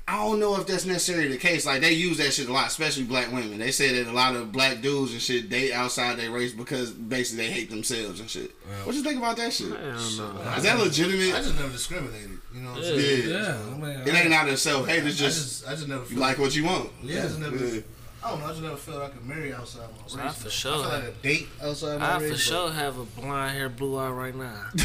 I 0.10 0.16
don't 0.24 0.40
know 0.40 0.60
if 0.60 0.66
that's 0.66 0.86
necessarily 0.86 1.28
the 1.28 1.38
case. 1.38 1.68
Like 1.68 1.82
they 1.82 1.92
use 1.94 2.18
that 2.18 2.34
shit 2.34 2.50
a 2.50 2.52
lot, 2.52 2.66
especially 2.68 3.04
black 3.04 3.32
women. 3.32 3.60
They 3.60 3.70
say 3.70 4.02
that 4.02 4.10
a 4.10 4.12
lot 4.12 4.36
of 4.36 4.52
black 4.52 4.82
dudes 4.82 5.12
and 5.12 5.22
shit 5.22 5.50
date 5.50 5.72
outside 5.72 6.18
their 6.18 6.32
race 6.32 6.52
because 6.52 6.90
basically 6.90 7.46
they 7.46 7.52
hate 7.52 7.70
themselves 7.70 8.20
and 8.20 8.28
shit. 8.28 8.52
What 8.86 8.96
you 8.96 9.04
think 9.04 9.20
about 9.20 9.38
that 9.38 9.54
shit? 9.54 9.72
I 9.72 9.76
don't 9.76 10.18
know. 10.18 10.54
Is 10.58 10.64
that 10.64 10.80
legitimate? 10.80 11.36
I 11.36 11.42
just 11.44 11.56
never 11.56 11.70
discriminated. 11.72 12.40
You 12.56 12.62
know 12.62 12.72
what 12.72 12.78
I'm 12.80 12.84
Yeah. 12.86 12.90
saying? 13.00 13.30
Yeah. 13.30 13.36
Yeah, 13.36 13.56
I 13.74 13.78
mean, 13.78 14.08
It 14.08 14.16
ain't 14.16 14.34
out 14.34 14.50
of 14.50 14.60
self 14.60 14.88
hate. 14.88 15.04
It's 15.06 15.22
I 15.22 15.26
just 15.26 15.38
just, 15.38 15.68
I 15.68 15.76
just 15.76 15.88
never 15.88 16.02
you 16.02 16.08
feel 16.08 16.20
like 16.20 16.40
what 16.40 16.56
you 16.56 16.64
want. 16.64 16.90
Yeah, 17.04 17.20
I 17.20 17.22
just 17.22 17.40
never. 17.40 17.56
Yeah. 17.58 17.82
I 18.22 18.30
don't 18.32 18.40
know. 18.42 18.46
I 18.46 18.50
just 18.50 18.62
never 18.62 18.76
felt 18.76 19.02
I 19.02 19.10
could 19.10 19.26
marry 19.26 19.54
outside 19.54 19.88
my 19.96 20.04
race. 20.04 20.16
I 20.18 20.30
for 20.30 20.44
though. 20.44 20.50
sure 20.50 20.74
I 20.74 20.76
feel 20.76 20.90
like 20.90 21.04
a 21.04 21.12
date 21.24 21.48
outside 21.64 22.00
my 22.00 22.06
I 22.06 22.18
race. 22.18 22.24
for 22.24 22.30
but- 22.32 22.40
sure 22.40 22.72
have 22.72 22.98
a 22.98 23.04
blonde 23.06 23.52
hair, 23.52 23.70
blue 23.70 23.96
eye 23.98 24.10
right 24.10 24.36
now. 24.36 24.66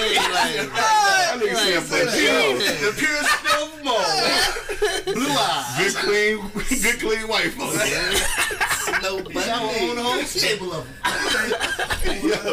That 0.00 1.38
nigga 1.40 1.56
said 1.56 1.82
for 1.82 1.96
sure. 2.10 2.58
The 2.58 2.92
purest 2.96 3.34
of 3.44 3.76
them 3.78 3.88
all. 3.88 5.14
Blue 5.14 5.36
eyes. 5.38 5.94
Good 5.94 5.94
clean, 5.96 6.80
good 6.82 6.98
clean 7.00 7.28
white 7.28 7.52
folks. 7.52 7.76
No, 9.02 9.20
but 9.22 9.48
I 9.48 9.62
own 9.88 9.96
the 9.96 10.02
whole 10.02 10.22
stable 10.24 10.72
of 10.72 10.84
them. 10.84 10.94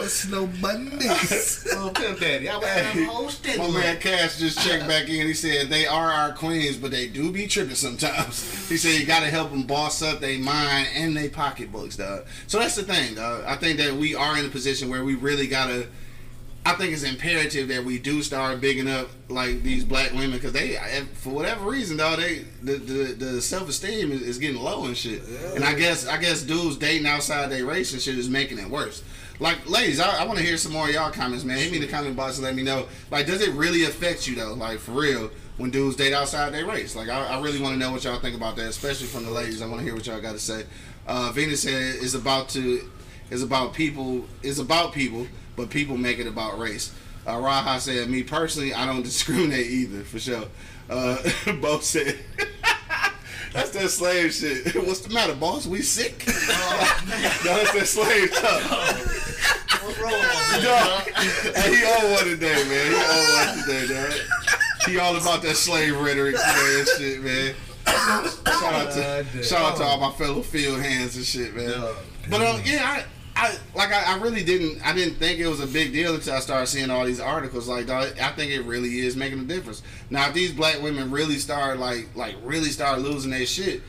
Snow 0.07 0.47
bunnies. 0.61 1.67
Oh, 1.73 1.91
Pimp 1.93 2.19
Daddy. 2.19 2.49
I 2.49 2.57
would 2.57 2.67
have 2.67 2.95
a 2.97 3.05
whole 3.05 3.29
stable 3.29 3.71
My 3.71 3.79
man. 3.79 3.99
Cash 3.99 4.39
just 4.39 4.59
checked 4.65 4.87
back 4.87 5.03
in. 5.09 5.27
He 5.27 5.33
said 5.33 5.69
they 5.69 5.85
are 5.85 6.11
our 6.11 6.33
queens, 6.33 6.77
but 6.77 6.91
they 6.91 7.07
do 7.07 7.31
be 7.31 7.47
tripping 7.47 7.75
sometimes. 7.75 8.67
He 8.69 8.77
said 8.77 8.99
you 8.99 9.05
got 9.05 9.21
to 9.21 9.27
help 9.27 9.51
them 9.51 9.63
boss 9.63 10.01
up 10.01 10.19
their 10.19 10.39
mind 10.39 10.87
and 10.93 11.15
their 11.15 11.29
pocketbooks, 11.29 11.97
dog. 11.97 12.25
So 12.47 12.59
that's 12.59 12.75
the 12.75 12.83
thing, 12.83 13.15
dog. 13.15 13.43
I 13.45 13.55
think 13.55 13.77
that 13.79 13.93
we 13.93 14.15
are 14.15 14.37
in 14.37 14.45
a 14.45 14.49
position 14.49 14.89
where 14.89 15.03
we 15.03 15.15
really 15.15 15.47
gotta. 15.47 15.87
I 16.65 16.73
think 16.73 16.91
it's 16.91 17.03
imperative 17.03 17.69
that 17.69 17.85
we 17.85 17.97
do 17.97 18.21
start 18.21 18.59
bigging 18.59 18.89
up 18.89 19.07
like 19.29 19.63
these 19.63 19.85
black 19.85 20.11
women 20.11 20.31
because 20.31 20.51
they, 20.51 20.75
for 21.13 21.29
whatever 21.29 21.69
reason, 21.69 21.95
dog, 21.95 22.19
they 22.19 22.39
the 22.61 22.73
the, 22.73 23.03
the 23.13 23.41
self 23.41 23.69
esteem 23.69 24.11
is, 24.11 24.21
is 24.21 24.37
getting 24.37 24.61
low 24.61 24.83
and 24.85 24.97
shit. 24.97 25.21
And 25.55 25.63
I 25.63 25.73
guess 25.75 26.05
I 26.05 26.17
guess 26.17 26.41
dudes 26.41 26.75
dating 26.75 27.07
outside 27.07 27.49
their 27.49 27.65
race 27.65 27.93
and 27.93 28.01
shit 28.01 28.17
is 28.17 28.29
making 28.29 28.59
it 28.59 28.69
worse. 28.69 29.01
Like, 29.39 29.69
ladies, 29.69 29.99
I, 29.99 30.23
I 30.23 30.25
want 30.25 30.39
to 30.39 30.45
hear 30.45 30.57
some 30.57 30.73
more 30.73 30.87
of 30.87 30.93
y'all 30.93 31.11
comments, 31.11 31.43
man. 31.43 31.57
Hit 31.59 31.71
me 31.71 31.77
in 31.77 31.83
the 31.83 31.87
comment 31.87 32.15
box 32.15 32.37
and 32.37 32.45
let 32.45 32.55
me 32.55 32.63
know. 32.63 32.87
Like, 33.11 33.27
does 33.27 33.41
it 33.41 33.53
really 33.53 33.83
affect 33.83 34.27
you 34.27 34.35
though? 34.35 34.53
Like, 34.53 34.79
for 34.79 34.91
real, 34.91 35.29
when 35.57 35.69
dudes 35.69 35.95
date 35.95 36.13
outside 36.13 36.53
their 36.53 36.65
race? 36.65 36.95
Like, 36.95 37.09
I, 37.09 37.23
I 37.23 37.41
really 37.41 37.61
want 37.61 37.73
to 37.73 37.79
know 37.79 37.91
what 37.91 38.03
y'all 38.03 38.19
think 38.19 38.35
about 38.35 38.55
that, 38.55 38.67
especially 38.67 39.07
from 39.07 39.25
the 39.25 39.31
ladies. 39.31 39.61
I 39.61 39.67
want 39.67 39.79
to 39.79 39.83
hear 39.83 39.93
what 39.93 40.07
y'all 40.07 40.21
got 40.21 40.31
to 40.33 40.39
say. 40.39 40.65
Uh, 41.05 41.31
Venus 41.33 41.61
said 41.61 41.97
it's 42.01 42.15
about 42.15 42.49
to, 42.49 42.89
it's 43.29 43.43
about 43.43 43.73
people, 43.73 44.25
it's 44.41 44.59
about 44.59 44.93
people, 44.93 45.27
but 45.55 45.69
people 45.69 45.97
make 45.97 46.17
it 46.17 46.27
about 46.27 46.57
race. 46.57 46.93
Uh, 47.25 47.35
Raha 47.35 47.79
said, 47.79 48.09
me 48.09 48.23
personally, 48.23 48.73
I 48.73 48.85
don't 48.85 49.03
discriminate 49.03 49.67
either, 49.67 50.03
for 50.03 50.17
sure. 50.17 50.45
Uh, 50.89 51.17
Bo 51.61 51.79
said. 51.79 52.17
That's 53.53 53.69
that 53.71 53.89
slave 53.89 54.33
shit. 54.33 54.75
What's 54.87 55.01
the 55.01 55.13
matter, 55.13 55.35
boss? 55.35 55.67
We 55.67 55.81
sick? 55.81 56.25
no, 56.27 56.33
that's 57.43 57.73
that 57.73 57.87
slave 57.87 58.33
stuff. 58.33 59.83
What's 59.83 59.99
wrong 59.99 60.11
with 60.11 60.63
Dog, 60.63 61.01
hey, 61.55 61.75
he 61.75 61.85
on 61.85 62.11
one 62.11 62.25
today, 62.25 62.63
man. 62.67 62.91
He 62.91 62.97
on 62.97 63.55
one 63.55 63.65
today, 63.65 63.87
dog. 63.93 64.13
He 64.85 64.99
all 64.99 65.15
about 65.15 65.41
that 65.43 65.55
slave 65.55 65.99
rhetoric, 65.99 66.35
man. 66.35 66.85
Shit, 66.97 67.21
man. 67.21 67.55
Shout 67.87 68.73
out 68.73 68.91
to 68.91 69.43
shout 69.43 69.61
out 69.61 69.77
to 69.77 69.83
all 69.83 69.99
my 69.99 70.11
fellow 70.11 70.41
field 70.41 70.81
hands 70.81 71.15
and 71.15 71.25
shit, 71.25 71.55
man. 71.55 71.93
But 72.29 72.41
um, 72.41 72.61
yeah, 72.65 72.83
I. 72.83 73.03
I 73.37 73.55
like 73.75 73.91
I, 73.91 74.15
I 74.15 74.17
really 74.19 74.43
didn't 74.43 74.81
I 74.83 74.93
didn't 74.93 75.15
think 75.15 75.39
it 75.39 75.47
was 75.47 75.59
a 75.59 75.67
big 75.67 75.93
deal 75.93 76.15
until 76.15 76.33
I 76.33 76.39
started 76.39 76.65
seeing 76.65 76.89
all 76.89 77.05
these 77.05 77.19
articles 77.19 77.67
like 77.67 77.85
dog, 77.85 78.17
I 78.19 78.31
think 78.31 78.51
it 78.51 78.61
really 78.61 78.99
is 78.99 79.15
making 79.15 79.39
a 79.39 79.43
difference. 79.43 79.83
Now 80.09 80.27
if 80.27 80.33
these 80.33 80.51
black 80.51 80.81
women 80.81 81.11
really 81.11 81.35
start 81.35 81.77
like 81.77 82.09
like 82.15 82.35
really 82.43 82.69
start 82.69 82.99
losing 82.99 83.29
their 83.29 83.45
shit, 83.45 83.83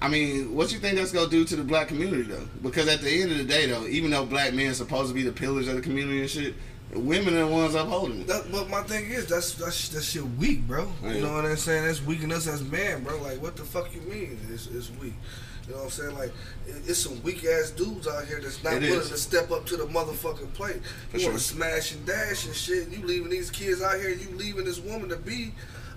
I 0.00 0.08
mean, 0.08 0.54
what 0.54 0.72
you 0.72 0.78
think 0.78 0.96
that's 0.96 1.12
gonna 1.12 1.28
do 1.28 1.44
to 1.44 1.56
the 1.56 1.64
black 1.64 1.88
community 1.88 2.22
though? 2.22 2.48
Because 2.62 2.88
at 2.88 3.02
the 3.02 3.22
end 3.22 3.30
of 3.30 3.36
the 3.36 3.44
day 3.44 3.66
though, 3.66 3.86
even 3.86 4.10
though 4.10 4.24
black 4.24 4.54
men 4.54 4.70
are 4.70 4.74
supposed 4.74 5.08
to 5.08 5.14
be 5.14 5.22
the 5.22 5.32
pillars 5.32 5.68
of 5.68 5.76
the 5.76 5.82
community 5.82 6.20
and 6.22 6.30
shit, 6.30 6.54
women 6.94 7.34
are 7.34 7.40
the 7.40 7.46
ones 7.46 7.74
upholding 7.74 8.22
it. 8.22 8.26
That, 8.26 8.50
but 8.50 8.70
my 8.70 8.82
thing 8.84 9.10
is, 9.10 9.26
that's 9.26 9.52
that's 9.54 9.90
that 9.90 10.02
shit 10.02 10.24
weak, 10.38 10.66
bro. 10.66 10.90
Yeah. 11.02 11.12
You 11.12 11.20
know 11.22 11.34
what 11.34 11.44
I'm 11.44 11.56
saying? 11.56 11.84
That's 11.84 12.02
weakening 12.02 12.32
us 12.32 12.46
as 12.46 12.62
men, 12.64 13.04
bro. 13.04 13.20
Like, 13.20 13.42
what 13.42 13.56
the 13.56 13.64
fuck 13.64 13.94
you 13.94 14.00
mean? 14.02 14.38
It's, 14.50 14.66
it's 14.68 14.90
weak. 15.00 15.14
You 15.66 15.72
know 15.72 15.78
what 15.78 15.84
I'm 15.84 15.90
saying? 15.90 16.14
Like, 16.18 16.32
it's 16.66 16.98
some 16.98 17.22
weak 17.22 17.44
ass 17.44 17.70
dudes 17.70 18.06
out 18.06 18.26
here 18.26 18.40
that's 18.40 18.62
not 18.62 18.74
It 18.74 18.82
willing 18.82 19.00
is. 19.00 19.10
to 19.10 19.16
step 19.18 19.50
up 19.50 19.64
to 19.66 19.76
the 19.76 19.84
motherfucking 19.86 20.52
plate. 20.54 20.80
For 21.10 21.18
you 21.18 21.26
want 21.28 21.32
sure. 21.32 21.32
to 21.32 21.38
smash 21.38 21.92
and 21.94 22.04
dash 22.06 22.44
and 22.46 22.54
shit. 22.54 22.88
You 22.90 23.04
leaving 23.06 23.30
these 23.30 23.50
kids 23.50 23.80
out 23.82 23.96
here. 23.98 24.10
You 24.10 24.28
leaving 24.36 24.64
this 24.66 24.78
woman 24.78 25.08
to 25.08 25.16
be 25.16 25.52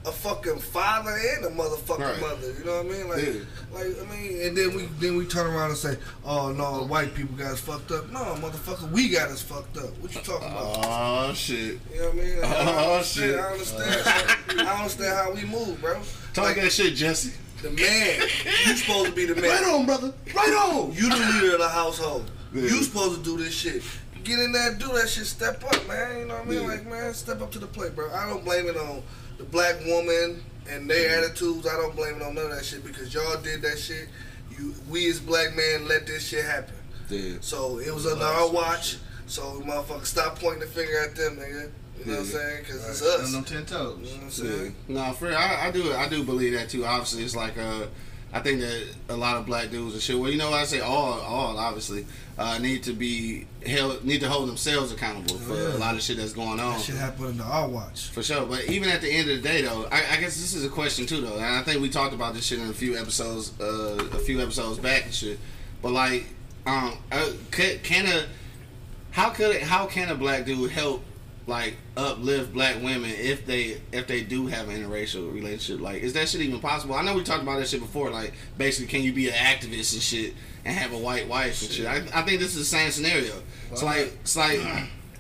a 0.06 0.12
fucking 0.12 0.60
father 0.60 1.12
and 1.36 1.46
a 1.46 1.50
motherfucking 1.50 2.00
Right. 2.00 2.22
mother. 2.22 2.54
You 2.58 2.64
know 2.64 2.78
what 2.82 2.86
I 2.86 2.90
mean? 2.98 3.10
Like, 3.10 3.26
Yeah. 3.26 3.34
like 3.74 3.88
I 4.02 4.16
mean, 4.16 4.42
and 4.44 4.56
then 4.58 4.74
we 4.74 4.88
then 5.02 5.18
we 5.18 5.26
turn 5.26 5.48
around 5.48 5.72
and 5.72 5.78
say, 5.78 5.98
"Oh 6.24 6.54
no, 6.54 6.86
white 6.86 7.14
people 7.14 7.36
got 7.36 7.52
us 7.52 7.60
fucked 7.60 7.92
up." 7.92 8.10
No, 8.10 8.20
motherfucker, 8.40 8.90
we 8.92 9.10
got 9.10 9.28
us 9.30 9.42
fucked 9.42 9.76
up. 9.78 9.98
What 9.98 10.16
you 10.16 10.22
talking 10.22 10.48
about? 10.48 10.86
Oh 10.86 11.34
shit. 11.34 11.80
You 11.94 12.00
know 12.00 12.06
what 12.06 12.14
I 12.14 12.18
mean? 12.18 12.40
Oh, 12.42 12.46
I 12.48 12.86
Oh, 12.86 12.94
understand, 12.94 13.32
shit. 13.32 13.40
I 13.40 13.52
understand. 13.52 14.62
I 14.62 14.78
understand 14.78 15.16
how 15.18 15.32
we 15.34 15.44
move, 15.44 15.82
bro. 15.82 16.00
Talk 16.34 16.46
Like, 16.46 16.56
that 16.62 16.72
shit, 16.72 16.96
Jesse. 16.96 17.34
The 17.62 17.72
man, 17.72 18.22
you 18.68 18.76
supposed 18.76 19.08
to 19.08 19.12
be 19.14 19.26
the 19.26 19.36
man. 19.36 19.50
Right 19.50 19.74
on, 19.74 19.86
brother. 19.86 20.14
Right 20.36 20.50
on. 20.50 20.94
You 20.94 21.10
the 21.10 21.16
leader 21.16 21.54
of 21.54 21.60
the 21.60 21.70
household. 21.70 22.30
Yeah. 22.54 22.64
You 22.64 22.84
supposed 22.84 23.18
to 23.18 23.24
do 23.24 23.42
this 23.42 23.54
shit. 23.54 23.84
Get 24.24 24.40
in 24.40 24.52
there, 24.52 24.74
do 24.76 24.88
that 24.94 25.10
shit. 25.10 25.26
Step 25.26 25.64
up, 25.64 25.88
man. 25.88 26.20
You 26.20 26.26
know 26.26 26.36
what 26.36 26.46
I 26.46 26.50
mean? 26.50 26.62
Yeah. 26.62 26.68
Like, 26.68 26.88
man, 26.88 27.14
step 27.14 27.42
up 27.42 27.52
to 27.52 27.60
the 27.60 27.68
plate, 27.68 27.96
bro. 27.96 28.12
I 28.12 28.28
don't 28.28 28.44
blame 28.44 28.68
it 28.68 28.78
on 28.78 29.02
the 29.38 29.44
black 29.44 29.76
woman 29.86 30.44
and 30.70 30.90
their 30.90 31.10
mm-hmm. 31.10 31.24
attitudes. 31.24 31.68
I 31.68 31.78
don't 31.78 31.96
blame 31.96 32.16
it 32.18 32.22
on 32.22 32.36
none 32.36 32.46
of 32.46 32.52
that 32.52 32.66
shit 32.66 32.84
because 32.84 33.14
y'all 33.14 33.42
did 33.42 33.62
that 33.62 33.80
shit. 33.80 34.10
You, 34.58 34.74
we 34.90 35.10
as 35.10 35.20
black 35.20 35.56
men 35.56 35.88
let 35.88 36.08
this 36.08 36.28
shit 36.28 36.46
happen. 36.46 36.76
Yeah. 37.10 37.36
So 37.42 37.80
it 37.80 37.94
was 37.94 38.06
under 38.06 38.26
our 38.26 38.52
watch. 38.52 38.98
So 39.28 39.62
motherfucker, 39.62 40.06
stop 40.06 40.40
pointing 40.40 40.62
the 40.62 40.68
finger 40.68 41.00
at 41.00 41.16
them, 41.16 41.38
nigga. 41.38 41.72
You 42.00 42.06
know 42.06 42.12
what 42.14 42.20
I'm 42.20 42.26
saying? 42.28 42.60
Because 42.60 42.90
it's 42.90 43.02
us. 43.02 43.26
On 43.28 43.32
them 43.32 43.44
ten 43.44 43.66
toes. 43.66 43.98
You 44.00 44.06
know 44.06 44.12
what 44.12 44.18
I'm 44.18 44.24
Yeah. 44.24 44.30
saying? 44.30 44.76
No, 44.88 45.14
for 45.14 45.28
real, 45.28 45.38
I, 45.38 45.68
I 45.68 45.72
do 45.72 45.94
I 45.94 46.08
do 46.10 46.24
believe 46.24 46.54
that 46.54 46.70
too. 46.70 46.86
Obviously, 46.86 47.24
it's 47.24 47.36
like 47.36 47.58
uh, 47.58 47.86
I 48.34 48.40
think 48.42 48.60
that 48.62 48.88
a 49.10 49.16
lot 49.16 49.38
of 49.38 49.46
black 49.46 49.72
dudes 49.72 49.94
and 49.94 50.02
shit. 50.04 50.18
Well, 50.20 50.30
you 50.30 50.38
know 50.38 50.52
what 50.52 50.60
I 50.60 50.66
say? 50.66 50.80
All 50.82 51.14
all 51.22 51.58
obviously 51.58 52.06
uh, 52.38 52.60
need 52.60 52.84
to 52.84 52.94
be 52.94 53.48
held 53.66 54.04
need 54.06 54.22
to 54.22 54.30
hold 54.30 54.48
themselves 54.50 54.92
accountable 54.92 55.38
for 55.40 55.56
Yeah. 55.56 55.76
a 55.76 55.80
lot 55.80 55.96
of 55.96 56.02
shit 56.02 56.18
that's 56.18 56.34
going 56.34 56.60
on. 56.60 56.74
That 56.74 56.82
shit 56.82 56.96
happened 56.96 57.28
under 57.28 57.44
our 57.44 57.68
watch. 57.68 58.10
For 58.10 58.22
sure, 58.22 58.46
but 58.46 58.66
even 58.66 58.90
at 58.90 59.02
the 59.02 59.10
end 59.10 59.30
of 59.30 59.42
the 59.42 59.42
day, 59.48 59.62
though, 59.64 59.86
I, 59.92 59.98
I 60.12 60.20
guess 60.20 60.36
this 60.38 60.54
is 60.54 60.64
a 60.66 60.70
question 60.70 61.06
too, 61.08 61.22
though, 61.22 61.36
and 61.36 61.44
I 61.46 61.64
think 61.64 61.82
we 61.82 61.90
talked 61.90 62.14
about 62.14 62.34
this 62.36 62.46
shit 62.46 62.60
in 62.60 62.70
a 62.70 62.74
few 62.74 62.98
episodes, 62.98 63.54
uh, 63.60 63.98
a 64.14 64.20
few 64.20 64.40
episodes 64.42 64.78
back 64.78 65.06
and 65.06 65.14
shit. 65.14 65.40
But 65.82 65.94
like, 65.94 66.26
um, 66.66 66.94
uh, 67.12 67.30
can, 67.52 67.80
can 67.80 68.06
a 68.08 68.26
how 69.12 69.30
could 69.32 69.56
it, 69.56 69.64
how 69.64 69.88
can 69.88 70.10
a 70.10 70.16
black 70.16 70.46
dude 70.46 70.70
help 70.70 71.04
like 71.48 71.76
uplift 71.96 72.54
black 72.54 72.76
women 72.84 73.10
if 73.10 73.46
they 73.46 73.80
if 73.94 74.06
they 74.06 74.22
do 74.22 74.48
have 74.48 74.70
an 74.70 74.84
interracial 74.84 75.34
relationship? 75.34 75.82
Like, 75.82 76.02
is 76.04 76.14
that 76.14 76.28
shit 76.30 76.42
even 76.42 76.60
possible? 76.60 76.96
I 76.96 77.02
know 77.04 77.16
we 77.16 77.24
talked 77.24 77.42
about 77.44 77.60
that 77.60 77.68
shit 77.68 77.80
before. 77.82 78.12
Like, 78.12 78.34
basically, 78.58 78.88
can 78.88 79.02
you 79.02 79.14
be 79.14 79.28
an 79.30 79.34
activist 79.34 79.94
and 79.94 80.02
shit 80.02 80.34
and 80.66 80.76
have 80.78 80.94
a 80.94 80.98
white 80.98 81.28
wife 81.28 81.62
and 81.62 81.72
shit? 81.72 81.86
I, 81.88 81.98
I 82.14 82.22
think 82.24 82.40
this 82.40 82.56
is 82.56 82.70
the 82.70 82.78
same 82.78 82.92
scenario. 82.92 83.34
It's 83.72 83.82
like 83.84 84.14
it's 84.22 84.36
like 84.36 84.60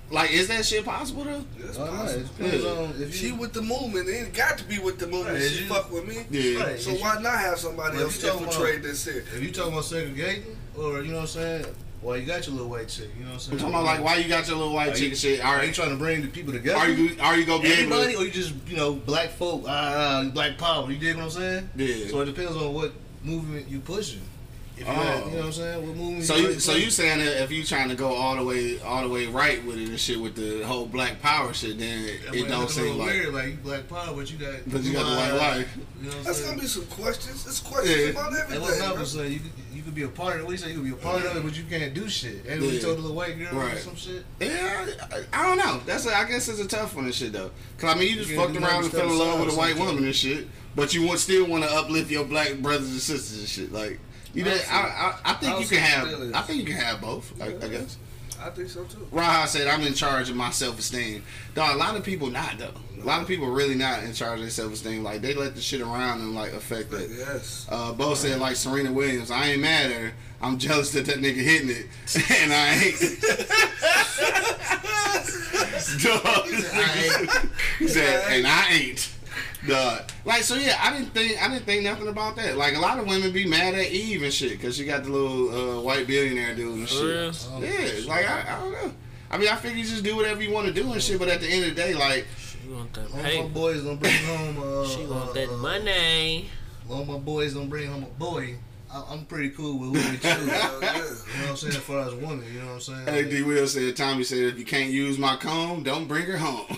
like 0.09 0.31
is 0.31 0.47
that 0.49 0.65
shit 0.65 0.83
possible 0.85 1.23
though? 1.23 1.43
It's 1.59 1.77
Why 1.77 1.87
possible. 1.87 2.21
It 2.21 2.37
depends 2.37 2.63
Yeah. 2.63 2.69
on 2.71 2.93
if 3.01 3.15
She 3.15 3.31
with 3.31 3.53
the 3.53 3.61
movement. 3.61 4.09
It 4.09 4.33
got 4.33 4.57
to 4.57 4.63
be 4.65 4.79
with 4.79 4.99
the 4.99 5.07
movement. 5.07 5.39
Right, 5.39 5.49
she 5.49 5.63
you- 5.63 5.69
fuck 5.69 5.91
with 5.91 6.07
me. 6.07 6.25
Yeah. 6.29 6.63
Right. 6.63 6.79
So 6.79 6.91
why 6.95 7.21
not 7.21 7.39
have 7.39 7.57
somebody 7.57 7.95
Well, 7.97 8.05
else 8.05 8.17
if 8.17 8.23
you 8.23 8.31
infiltrate 8.31 8.75
about- 8.75 8.83
this 8.83 9.03
shit? 9.05 9.15
If 9.35 9.41
you 9.41 9.51
talking 9.51 9.71
about 9.73 9.85
segregating, 9.85 10.57
or 10.77 11.01
you 11.01 11.09
know 11.11 11.15
what 11.15 11.21
I'm 11.21 11.27
saying, 11.27 11.65
well, 12.01 12.15
you 12.17 12.25
got 12.25 12.45
your 12.45 12.55
little 12.55 12.69
white 12.69 12.87
chick. 12.89 13.09
You 13.17 13.23
know 13.23 13.29
what 13.29 13.33
I'm 13.33 13.39
saying. 13.39 13.53
I'm 13.53 13.59
talking 13.59 13.73
about 13.75 13.85
like 13.85 14.03
why 14.03 14.15
you 14.17 14.27
got 14.29 14.47
your 14.47 14.57
little 14.57 14.73
white 14.73 14.89
Are 14.89 14.93
chick 14.93 15.01
you- 15.01 15.07
and 15.09 15.17
shit. 15.17 15.41
All 15.45 15.53
Are 15.55 15.63
you 15.65 15.73
trying 15.73 15.89
to 15.89 15.95
bring 15.97 16.21
the 16.21 16.27
people 16.27 16.53
together? 16.53 16.77
are 16.77 16.89
you 16.89 17.15
are 17.19 17.35
you 17.37 17.45
gonna 17.45 17.63
be 17.63 17.69
able 17.71 17.93
Everybody, 17.93 18.13
to? 18.13 18.19
or 18.19 18.25
you 18.25 18.31
just 18.31 18.53
you 18.67 18.75
know 18.77 18.93
black 18.93 19.29
folk, 19.29 19.63
ah, 19.67 20.19
uh, 20.19 20.23
black 20.29 20.57
power? 20.57 20.89
You 20.91 20.97
dig 20.97 21.15
what 21.15 21.23
I'm 21.25 21.29
saying? 21.31 21.69
Yeah. 21.75 22.07
So 22.09 22.21
it 22.21 22.25
depends 22.25 22.55
on 22.55 22.73
what 22.73 22.93
movement 23.23 23.67
you 23.69 23.79
pushing. 23.79 24.21
If 24.79 24.85
you, 24.85 24.93
Oh. 24.93 24.93
had- 24.93 25.25
you 25.25 25.31
know 25.31 25.37
what 25.37 25.45
I'm 25.45 25.51
saying? 25.53 25.87
What 25.87 25.95
movement? 25.97 26.23
So 26.25 26.35
you 26.35 26.47
you 26.49 26.59
so 26.59 26.75
you 26.75 26.91
saying 26.91 27.17
that 27.19 27.41
if 27.43 27.51
you 27.51 27.63
trying 27.63 27.89
to 27.89 27.95
go 27.95 28.13
all 28.13 28.35
the 28.35 28.43
way 28.43 28.79
all 28.81 29.01
the 29.01 29.09
way 29.09 29.25
right 29.25 29.63
with 29.65 29.77
it 29.77 29.89
and 29.89 29.99
shit 29.99 30.19
with 30.19 30.35
the 30.35 30.63
whole 30.65 30.85
black 30.85 31.19
power 31.21 31.51
shit, 31.53 31.79
then 31.79 32.03
That 32.05 32.35
it 32.35 32.41
might 32.41 32.47
don't 32.49 32.59
look 32.61 32.69
seem 32.69 32.83
little 32.83 32.97
like. 32.99 33.09
weird, 33.09 33.33
like 33.33 33.45
you 33.47 33.53
black 33.63 33.87
power, 33.89 34.13
but 34.15 34.31
you 34.31 34.37
got 34.37 34.53
But 34.67 34.83
you 34.83 34.93
got 34.93 35.09
the 35.09 35.15
white 35.15 35.31
eyes, 35.31 35.39
wife. 35.57 35.77
You 36.01 36.09
know 36.09 36.15
what 36.17 36.25
That's 36.25 36.37
saying? 36.37 36.49
gonna 36.51 36.61
be 36.61 36.67
some 36.67 36.85
questions. 36.85 37.45
It's 37.47 37.59
questions 37.59 37.97
Yeah. 37.99 38.07
about 38.09 38.27
And 38.29 38.37
everything. 38.37 38.61
what's 38.61 38.77
bro. 38.77 38.95
not 38.95 39.07
saying 39.07 39.31
you 39.33 39.39
you 39.73 39.83
could 39.83 39.95
be 39.95 40.03
a 40.03 40.07
part 40.07 40.35
of 40.35 40.41
it. 40.41 40.47
We 40.47 40.57
say 40.57 40.69
you 40.69 40.75
could 40.75 40.83
be 40.85 40.89
a 40.91 40.95
part 40.95 41.23
of 41.23 41.35
it, 41.37 41.43
but 41.43 41.55
you 41.55 41.63
can't 41.69 41.93
do 41.93 42.09
shit. 42.09 42.45
And 42.47 42.61
we 42.61 42.69
Yeah. 42.69 42.79
told 42.81 42.97
the 42.97 43.01
little 43.01 43.15
white 43.15 43.37
girl 43.37 43.55
or 43.59 43.65
Right. 43.67 43.77
some 43.79 43.95
shit. 43.95 44.25
Yeah, 44.41 44.85
I, 45.11 45.21
I 45.33 45.47
don't 45.47 45.57
know. 45.57 45.81
That's 45.85 46.05
a, 46.07 46.15
I 46.17 46.23
guess 46.25 46.47
it's 46.49 46.59
a 46.59 46.67
tough 46.67 46.95
one 46.95 47.05
and 47.05 47.13
shit 47.15 47.31
though. 47.33 47.51
Cause 47.77 47.95
I 47.95 47.97
mean, 47.99 48.09
you 48.09 48.15
just 48.17 48.29
You 48.29 48.37
fucked 48.37 48.55
around 48.57 48.83
and 48.83 48.91
fell 48.91 49.09
in 49.09 49.17
love 49.17 49.39
with 49.39 49.53
a 49.53 49.57
white 49.57 49.77
woman 49.77 50.03
and 50.05 50.15
shit, 50.15 50.47
but 50.75 50.93
you 50.93 51.03
want 51.03 51.19
still 51.19 51.45
want 51.45 51.63
to 51.63 51.71
uplift 51.71 52.09
your 52.11 52.25
black 52.25 52.55
brothers 52.57 52.89
and 52.89 52.99
sisters 53.01 53.37
and 53.39 53.47
shit. 53.47 53.71
Like, 53.71 53.99
you 54.37 54.43
know, 54.43 54.55
I, 54.69 54.77
I, 55.25 55.31
I 55.31 55.33
think 55.33 55.55
I 55.55 55.59
you 55.59 55.65
can 55.65 55.79
have. 55.79 56.35
I 56.35 56.41
think 56.41 56.59
you 56.59 56.65
can 56.65 56.75
have 56.75 57.01
both. 57.01 57.33
I, 57.41 57.47
I 57.47 57.69
guess. 57.69 57.97
I 58.39 58.51
think 58.51 58.69
so 58.69 58.83
too. 58.83 59.07
Raha 59.11 59.47
said, 59.47 59.67
"I'm 59.67 59.81
in 59.81 59.95
charge 59.95 60.29
of 60.29 60.35
my 60.35 60.51
self 60.51 60.77
esteem." 60.77 61.23
Dog, 61.55 61.75
a 61.75 61.77
lot 61.79 61.95
of 61.95 62.03
people 62.03 62.29
not 62.29 62.59
though. 62.59 62.69
A 63.01 63.03
lot 63.03 63.19
of 63.19 63.27
people 63.27 63.47
really 63.47 63.73
not 63.73 64.03
in 64.03 64.13
charge 64.13 64.35
of 64.35 64.41
their 64.41 64.51
self 64.51 64.71
esteem. 64.73 65.03
Like 65.03 65.21
they 65.21 65.33
let 65.33 65.55
the 65.55 65.61
shit 65.61 65.81
around 65.81 66.21
and 66.21 66.35
like 66.35 66.53
affect 66.53 66.93
it. 66.93 67.09
Yes. 67.17 67.65
Uh, 67.67 67.93
Bo 67.93 68.13
said 68.13 68.39
like 68.39 68.57
Serena 68.57 68.91
Williams. 68.91 69.31
I 69.31 69.47
ain't 69.47 69.61
mad 69.61 69.91
at 69.91 70.01
her. 70.01 70.13
I'm 70.39 70.59
jealous 70.59 70.91
that 70.91 71.07
that 71.07 71.15
nigga 71.15 71.37
hitting 71.37 71.69
it, 71.71 71.87
and 72.41 72.53
I 72.53 72.75
ain't. 72.75 72.99
Dog, 76.03 76.47
he 77.79 77.87
said, 77.87 78.23
and 78.31 78.45
I 78.45 78.67
ain't. 78.69 79.16
Dog. 79.65 80.11
Like 80.25 80.43
so, 80.43 80.55
yeah. 80.55 80.77
I 80.79 80.91
didn't 80.97 81.13
think 81.13 81.41
I 81.41 81.47
didn't 81.49 81.65
think 81.65 81.83
nothing 81.83 82.07
about 82.07 82.35
that. 82.35 82.57
Like 82.57 82.75
a 82.75 82.79
lot 82.79 82.99
of 82.99 83.07
women 83.07 83.31
be 83.31 83.47
mad 83.47 83.73
at 83.73 83.91
Eve 83.91 84.23
and 84.23 84.31
shit 84.33 84.51
because 84.51 84.77
she 84.77 84.85
got 84.85 85.03
the 85.03 85.09
little 85.09 85.77
uh, 85.77 85.81
white 85.81 86.05
billionaire 86.05 86.55
dude 86.55 86.79
and 86.79 86.87
shit. 86.89 87.03
real? 87.03 87.63
Yeah, 87.63 88.07
like 88.07 88.29
I, 88.29 88.55
I 88.55 88.59
don't 88.59 88.71
know. 88.71 88.93
I 89.29 89.37
mean, 89.37 89.49
I 89.49 89.55
figure 89.55 89.77
you 89.77 89.83
just 89.83 90.03
do 90.03 90.15
whatever 90.15 90.41
you 90.41 90.51
want 90.51 90.67
to 90.67 90.73
do 90.73 90.91
and 90.93 91.01
shit. 91.01 91.19
But 91.19 91.27
at 91.29 91.41
the 91.41 91.47
end 91.47 91.65
of 91.65 91.75
the 91.75 91.81
day, 91.81 91.93
like, 91.93 92.25
She 92.39 92.69
want 92.69 92.93
that 92.93 93.11
All 93.13 93.43
my 93.43 93.49
boys 93.49 93.81
gonna 93.81 93.97
bring 93.97 94.13
home. 94.25 94.57
Uh, 94.63 94.87
She 94.87 95.05
want 95.05 95.29
uh, 95.29 95.33
that 95.33 95.49
uh, 95.49 95.57
money. 95.57 96.49
All 96.89 97.03
my 97.03 97.17
boys 97.17 97.53
gonna 97.53 97.65
bring 97.67 97.87
home 97.87 98.03
a 98.03 98.19
boy. 98.19 98.55
I, 98.91 99.03
I'm 99.09 99.25
pretty 99.25 99.49
cool 99.49 99.79
with 99.79 100.01
who 100.01 100.11
we 100.11 100.17
choose. 100.17 100.23
you 100.41 100.45
know 100.47 100.79
what 100.79 101.49
I'm 101.49 101.55
saying? 101.57 101.73
As 101.73 101.79
far 101.79 102.07
as 102.07 102.13
women, 102.13 102.45
you 102.53 102.59
know 102.59 102.67
what 102.67 102.73
I'm 102.75 102.79
saying? 102.79 103.07
hey, 103.07 103.29
D. 103.29 103.41
Will 103.43 103.67
said, 103.67 103.97
Tommy 103.97 104.23
said, 104.23 104.39
if 104.39 104.57
you 104.57 104.63
can't 104.65 104.91
use 104.91 105.17
my 105.17 105.35
comb, 105.35 105.83
don't 105.83 106.07
bring 106.07 106.25
her 106.25 106.37
home. 106.37 106.65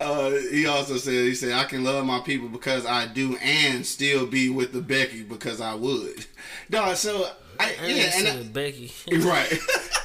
Man, 0.00 0.08
Uh, 0.08 0.30
he 0.50 0.66
also 0.66 0.96
said, 0.96 1.12
he 1.12 1.34
said, 1.34 1.52
I 1.52 1.64
can 1.64 1.84
love 1.84 2.04
my 2.04 2.20
people 2.20 2.48
because 2.48 2.84
I 2.86 3.06
do 3.06 3.36
and 3.36 3.84
still 3.86 4.26
be 4.26 4.48
with 4.50 4.72
the 4.72 4.80
Becky 4.80 5.22
because 5.22 5.60
I 5.60 5.74
would. 5.74 6.26
Dog, 6.70 6.96
so, 6.96 7.30
I, 7.60 7.74
I 7.80 7.86
yeah, 7.86 7.94
ain't 7.94 8.26
and 8.26 8.42
seen 8.42 8.52
Becky. 8.52 8.92
I, 9.12 9.16
right. 9.18 9.52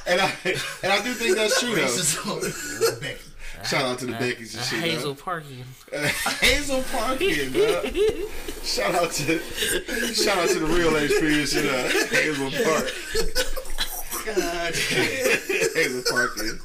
and 0.06 0.20
I 0.20 0.32
and 0.82 0.92
I 0.92 1.02
do 1.02 1.12
think 1.12 1.36
that's 1.36 1.60
true 1.60 1.74
though. 1.74 3.00
Becky. 3.00 3.20
Shout 3.64 3.84
out 3.84 3.98
to 3.98 4.06
the 4.06 4.12
Beckys 4.12 4.56
and 4.56 4.64
shit. 4.64 4.80
Hazel 4.80 5.14
Hazel, 5.14 5.14
Parkin. 5.16 5.64
Hazel 6.40 6.82
Parkin, 6.84 7.52
dog. 7.52 7.94
Shout 8.64 8.94
out 8.94 9.10
to 9.12 9.38
shout 10.14 10.38
out 10.38 10.48
to 10.48 10.58
the 10.60 10.66
real 10.66 10.92
HP 10.92 11.40
and 11.40 11.48
shit. 11.48 11.66
Uh, 11.66 11.88
Hazel 12.08 12.50
Park. 12.64 12.90
God. 14.24 14.74
Hazel 15.74 16.02
Parkin. 16.10 16.58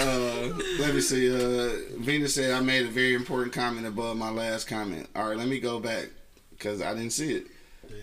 Uh, 0.00 0.58
let 0.78 0.94
me 0.94 1.00
see. 1.00 1.28
Uh, 1.30 1.72
Venus 1.98 2.34
said 2.34 2.52
I 2.52 2.60
made 2.60 2.86
a 2.86 2.90
very 2.90 3.14
important 3.14 3.52
comment 3.52 3.86
above 3.86 4.16
my 4.16 4.30
last 4.30 4.66
comment. 4.66 5.06
All 5.14 5.28
right, 5.28 5.36
let 5.36 5.46
me 5.48 5.60
go 5.60 5.78
back 5.78 6.06
because 6.50 6.80
I 6.80 6.94
didn't 6.94 7.10
see 7.12 7.34
it. 7.34 7.46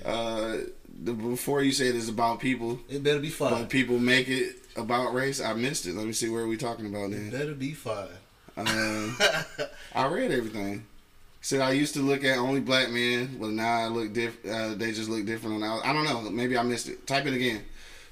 Uh, 0.05 0.57
the 1.03 1.13
before 1.13 1.61
you 1.63 1.71
said 1.71 1.95
it's 1.95 2.09
about 2.09 2.39
people, 2.39 2.79
It 2.89 3.03
better 3.03 3.19
be 3.19 3.29
but 3.29 3.49
five. 3.49 3.69
people 3.69 3.97
make 3.99 4.27
it 4.27 4.55
about 4.75 5.13
race. 5.13 5.41
I 5.41 5.53
missed 5.53 5.87
it. 5.87 5.95
Let 5.95 6.05
me 6.05 6.13
see 6.13 6.29
where 6.29 6.43
are 6.43 6.47
we 6.47 6.57
talking 6.57 6.85
about 6.85 7.05
It 7.11 7.11
then. 7.11 7.29
better 7.31 7.53
be 7.55 7.73
five. 7.73 8.15
Um, 8.57 9.17
I 9.95 10.07
read 10.07 10.31
everything. 10.31 10.85
Said 11.41 11.61
I 11.61 11.71
used 11.71 11.93
to 11.93 12.01
look 12.01 12.23
at 12.23 12.37
only 12.37 12.59
black 12.59 12.89
men, 12.89 13.37
but 13.39 13.49
now 13.51 13.71
I 13.79 13.87
look 13.87 14.11
different. 14.13 14.55
Uh, 14.55 14.75
they 14.75 14.91
just 14.91 15.09
look 15.09 15.25
different 15.25 15.63
on. 15.63 15.81
I 15.83 15.93
don't 15.93 16.03
know. 16.03 16.29
Maybe 16.29 16.57
I 16.57 16.63
missed 16.63 16.89
it. 16.89 17.07
Type 17.07 17.25
it 17.25 17.33
again, 17.33 17.63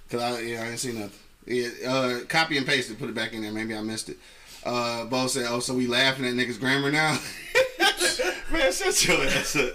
cause 0.09 0.21
I 0.21 0.39
yeah 0.41 0.61
I 0.61 0.65
didn't 0.65 0.79
see 0.79 0.93
nothing. 0.93 1.19
Yeah, 1.45 1.69
uh, 1.87 2.19
copy 2.27 2.57
and 2.57 2.65
paste 2.65 2.89
it. 2.89 2.99
Put 2.99 3.09
it 3.09 3.15
back 3.15 3.33
in 3.33 3.41
there. 3.41 3.51
Maybe 3.51 3.75
I 3.75 3.81
missed 3.81 4.09
it. 4.09 4.17
Uh, 4.63 5.05
Bo 5.05 5.27
said, 5.27 5.45
"Oh, 5.47 5.59
so 5.59 5.75
we 5.75 5.85
laughing 5.87 6.25
at 6.25 6.33
niggas' 6.33 6.59
grammar 6.59 6.91
now?" 6.91 7.19
man, 8.51 8.71
shut 8.71 9.07
your 9.07 9.21
ass 9.23 9.55
up. 9.55 9.73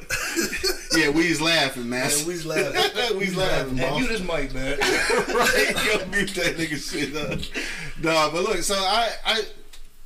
yeah, 0.96 1.10
we's 1.10 1.40
laughing, 1.40 1.88
man. 1.88 2.08
Man, 2.08 2.26
we's 2.26 2.46
laughing. 2.46 3.18
we's 3.18 3.36
laughing, 3.36 3.76
Man, 3.76 3.90
boss 3.90 4.00
you 4.00 4.08
this 4.08 4.20
mic, 4.20 4.52
man. 4.54 4.78
right? 4.78 5.74
Yo, 5.86 6.06
mute 6.06 6.34
that 6.34 6.56
nigga 6.56 6.76
shit 6.76 7.14
up. 7.16 7.38
Nah, 8.02 8.30
but 8.30 8.42
look, 8.42 8.58
so 8.58 8.74
I, 8.74 9.10
I, 9.24 9.42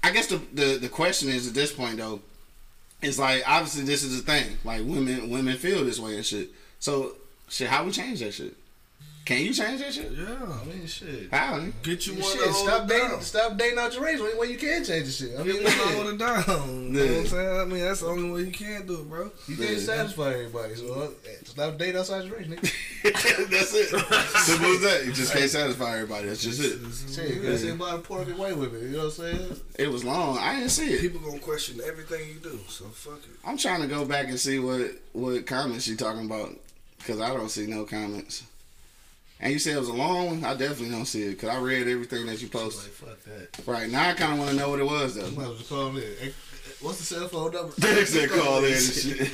I 0.02 0.10
guess 0.10 0.26
the, 0.26 0.40
the 0.52 0.78
the 0.78 0.88
question 0.88 1.28
is 1.28 1.48
at 1.48 1.54
this 1.54 1.72
point 1.72 1.96
though, 1.96 2.20
it's 3.00 3.18
like 3.18 3.42
obviously 3.46 3.84
this 3.84 4.02
is 4.02 4.18
a 4.20 4.22
thing. 4.22 4.58
Like 4.64 4.82
women, 4.84 5.30
women 5.30 5.56
feel 5.56 5.84
this 5.84 5.98
way 5.98 6.16
and 6.16 6.26
shit. 6.26 6.50
So 6.78 7.16
shit, 7.48 7.68
how 7.68 7.84
we 7.84 7.90
change 7.90 8.20
that 8.20 8.34
shit? 8.34 8.54
Can 9.24 9.40
you 9.40 9.54
change 9.54 9.80
that 9.80 9.94
shit? 9.94 10.12
Yeah. 10.12 10.36
I 10.60 10.64
mean, 10.66 10.86
shit. 10.86 11.32
How? 11.32 11.54
nigga? 11.58 11.72
Get 11.82 12.06
you 12.06 12.12
one 12.14 12.22
Shit, 12.24 12.40
to 12.44 12.52
hold 12.52 12.68
stop 12.68 12.88
dating, 12.88 13.08
down. 13.08 13.20
stop 13.22 13.56
dating 13.56 13.78
out 13.78 13.94
your 13.94 14.04
race 14.04 14.20
when 14.20 14.36
when 14.36 14.50
you 14.50 14.58
can't 14.58 14.84
change 14.84 15.06
the 15.06 15.12
shit. 15.12 15.40
I 15.40 15.42
mean, 15.42 15.62
Get 15.62 15.64
one 15.64 15.72
to 15.72 15.94
hold 15.94 16.06
it 16.08 16.18
down. 16.18 16.92
You 16.94 17.06
know 17.06 17.06
what 17.06 17.20
I'm 17.20 17.26
saying? 17.28 17.60
I 17.60 17.64
mean, 17.64 17.80
that's 17.84 18.00
the 18.00 18.06
only 18.08 18.30
way 18.30 18.40
you 18.42 18.52
can 18.52 18.86
do 18.86 19.00
it, 19.00 19.08
bro. 19.08 19.30
you 19.48 19.56
can't 19.56 19.70
Yeah. 19.70 19.78
satisfy 19.78 20.34
everybody. 20.34 20.74
So 20.74 20.92
uh, 20.92 21.08
stop 21.44 21.78
dating 21.78 21.96
outside 21.96 22.24
your 22.26 22.36
race, 22.36 22.48
nigga. 22.48 22.70
That's 23.50 23.74
it. 23.74 23.88
Simple 24.40 24.66
as 24.74 24.80
that. 24.82 25.02
You 25.06 25.12
just 25.12 25.32
can't 25.32 25.50
satisfy 25.50 25.94
everybody. 25.94 26.26
That's 26.28 26.42
just 26.42 26.60
it. 26.60 26.78
Shit, 27.14 27.42
that's 27.42 27.62
it 27.62 27.74
about 27.74 28.04
poor 28.04 28.22
and 28.22 28.36
white 28.38 28.56
women. 28.56 28.80
You 28.82 28.88
know 28.96 28.98
what 29.06 29.18
I'm 29.18 29.36
saying? 29.36 29.56
It 29.78 29.90
was 29.90 30.04
long. 30.04 30.38
I 30.38 30.56
didn't 30.56 30.70
see 30.70 30.88
it. 30.92 31.00
People 31.00 31.20
gonna 31.20 31.38
question 31.40 31.80
everything 31.86 32.28
you 32.28 32.40
do, 32.40 32.58
so 32.68 32.84
fuck 32.86 33.18
it. 33.18 33.36
I'm 33.44 33.56
trying 33.58 33.80
to 33.82 33.86
go 33.88 34.04
back 34.04 34.28
and 34.28 34.38
see 34.40 34.58
what 34.58 34.90
what 35.12 35.46
comments 35.46 35.84
she 35.84 35.96
talking 35.96 36.26
about 36.26 36.50
because 36.98 37.20
I 37.20 37.28
don't 37.28 37.50
see 37.50 37.66
no 37.66 37.84
comments. 37.84 38.42
And 39.40 39.52
you 39.52 39.58
said 39.58 39.76
it 39.76 39.80
was 39.80 39.88
a 39.88 39.92
long 39.92 40.26
one. 40.26 40.44
I 40.44 40.54
definitely 40.54 40.90
don't 40.90 41.04
see 41.06 41.24
it 41.24 41.30
because 41.32 41.50
I 41.50 41.58
read 41.60 41.86
everything 41.88 42.26
that 42.26 42.40
you 42.40 42.46
Like, 42.46 42.52
posted. 42.52 42.92
fuck 42.92 43.18
that. 43.24 43.66
Right 43.66 43.90
now, 43.90 44.08
I 44.10 44.12
kind 44.14 44.32
of 44.34 44.38
want 44.38 44.50
to 44.52 44.56
know 44.56 44.70
what 44.70 44.80
it 44.80 44.86
was 44.86 45.16
though. 45.16 45.26
You 45.26 45.36
might 45.36 45.50
as 45.50 45.70
well 45.70 45.90
call 45.90 45.96
in. 45.98 46.32
What's 46.80 46.98
the 46.98 47.04
cell 47.04 47.28
phone 47.28 47.52
number? 47.52 47.72
They 47.78 48.04
said 48.04 48.30
call 48.30 48.64
in 48.64 48.72
and 48.72 48.82
shit. 48.82 49.30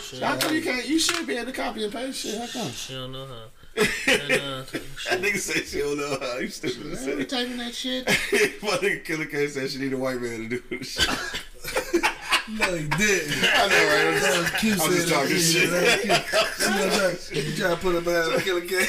She, 0.00 0.20
How 0.20 0.36
come 0.36 0.54
you 0.54 0.62
can't? 0.62 0.88
You 0.88 0.98
should 1.00 1.26
be 1.26 1.36
able 1.36 1.46
to 1.46 1.52
copy 1.52 1.82
and 1.84 1.92
paste 1.92 2.20
shit. 2.20 2.38
How 2.38 2.46
come? 2.46 2.70
she 2.70 2.94
don't 2.94 3.10
know 3.12 3.26
how. 3.26 3.42
And, 3.76 3.86
uh, 4.32 4.62
That 5.10 5.20
nigga 5.20 5.38
said 5.38 5.64
she 5.66 5.78
don't 5.80 5.96
know 5.98 6.16
how. 6.20 6.38
You 6.38 6.48
stupid 6.48 6.92
as 6.92 7.06
Man, 7.06 7.16
we 7.16 7.22
hell. 7.22 7.26
typing 7.30 7.56
that 7.58 7.74
shit. 7.74 8.06
My 8.62 8.68
nigga 8.78 9.04
Killer 9.04 9.26
K 9.26 9.48
said 9.48 9.70
she 9.70 9.78
need 9.78 9.92
a 9.92 9.98
white 9.98 10.20
man 10.20 10.48
to 10.48 10.60
do 10.60 10.62
this 10.78 10.92
shit. 10.92 12.04
No, 12.48 12.74
he 12.74 12.86
didn't. 12.86 13.44
I 13.54 13.68
know, 13.68 13.86
right? 13.88 14.06
I'm 14.06 14.20
just. 14.20 14.62
I'm 14.62 14.70
just 14.70 14.82
saying 14.82 14.90
that 14.90 15.08
talking 15.08 15.36
shit. 15.36 15.70
That 15.70 15.82
was 15.82 15.96
cute. 16.02 16.68
You 16.68 16.76
know, 16.76 16.90
try, 16.96 17.38
you 17.40 17.56
try 17.56 17.70
to 17.70 17.76
put 17.76 17.94
it 17.96 18.04
behind 18.04 18.34
the 18.34 18.40
killer 18.42 18.60
game. 18.60 18.86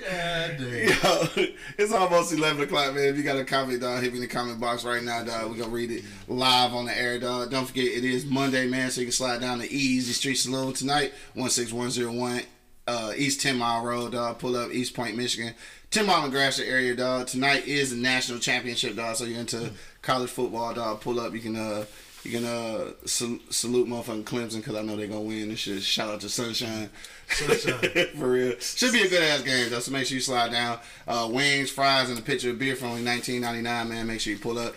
God 0.00 0.56
damn. 0.58 0.88
Yo, 0.88 1.46
it's 1.78 1.92
almost 1.92 2.32
11 2.32 2.62
o'clock, 2.62 2.94
man. 2.94 3.04
If 3.04 3.16
you 3.16 3.22
got 3.22 3.36
a 3.36 3.44
comment, 3.44 3.80
dog, 3.80 4.02
hit 4.02 4.12
me 4.12 4.18
in 4.18 4.22
the 4.22 4.28
comment 4.28 4.58
box 4.58 4.84
right 4.84 5.02
now, 5.02 5.22
dog. 5.22 5.50
We're 5.50 5.58
going 5.58 5.70
to 5.70 5.74
read 5.74 5.90
it 5.92 6.04
live 6.26 6.74
on 6.74 6.86
the 6.86 6.98
air, 6.98 7.20
dog. 7.20 7.50
Don't 7.50 7.66
forget, 7.66 7.84
it 7.84 8.04
is 8.04 8.24
Monday, 8.26 8.66
man, 8.66 8.90
so 8.90 9.00
you 9.00 9.06
can 9.06 9.12
slide 9.12 9.40
down 9.40 9.60
to 9.60 9.70
Easy 9.70 10.12
Street 10.12 10.36
Saloon 10.36 10.72
tonight, 10.72 11.12
16101 11.34 12.42
uh, 12.88 13.12
East 13.16 13.42
10 13.42 13.58
Mile 13.58 13.84
Road, 13.84 14.12
dog. 14.12 14.38
Pull 14.38 14.56
up 14.56 14.70
Eastpointe, 14.70 15.14
Michigan. 15.14 15.54
10 15.90 16.06
Mile 16.06 16.24
and 16.24 16.32
Gratiot 16.32 16.66
area, 16.66 16.96
dog. 16.96 17.26
Tonight 17.26 17.66
is 17.66 17.90
the 17.90 17.96
national 17.96 18.38
championship, 18.38 18.96
dog. 18.96 19.16
So 19.16 19.24
you're 19.24 19.40
into 19.40 19.70
college 20.02 20.30
football, 20.30 20.74
dog. 20.74 21.00
Pull 21.00 21.20
up. 21.20 21.32
You 21.32 21.40
can, 21.40 21.56
uh, 21.56 21.84
you 22.24 22.32
can 22.32 22.44
uh 22.44 22.92
sal- 23.04 23.38
salute 23.50 23.88
motherfucking 23.88 24.24
Clemson 24.24 24.56
because 24.56 24.74
I 24.74 24.82
know 24.82 24.96
they're 24.96 25.06
gonna 25.06 25.20
win 25.20 25.50
and 25.50 25.58
shit. 25.58 25.82
Shout 25.82 26.10
out 26.10 26.20
to 26.20 26.28
Sunshine. 26.28 26.90
Sunshine. 27.28 28.06
For 28.18 28.30
real. 28.30 28.58
Should 28.58 28.92
be 28.92 29.02
a 29.02 29.08
good 29.08 29.22
ass 29.22 29.42
game 29.42 29.70
though, 29.70 29.80
so 29.80 29.92
make 29.92 30.06
sure 30.06 30.16
you 30.16 30.20
slide 30.20 30.50
down. 30.50 30.78
Uh, 31.06 31.28
wings, 31.32 31.70
fries, 31.70 32.10
and 32.10 32.18
a 32.18 32.22
pitcher 32.22 32.50
of 32.50 32.58
beer 32.58 32.76
for 32.76 32.86
only 32.86 33.02
nineteen 33.02 33.40
ninety 33.40 33.62
nine, 33.62 33.88
man. 33.88 34.06
Make 34.06 34.20
sure 34.20 34.32
you 34.32 34.38
pull 34.38 34.58
up. 34.58 34.74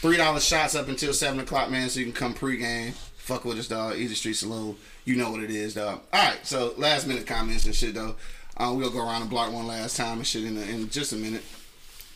Three 0.00 0.16
dollar 0.16 0.40
shots 0.40 0.74
up 0.74 0.88
until 0.88 1.12
seven 1.12 1.40
o'clock, 1.40 1.70
man, 1.70 1.88
so 1.88 2.00
you 2.00 2.06
can 2.06 2.14
come 2.14 2.34
pregame. 2.34 2.92
Fuck 3.16 3.44
with 3.46 3.58
us, 3.58 3.68
dog. 3.68 3.96
Easy 3.96 4.14
Street 4.14 4.34
Saloon. 4.34 4.76
You 5.06 5.16
know 5.16 5.30
what 5.30 5.42
it 5.42 5.50
is, 5.50 5.74
dog. 5.74 6.00
Alright, 6.12 6.46
so 6.46 6.74
last 6.76 7.06
minute 7.06 7.26
comments 7.26 7.64
and 7.64 7.74
shit 7.74 7.94
though. 7.94 8.16
Uh, 8.56 8.72
we'll 8.76 8.90
go 8.90 9.00
around 9.04 9.22
the 9.22 9.26
block 9.28 9.52
one 9.52 9.66
last 9.66 9.96
time 9.96 10.18
and 10.18 10.26
shit 10.26 10.44
in, 10.44 10.56
in 10.56 10.88
just 10.88 11.12
a 11.12 11.16
minute. 11.16 11.42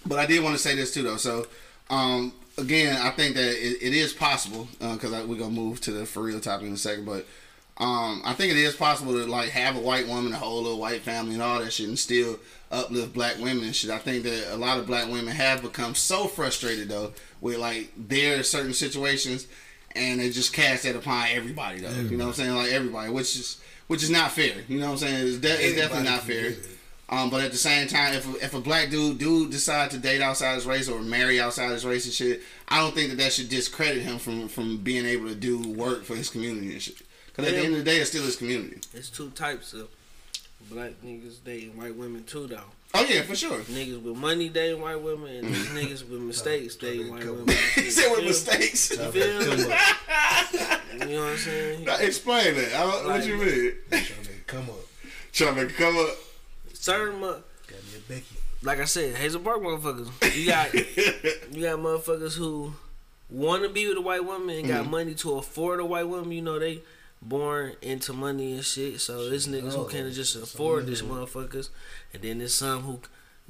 But 0.07 0.19
I 0.19 0.27
did 0.27 0.43
want 0.43 0.55
to 0.55 0.63
say 0.63 0.75
this 0.77 0.95
too, 0.95 1.03
though. 1.03 1.17
So, 1.17 1.47
um, 1.91 2.33
again, 2.57 2.97
I 3.01 3.11
think 3.11 3.35
that 3.37 3.51
it, 3.51 3.83
it 3.83 3.95
is 3.95 4.13
possible 4.13 4.69
because 4.81 5.11
we're 5.27 5.39
gonna 5.39 5.51
move 5.51 5.81
to 5.83 5.93
the 5.93 6.07
for 6.07 6.23
real 6.23 6.41
topic 6.41 6.67
in 6.67 6.73
a 6.75 6.77
second. 6.77 7.05
But 7.05 7.27
um, 7.79 8.23
I 8.25 8.35
think 8.35 8.53
it 8.53 8.59
is 8.59 8.75
possible 8.75 9.13
to 9.13 9.27
like 9.27 9.51
have 9.51 9.77
a 9.77 9.81
white 9.81 10.09
woman, 10.09 10.33
a 10.33 10.37
whole 10.37 10.63
little 10.63 10.79
white 10.79 11.03
family, 11.03 11.35
and 11.35 11.43
all 11.43 11.61
that 11.61 11.73
shit, 11.73 11.89
and 11.89 11.99
still 11.99 12.39
uplift 12.71 13.15
black 13.15 13.39
women 13.39 13.65
and 13.65 13.75
shit. 13.75 13.91
I 13.91 13.99
think 13.99 14.25
that 14.25 14.55
a 14.55 14.57
lot 14.57 14.79
of 14.79 14.87
black 14.87 15.07
women 15.07 15.29
have 15.29 15.63
become 15.63 15.95
so 15.95 16.27
frustrated 16.27 16.89
though 16.89 17.13
with 17.41 17.57
like 17.59 17.91
their 17.97 18.43
certain 18.43 18.75
situations, 18.75 19.47
and 19.95 20.21
they 20.21 20.31
just 20.31 20.53
cast 20.53 20.83
that 20.83 20.97
upon 20.97 21.29
everybody 21.31 21.81
though. 21.81 21.91
You 22.11 22.17
know 22.17 22.27
what 22.27 22.31
I'm 22.31 22.45
saying? 22.45 22.55
Like 22.55 22.73
everybody, 22.73 23.11
which 23.11 23.37
is 23.37 23.61
which 23.87 24.03
is 24.03 24.11
not 24.11 24.33
fair. 24.33 24.55
You 24.69 24.81
know 24.81 24.87
what 24.87 24.93
I'm 24.93 24.99
saying? 25.09 25.29
It's, 25.29 25.39
de- 25.39 25.49
it's 25.67 25.77
definitely 25.77 26.11
not 26.11 26.23
fair. 26.25 26.53
Get 27.09 27.15
it. 27.17 27.19
Um, 27.21 27.31
but 27.31 27.43
at 27.43 27.51
the 27.53 27.57
same 27.59 27.89
time, 27.89 28.15
if 28.15 28.27
a, 28.35 28.45
if 28.45 28.55
a 28.55 28.61
black 28.61 28.91
dude 28.91 29.19
do 29.19 29.49
decide 29.49 29.91
to 29.93 29.99
date 29.99 30.21
outside 30.21 30.55
his 30.55 30.67
race 30.67 30.89
or 30.89 31.01
marry 31.01 31.41
outside 31.41 31.71
his 31.71 31.85
race 31.87 32.05
and 32.05 32.15
shit, 32.15 32.43
I 32.69 32.79
don't 32.81 32.95
think 32.95 33.11
that 33.11 33.19
that 33.19 33.33
should 33.33 33.49
discredit 33.49 34.03
him 34.03 34.19
from 34.19 34.49
from 34.49 34.79
being 34.79 35.07
able 35.07 35.29
to 35.29 35.35
do 35.35 35.59
work 35.73 36.05
for 36.05 36.15
his 36.17 36.29
community 36.31 36.73
and 36.73 36.83
shit. 36.83 36.97
Cause 37.35 37.47
at 37.47 37.53
the 37.53 37.59
end 37.61 37.73
of 37.75 37.79
the 37.79 37.85
day, 37.85 37.99
it's 37.99 38.11
still 38.11 38.25
his 38.25 38.37
community. 38.37 38.81
It's 38.95 39.11
two 39.11 39.31
types 39.31 39.73
of 39.73 39.89
black 40.71 40.93
niggas 41.05 41.37
dating 41.45 41.77
white 41.77 41.95
women 41.97 42.25
too, 42.25 42.47
though. 42.49 42.61
Oh 42.95 43.05
yeah, 43.09 43.23
for 43.23 43.37
sure. 43.37 43.59
Niggas 43.61 44.03
with 44.03 44.17
money 44.17 44.49
dating 44.49 44.81
white 44.81 45.01
women, 45.01 45.29
and 45.37 45.47
these 45.49 45.67
niggas 46.03 46.09
with 46.11 46.21
mistakes 46.21 46.75
dating 46.75 47.11
white 47.11 47.25
women. 47.25 47.47
he 47.75 47.91
said 47.91 48.11
with 48.11 48.21
You 48.23 48.27
mistakes. 48.29 48.89
feel 48.89 49.57
me? 49.57 49.75
You 50.99 51.15
know 51.15 51.21
what 51.23 51.31
I'm 51.31 51.37
saying? 51.39 51.85
Now, 51.85 51.97
Explain 51.99 52.55
that. 52.57 52.75
I 52.75 52.81
don't, 52.81 53.07
what 53.07 53.25
you 53.27 53.37
mean? 53.37 53.73
Trying 53.89 54.03
to 54.05 54.33
come 54.47 54.69
up. 54.71 54.77
Trying 55.33 55.55
to 55.55 55.63
make 55.63 55.71
it 55.71 55.77
come 55.77 55.97
up. 55.97 56.09
Certain, 56.81 57.21
mu- 57.21 57.27
Got 57.27 57.83
me 57.85 57.99
a 57.99 58.09
Becky. 58.09 58.37
like 58.63 58.79
I 58.81 58.85
said, 58.85 59.17
Hazel 59.17 59.41
Park 59.41 59.61
motherfuckers. 59.61 60.37
You 60.37 60.47
got 60.47 60.73
you 61.55 61.63
got 61.63 61.79
motherfuckers 61.81 62.37
who 62.37 62.73
want 63.29 63.63
to 63.65 63.69
be 63.69 63.89
with 63.89 63.99
a 63.99 64.01
white 64.01 64.25
woman 64.25 64.57
and 64.57 64.69
got 64.69 64.83
mm-hmm. 64.83 64.91
money 64.91 65.15
to 65.15 65.39
afford 65.39 65.81
a 65.81 65.85
white 65.85 66.09
woman. 66.09 66.33
You 66.33 66.43
know 66.43 66.59
they 66.59 66.81
born 67.21 67.73
into 67.83 68.13
money 68.13 68.55
and 68.55 68.65
shit. 68.65 69.01
So 69.01 69.29
there's 69.29 69.49
niggas 69.49 69.75
who 69.75 69.83
Oh, 69.83 69.85
can't 69.85 70.13
just 70.13 70.37
afford 70.37 70.87
this 70.87 71.03
motherfuckers, 71.03 71.69
and 72.15 72.23
then 72.23 72.39
there's 72.39 72.55
some 72.55 72.83
who 72.83 73.01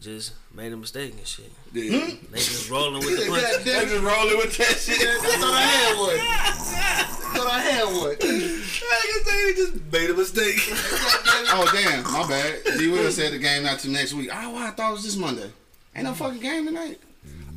just 0.01 0.33
made 0.55 0.73
a 0.73 0.77
mistake 0.77 1.13
and 1.17 1.27
shit. 1.27 1.53
Yeah. 1.73 2.07
They 2.31 2.39
just 2.39 2.71
rolling 2.71 3.05
with 3.05 3.19
the 3.25 3.31
punches. 3.31 3.65
damn, 3.65 3.89
just 3.89 4.03
rolling 4.03 4.39
with 4.39 4.57
that 4.57 4.77
shit. 4.79 4.99
I 5.03 5.37
thought 5.37 5.55
I 5.55 5.63
had 5.63 5.99
one. 5.99 7.18
I 7.39 7.45
thought 7.45 7.53
I 7.53 7.61
had 7.61 7.85
one. 7.85 8.17
I 8.23 9.23
say 9.25 9.47
he 9.49 9.55
just 9.55 9.93
made 9.93 10.11
a 10.11 10.15
mistake. 10.15 10.57
oh 11.51 11.71
damn, 11.73 12.03
my 12.13 12.29
bad. 12.29 12.79
D 12.79 12.89
Will 12.91 13.11
said 13.11 13.33
the 13.33 13.39
game 13.39 13.63
not 13.65 13.79
till 13.79 13.93
next 13.93 14.15
week. 14.15 14.31
Oh, 14.33 14.57
I 14.57 14.71
thought 14.71 14.91
it 14.91 14.93
was 14.95 15.05
this 15.05 15.17
Monday. 15.17 15.51
Ain't 15.95 16.05
no 16.05 16.15
fucking 16.15 16.41
game 16.41 16.67
tonight. 16.67 17.01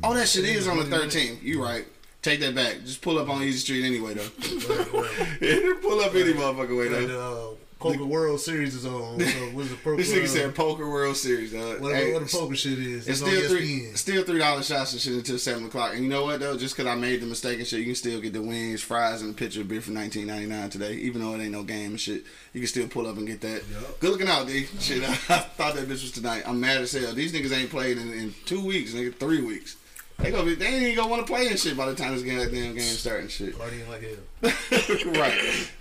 Oh, 0.04 0.14
that 0.14 0.28
shit 0.28 0.44
is 0.44 0.66
on 0.66 0.78
the 0.78 0.84
13th. 0.84 1.42
You 1.42 1.62
right. 1.62 1.84
Take 2.22 2.40
that 2.40 2.54
back. 2.54 2.78
Just 2.84 3.02
pull 3.02 3.18
up 3.18 3.28
on 3.28 3.42
Easy 3.42 3.58
Street 3.58 3.84
anyway 3.84 4.14
though. 4.14 4.28
pull 5.82 6.00
up 6.00 6.14
any 6.14 6.32
motherfucking 6.32 6.78
way 6.78 6.86
And, 6.86 7.08
though. 7.10 7.52
uh, 7.52 7.61
Poker 7.82 8.04
World 8.04 8.40
Series 8.40 8.74
is 8.74 8.86
on. 8.86 9.20
So 9.20 9.26
what's 9.52 9.70
the 9.70 9.76
poker? 9.76 9.96
This 9.96 10.12
nigga 10.12 10.24
uh, 10.24 10.28
said 10.28 10.54
Poker 10.54 10.88
World 10.88 11.16
Series. 11.16 11.52
Dog. 11.52 11.80
What, 11.80 11.94
Hey, 11.94 12.12
what 12.12 12.22
the 12.22 12.28
poker 12.28 12.54
shit 12.54 12.78
is? 12.78 13.08
It's 13.08 13.20
It's, 13.20 13.28
still 13.28 13.48
three, 13.48 13.92
still 13.94 14.24
three 14.24 14.38
dollar 14.38 14.62
shots 14.62 14.92
and 14.92 15.00
shit 15.00 15.14
until 15.14 15.38
seven 15.38 15.66
o'clock. 15.66 15.94
And 15.94 16.04
you 16.04 16.10
know 16.10 16.24
what 16.24 16.40
though? 16.40 16.56
Just 16.56 16.76
cause 16.76 16.86
I 16.86 16.94
made 16.94 17.20
the 17.20 17.26
mistake 17.26 17.58
and 17.58 17.66
shit, 17.66 17.80
you 17.80 17.86
can 17.86 17.94
still 17.94 18.20
get 18.20 18.32
the 18.32 18.42
wings, 18.42 18.82
fries, 18.82 19.22
and 19.22 19.32
a 19.32 19.34
pitcher 19.34 19.60
of 19.62 19.68
beer 19.68 19.80
for 19.80 19.90
nineteen 19.90 20.26
ninety 20.26 20.46
nine 20.46 20.70
today. 20.70 20.94
Even 20.94 21.22
though 21.22 21.34
it 21.34 21.40
ain't 21.42 21.52
no 21.52 21.62
game 21.62 21.92
and 21.92 22.00
shit, 22.00 22.24
you 22.52 22.60
can 22.60 22.68
still 22.68 22.88
pull 22.88 23.06
up 23.06 23.16
and 23.16 23.26
get 23.26 23.40
that. 23.40 23.62
Good 24.00 24.10
looking 24.10 24.28
out, 24.28 24.46
D. 24.46 24.66
Shit, 24.80 25.02
I, 25.08 25.14
thought 25.14 25.74
that 25.74 25.86
bitch 25.86 26.02
was 26.02 26.12
tonight. 26.12 26.44
I'm 26.46 26.60
mad 26.60 26.82
as 26.82 26.92
hell. 26.92 27.12
These 27.12 27.32
niggas 27.32 27.56
ain't 27.56 27.70
played 27.70 27.98
in, 27.98 28.12
in 28.12 28.34
two 28.44 28.64
weeks, 28.64 28.92
nigga, 28.92 29.14
three 29.14 29.42
weeks. 29.42 29.76
They 30.18 30.30
gonna 30.30 30.44
be, 30.44 30.54
they 30.54 30.66
ain't 30.66 30.82
even 30.82 30.96
gonna 30.96 31.10
want 31.10 31.26
to 31.26 31.32
play 31.32 31.48
and 31.48 31.58
shit 31.58 31.76
by 31.76 31.86
the 31.86 31.94
time 31.94 32.14
this 32.14 32.22
goddamn 32.22 32.74
game 32.74 32.80
start 32.80 33.20
and 33.20 33.30
shit. 33.30 33.56
Partying 33.58 33.88
like 33.88 34.02
hell. 34.02 35.12
right. 35.20 35.32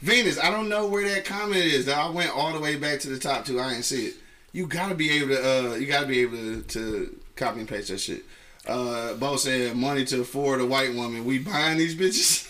Venus, 0.02 0.40
I 0.40 0.50
don't 0.50 0.70
know 0.70 0.88
where 0.88 1.08
that 1.08 1.26
comment 1.26 1.64
is. 1.64 1.88
I 1.88 2.10
went 2.10 2.36
all 2.36 2.54
the 2.54 2.60
way 2.60 2.76
back 2.76 3.00
to 3.02 3.10
the 3.10 3.20
top 3.20 3.46
two. 3.46 3.60
I 3.60 3.70
didn't 3.72 3.86
see 3.86 4.08
it. 4.08 4.16
You 4.52 4.68
gotta 4.68 4.96
be 4.96 5.12
able 5.12 5.30
to. 5.30 5.72
Uh, 5.72 5.76
you 5.76 5.88
gotta 5.88 6.08
be 6.08 6.20
able 6.22 6.38
to, 6.38 6.62
to 6.64 7.20
copy 7.36 7.60
and 7.60 7.70
paste 7.70 7.90
that 7.90 8.00
shit. 8.00 8.24
Uh, 8.68 9.14
Bo 9.14 9.38
said, 9.38 9.76
"Money 9.76 10.06
to 10.06 10.22
afford 10.22 10.60
a 10.60 10.66
white 10.66 10.94
woman. 10.94 11.24
We 11.26 11.40
buying 11.40 11.78
these 11.78 11.96
bitches." 11.96 12.48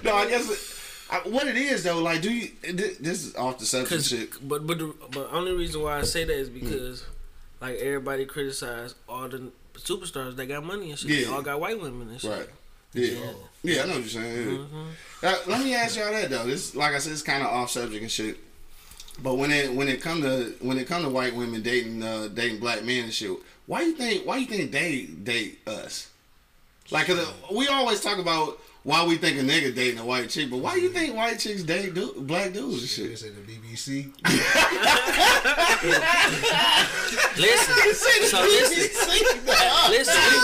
no, 0.02 0.14
I 0.14 0.28
guess 0.28 1.06
I, 1.10 1.18
what 1.28 1.46
it 1.46 1.56
is 1.56 1.84
though. 1.84 2.02
Like, 2.02 2.22
do 2.22 2.32
you? 2.32 2.50
This 2.62 3.24
is 3.24 3.36
off 3.36 3.58
the 3.58 3.66
subject 3.66 4.04
shit. 4.04 4.48
but 4.48 4.66
but 4.66 4.78
the 4.78 4.94
but 5.10 5.28
only 5.32 5.52
reason 5.52 5.82
why 5.82 5.98
I 5.98 6.02
say 6.02 6.24
that 6.24 6.36
is 6.36 6.48
because 6.48 7.04
like 7.60 7.76
everybody 7.76 8.24
criticize 8.26 8.94
all 9.08 9.28
the 9.28 9.52
superstars 9.74 10.36
that 10.36 10.46
got 10.46 10.64
money 10.64 10.90
and 10.90 10.98
shit. 10.98 11.08
They 11.08 11.24
all 11.26 11.42
got 11.42 11.60
white 11.60 11.80
women 11.80 12.08
and 12.10 12.20
shit. 12.20 12.30
Right. 12.30 12.48
Yeah. 12.92 13.18
Yeah, 13.62 13.82
I 13.82 13.86
know 13.86 13.92
what 13.94 14.00
you're 14.00 14.08
saying. 14.22 14.66
yeah. 15.22 15.30
Uh, 15.30 15.36
let 15.46 15.62
me 15.64 15.74
ask 15.74 15.96
y'all 15.98 16.10
that 16.12 16.30
though. 16.30 16.44
This, 16.46 16.74
like 16.74 16.94
I 16.94 16.98
said, 16.98 17.12
it's 17.12 17.22
kind 17.22 17.42
of 17.42 17.50
off 17.50 17.70
subject 17.70 18.02
and 18.02 18.10
shit. 18.10 18.38
But 19.22 19.34
when 19.34 19.50
it 19.50 19.72
when 19.74 19.88
it 19.88 20.00
come 20.00 20.22
to 20.22 20.54
when 20.60 20.78
it 20.78 20.86
come 20.86 21.02
to 21.02 21.08
white 21.10 21.34
women 21.34 21.62
dating 21.62 22.02
uh, 22.02 22.28
dating 22.32 22.58
black 22.60 22.82
men 22.84 23.04
and 23.04 23.12
shit, 23.12 23.30
why 23.66 23.82
you 23.82 23.92
think 23.92 24.26
why 24.26 24.38
you 24.38 24.46
think 24.46 24.72
they 24.72 25.02
date 25.02 25.60
us? 25.66 26.08
Like, 26.90 27.06
cause 27.06 27.32
we 27.52 27.68
always 27.68 28.00
talk 28.00 28.18
about 28.18 28.58
why 28.82 29.04
we 29.04 29.16
think 29.16 29.38
a 29.38 29.42
nigga 29.42 29.74
dating 29.74 29.98
a 30.00 30.04
white 30.04 30.30
chick, 30.30 30.48
but 30.50 30.58
why 30.58 30.74
you 30.76 30.88
think 30.88 31.14
white 31.14 31.38
chicks 31.38 31.62
date 31.62 31.92
du- 31.94 32.14
black 32.20 32.52
dudes 32.52 32.80
and 32.80 32.88
shit? 32.88 33.10
This 33.10 33.24
ain't 33.24 33.34
the 33.34 33.52
BBC. 33.52 34.10
Listen, 37.36 37.74
so 38.24 38.40
listen, 38.42 38.78
listen, 39.90 40.20
we, 40.30 40.38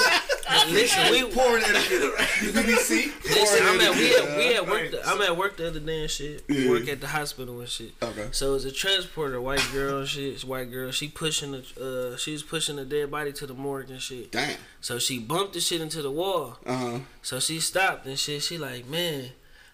listen, 0.69 1.11
we 1.11 1.25
Pouring 1.31 1.63
at 1.65 1.73
the 1.73 2.53
BBC. 2.53 3.25
Listen, 3.25 3.67
I'm 3.67 3.81
at 3.81 3.95
we 3.95 4.17
at, 4.17 4.37
we 4.37 4.55
at 4.55 4.67
work. 4.67 4.91
The, 4.91 5.07
I'm 5.07 5.21
at 5.23 5.37
work 5.37 5.57
the 5.57 5.69
other 5.69 5.81
day 5.81 6.03
and 6.03 6.11
shit. 6.11 6.45
Yeah. 6.49 6.71
Work 6.71 6.89
at 6.89 7.01
the 7.01 7.09
hospital 7.09 7.61
and 7.61 7.69
shit. 7.69 7.93
Okay. 8.03 8.29
So 8.33 8.55
it's 8.55 8.65
a 8.65 8.73
transporter, 8.73 9.41
white 9.41 9.67
girl 9.73 9.99
and 9.99 10.09
shit. 10.09 10.35
It's 10.35 10.45
white 10.45 10.71
girl. 10.71 10.91
She 10.91 11.09
pushing 11.09 11.53
the 11.53 12.13
uh, 12.15 12.17
she 12.17 12.33
was 12.33 12.43
pushing 12.43 12.77
the 12.77 12.85
dead 12.85 13.11
body 13.11 13.33
to 13.33 13.47
the 13.47 13.55
morgue 13.55 13.91
and 13.91 14.01
shit. 14.01 14.33
Damn. 14.33 14.57
So 14.81 14.99
she 14.99 15.19
bumped 15.19 15.55
the 15.55 15.61
shit 15.61 15.81
into 15.81 16.03
the 16.03 16.11
wall. 16.11 16.59
Uh 16.65 16.77
huh. 16.77 16.99
So 17.23 17.41
she 17.41 17.61
stopped 17.61 18.07
and 18.07 18.19
shit. 18.19 18.43
She 18.43 18.59
like, 18.59 18.87
man, 18.89 19.31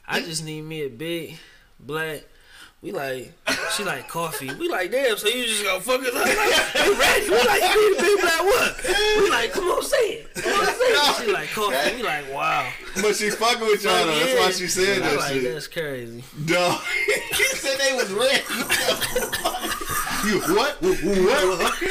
I 0.07 0.21
just 0.21 0.45
need 0.45 0.63
me 0.63 0.83
a 0.85 0.89
big 0.89 1.39
black. 1.79 2.25
We 2.83 2.91
like, 2.91 3.33
she 3.77 3.85
like 3.85 4.09
coffee. 4.09 4.53
We 4.55 4.69
like, 4.69 4.91
damn. 4.91 5.17
So 5.17 5.29
you 5.29 5.47
just 5.47 5.63
gonna 5.63 5.81
fuck 5.81 6.01
us 6.01 6.09
up? 6.09 6.15
Like, 6.15 6.37
we 6.85 6.99
ready? 6.99 7.31
We 7.31 7.37
like, 7.37 7.63
you 7.63 7.91
need 7.91 7.97
a 7.97 8.03
big 8.03 8.21
black 8.21 8.43
what? 8.43 8.85
We 9.19 9.31
like, 9.31 9.53
come 9.53 9.65
on, 9.67 9.85
say 9.85 9.97
it. 9.97 10.35
Come 10.35 10.53
on, 10.53 10.67
say 10.67 10.73
it. 10.73 11.17
She 11.25 11.33
like 11.33 11.49
coffee. 11.51 11.97
We 11.97 12.03
like, 12.03 12.33
wow. 12.33 12.69
But 12.97 13.15
she 13.15 13.31
fucking 13.31 13.61
with 13.61 13.85
y'all. 13.85 14.05
though. 14.05 14.19
That's 14.19 14.37
why 14.37 14.51
she 14.51 14.67
said 14.67 15.01
that 15.01 15.17
like, 15.17 15.33
shit. 15.33 15.45
That's 15.45 15.69
crazy. 15.69 16.25
Dog. 16.45 16.81
he 17.07 17.45
said 17.55 17.79
they 17.79 17.93
was 17.95 18.11
red. 18.11 18.43
you 20.27 20.41
what? 20.53 20.83
What? 20.83 21.83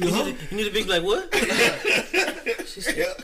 You 0.00 0.10
need, 0.10 0.14
a, 0.14 0.36
you 0.50 0.56
need 0.56 0.68
a 0.68 0.70
big 0.70 0.86
black 0.86 1.02
what? 1.02 1.34
she 2.66 2.80
said, 2.80 2.96
Hell, 2.96 3.14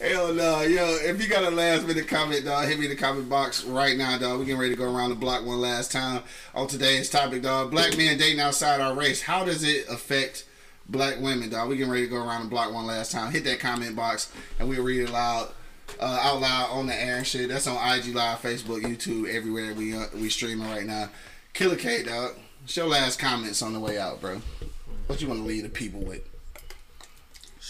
hell 0.00 0.32
no, 0.32 0.62
yo! 0.62 0.84
If 1.02 1.20
you 1.20 1.28
got 1.28 1.44
a 1.44 1.50
last 1.50 1.86
minute 1.86 2.06
comment, 2.08 2.44
dog, 2.44 2.66
hit 2.68 2.78
me 2.78 2.86
in 2.86 2.90
the 2.90 2.96
comment 2.96 3.28
box 3.28 3.64
right 3.64 3.96
now, 3.96 4.16
dog. 4.18 4.38
We 4.38 4.46
getting 4.46 4.60
ready 4.60 4.74
to 4.74 4.78
go 4.78 4.92
around 4.92 5.10
the 5.10 5.16
block 5.16 5.44
one 5.44 5.60
last 5.60 5.90
time 5.90 6.22
on 6.54 6.68
today's 6.68 7.10
topic, 7.10 7.42
dog. 7.42 7.70
Black 7.70 7.96
men 7.96 8.16
dating 8.18 8.40
outside 8.40 8.80
our 8.80 8.94
race. 8.94 9.22
How 9.22 9.44
does 9.44 9.64
it 9.64 9.88
affect 9.88 10.44
black 10.88 11.20
women, 11.20 11.50
dog? 11.50 11.68
We 11.68 11.76
getting 11.76 11.92
ready 11.92 12.04
to 12.04 12.10
go 12.10 12.24
around 12.24 12.44
the 12.44 12.50
block 12.50 12.72
one 12.72 12.86
last 12.86 13.12
time. 13.12 13.32
Hit 13.32 13.44
that 13.44 13.60
comment 13.60 13.96
box 13.96 14.32
and 14.58 14.68
we'll 14.68 14.82
read 14.82 15.00
it 15.00 15.10
loud. 15.10 15.50
Uh, 15.98 16.18
out 16.22 16.40
loud 16.40 16.70
on 16.70 16.86
the 16.86 16.94
air 16.94 17.16
and 17.16 17.26
shit. 17.26 17.48
That's 17.48 17.66
on 17.66 17.76
IG 17.76 18.14
Live, 18.14 18.42
Facebook, 18.42 18.82
YouTube, 18.82 19.26
everywhere 19.34 19.72
we 19.74 19.96
uh, 19.96 20.04
we 20.14 20.28
streaming 20.28 20.68
right 20.68 20.84
now. 20.84 21.08
Killer 21.54 21.76
K, 21.76 22.02
dog. 22.02 22.34
Show 22.66 22.86
last 22.86 23.18
comments 23.18 23.62
on 23.62 23.72
the 23.72 23.80
way 23.80 23.98
out, 23.98 24.20
bro. 24.20 24.42
What 25.06 25.22
you 25.22 25.28
want 25.28 25.40
to 25.40 25.46
leave 25.46 25.62
the 25.62 25.70
people 25.70 26.00
with? 26.00 26.20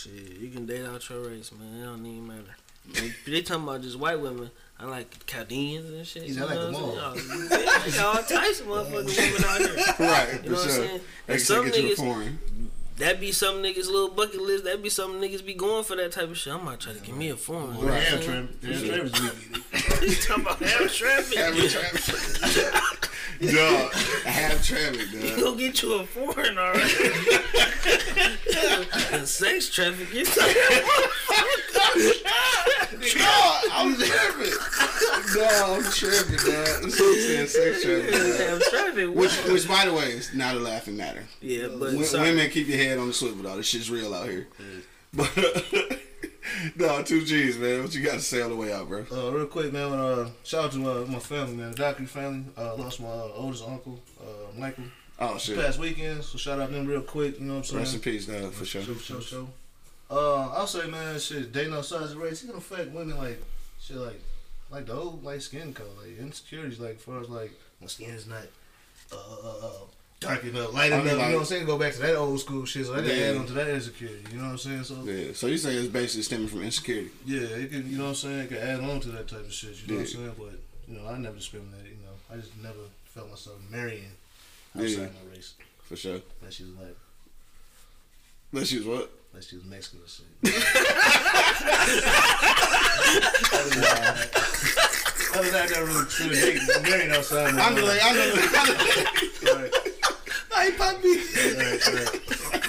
Shit, 0.02 0.38
you 0.40 0.48
can 0.50 0.66
date 0.66 0.84
out 0.86 1.08
your 1.08 1.20
race, 1.28 1.50
man. 1.52 1.80
It 1.80 1.84
don't 1.84 2.06
even 2.06 2.26
matter. 2.26 2.56
They, 2.90 3.12
they 3.30 3.42
talking 3.42 3.64
about 3.64 3.82
just 3.82 3.98
white 3.98 4.18
women. 4.20 4.50
I 4.80 4.86
like 4.86 5.26
Chaldeans 5.26 5.90
and 5.90 6.06
shit. 6.06 6.22
Yeah, 6.24 6.44
I 6.44 6.46
like 6.46 6.54
you 6.56 6.62
them 6.62 6.72
know 6.72 6.78
all. 6.78 6.86
what 6.88 7.04
I'm 7.04 7.18
saying? 7.18 7.48
Yeah, 7.50 7.82
I 7.84 7.90
got 7.90 8.16
all 8.16 8.22
types 8.22 8.60
of 8.60 8.66
motherfucking 8.66 9.32
women 9.32 9.44
out 9.44 9.60
here. 9.60 9.94
Right, 10.08 10.44
You 10.44 10.50
know 10.50 10.56
for 10.56 10.62
what 10.62 10.64
I'm 10.64 10.70
saying? 10.70 11.00
They 11.26 11.32
And 11.34 11.42
some 11.42 11.64
take 11.70 11.84
it 11.84 11.96
to 11.96 12.02
a 12.02 12.04
niggas- 12.06 12.36
That 12.98 13.20
be 13.20 13.32
some 13.32 13.56
niggas' 13.56 13.86
little 13.86 14.08
bucket 14.10 14.40
list. 14.40 14.64
That 14.64 14.82
be 14.82 14.88
some 14.88 15.20
niggas 15.20 15.44
be 15.44 15.54
going 15.54 15.84
for 15.84 15.96
that 15.96 16.12
type 16.12 16.30
of 16.30 16.38
shit. 16.38 16.54
I 16.54 16.62
might 16.62 16.80
try 16.80 16.92
to 16.94 17.00
give 17.00 17.16
me 17.16 17.28
a 17.30 17.36
foreign. 17.36 17.76
You 17.76 17.82
know 17.82 17.88
what 17.88 17.94
I'm 17.94 18.00
Ham 18.00 18.22
saying? 18.22 18.48
trim. 18.62 18.72
Ham 18.72 18.88
trim 18.88 19.06
is 19.06 19.20
weak. 19.20 19.62
You 20.08 20.14
talking 20.14 20.44
about 20.44 20.58
ham 20.60 20.88
traffic? 20.88 21.38
Have 21.38 21.70
traffic. 21.70 23.10
Dog. 23.40 23.92
Have 24.24 24.64
traffic, 24.64 25.12
You 25.12 25.20
dog. 25.30 25.40
gonna 25.40 25.56
get 25.56 25.82
you 25.82 25.94
a 25.94 26.04
foreign, 26.06 26.58
alright? 26.58 27.00
and 29.12 29.26
sex 29.38 29.68
traffic, 29.70 30.12
you 30.12 30.24
talking 30.24 30.54
Dog, 33.16 33.64
I'm 33.72 33.94
tripping. 33.96 34.54
Dog, 35.34 35.84
I'm 35.84 35.92
tripping, 35.92 36.36
dog. 36.36 36.90
Said 36.90 37.48
sex 37.48 37.82
traffic, 37.82 38.10
dog. 38.12 38.38
Damn 38.38 38.60
traffic. 38.60 39.14
Which, 39.14 39.32
which, 39.44 39.68
by 39.68 39.84
the 39.86 39.92
way, 39.92 40.06
is 40.12 40.34
not 40.34 40.56
a 40.56 40.60
laughing 40.60 40.96
matter. 40.96 41.24
yeah, 41.40 41.68
but 41.68 41.92
W- 41.92 42.12
women, 42.20 42.50
keep 42.50 42.66
your 42.68 42.78
head 42.78 42.98
on 42.98 43.08
the 43.08 43.12
swivel, 43.12 43.42
dog. 43.44 43.56
This 43.58 43.66
shit's 43.66 43.90
real 43.90 44.14
out 44.14 44.28
here. 44.28 44.48
But, 45.12 45.30
dog, 46.76 47.06
two 47.06 47.24
G's, 47.24 47.56
man. 47.58 47.82
What 47.82 47.94
you 47.94 48.02
got 48.04 48.14
to 48.14 48.20
say 48.20 48.42
on 48.42 48.50
the 48.50 48.56
way 48.56 48.72
out, 48.72 48.88
bro? 48.88 49.04
Uh, 49.10 49.30
real 49.30 49.46
quick, 49.46 49.72
man. 49.72 49.92
Uh, 49.92 50.30
shout 50.44 50.64
out 50.66 50.72
to 50.72 50.90
uh, 50.90 51.06
my 51.06 51.18
family, 51.18 51.56
man. 51.56 51.70
The 51.72 51.76
Dockery 51.76 52.06
family. 52.06 52.44
Uh, 52.56 52.76
lost 52.76 53.00
my 53.00 53.08
uh, 53.08 53.30
oldest 53.34 53.64
uncle, 53.66 54.00
uh, 54.20 54.58
Michael, 54.58 54.84
Oh, 55.18 55.36
shit. 55.38 55.56
this 55.56 55.64
past 55.66 55.78
weekend. 55.78 56.22
So 56.24 56.38
shout 56.38 56.60
out 56.60 56.70
them 56.70 56.86
real 56.86 57.02
quick. 57.02 57.38
You 57.38 57.46
know 57.46 57.54
what 57.54 57.58
I'm 57.58 57.64
saying? 57.64 57.78
Rest 57.80 57.94
in 57.94 58.00
peace, 58.00 58.26
dog, 58.26 58.52
for 58.52 58.64
sure. 58.64 58.82
Show, 58.82 58.94
show, 58.94 59.20
show. 59.20 59.48
Uh, 60.10 60.48
I'll 60.50 60.66
say, 60.66 60.86
man, 60.88 61.18
shit, 61.18 61.52
dating 61.52 61.74
outside 61.74 62.08
the 62.08 62.16
race, 62.16 62.42
it 62.42 62.46
can 62.48 62.56
affect 62.56 62.92
women 62.92 63.18
like 63.18 63.42
shit, 63.80 63.96
like 63.96 64.20
like 64.70 64.86
the 64.86 64.94
old 64.94 65.22
like 65.24 65.40
skin 65.40 65.72
color, 65.72 65.88
like 66.00 66.18
insecurities, 66.18 66.80
like 66.80 66.96
as 66.96 67.02
far 67.02 67.20
as 67.20 67.28
like 67.28 67.52
my 67.80 67.86
skin 67.86 68.10
is 68.10 68.26
not 68.26 68.46
uh, 69.12 69.16
uh, 69.16 69.66
uh 69.66 69.70
dark 70.20 70.42
enough, 70.44 70.72
light 70.74 70.92
I 70.92 70.96
enough. 70.96 71.04
mean, 71.04 71.12
you 71.14 71.18
like- 71.18 71.28
know 71.30 71.34
what 71.36 71.40
I'm 71.40 71.46
saying? 71.46 71.66
Go 71.66 71.78
back 71.78 71.92
to 71.94 71.98
that 72.00 72.16
old 72.16 72.40
school 72.40 72.64
shit, 72.64 72.86
so 72.86 72.92
that 72.92 73.04
can 73.04 73.16
Yeah. 73.16 73.24
add 73.26 73.36
on 73.36 73.46
to 73.46 73.52
that 73.54 73.68
insecurity. 73.68 74.24
You 74.32 74.38
know 74.38 74.44
what 74.44 74.50
I'm 74.52 74.58
saying? 74.58 74.84
So 74.84 75.02
yeah, 75.04 75.12
Yeah, 75.12 75.32
so 75.34 75.46
you 75.46 75.58
say 75.58 75.74
it's 75.76 75.88
basically 75.88 76.22
stemming 76.22 76.48
from 76.48 76.62
insecurity. 76.62 77.10
Yeah. 77.24 77.40
It 77.40 77.70
can, 77.70 77.88
you 77.90 77.96
know 77.98 78.04
what 78.04 78.10
I'm 78.10 78.14
saying? 78.16 78.38
It 78.40 78.48
can 78.48 78.58
add 78.58 78.80
on 78.80 79.00
to 79.00 79.08
that 79.10 79.28
type 79.28 79.44
of 79.46 79.52
shit. 79.52 79.76
You 79.86 79.88
know 79.88 79.94
what 79.94 80.00
I'm 80.00 80.06
saying? 80.06 80.32
But 80.38 80.52
you 80.88 80.94
know, 80.98 81.06
I 81.08 81.18
never 81.18 81.36
discriminated. 81.36 81.86
You 81.86 81.96
know, 82.04 82.16
I 82.32 82.36
just 82.36 82.56
never 82.62 82.74
felt 83.14 83.30
myself 83.30 83.56
marrying 83.70 84.10
outside 84.76 84.90
Yeah. 84.90 84.98
my 85.06 85.30
race. 85.34 85.52
For 85.88 85.96
sure. 85.96 86.20
Unless 86.40 86.54
she 86.54 86.64
was 86.64 86.72
like, 86.74 86.96
Let's 88.52 88.72
use 88.72 88.84
what? 88.86 89.10
unless 89.32 89.48
she 89.48 89.56
was 89.56 89.64
Mexican 89.66 90.00
or 90.00 90.08
shit. 90.08 90.24
Other 95.34 95.44
than 95.44 95.52
that, 95.52 95.68
that, 95.68 95.84
really 95.86 96.06
truly 96.08 96.34
dated- 96.40 96.82
married 96.82 97.10
outside 97.12 97.54
my 97.54 97.60
I'm 97.62 97.74
like, 97.76 98.00
I'm 98.02 98.16
like, 99.62 99.74
Hey, 100.72 100.76
puppy. 100.76 101.08
right, 101.56 101.86
right. 101.86 102.68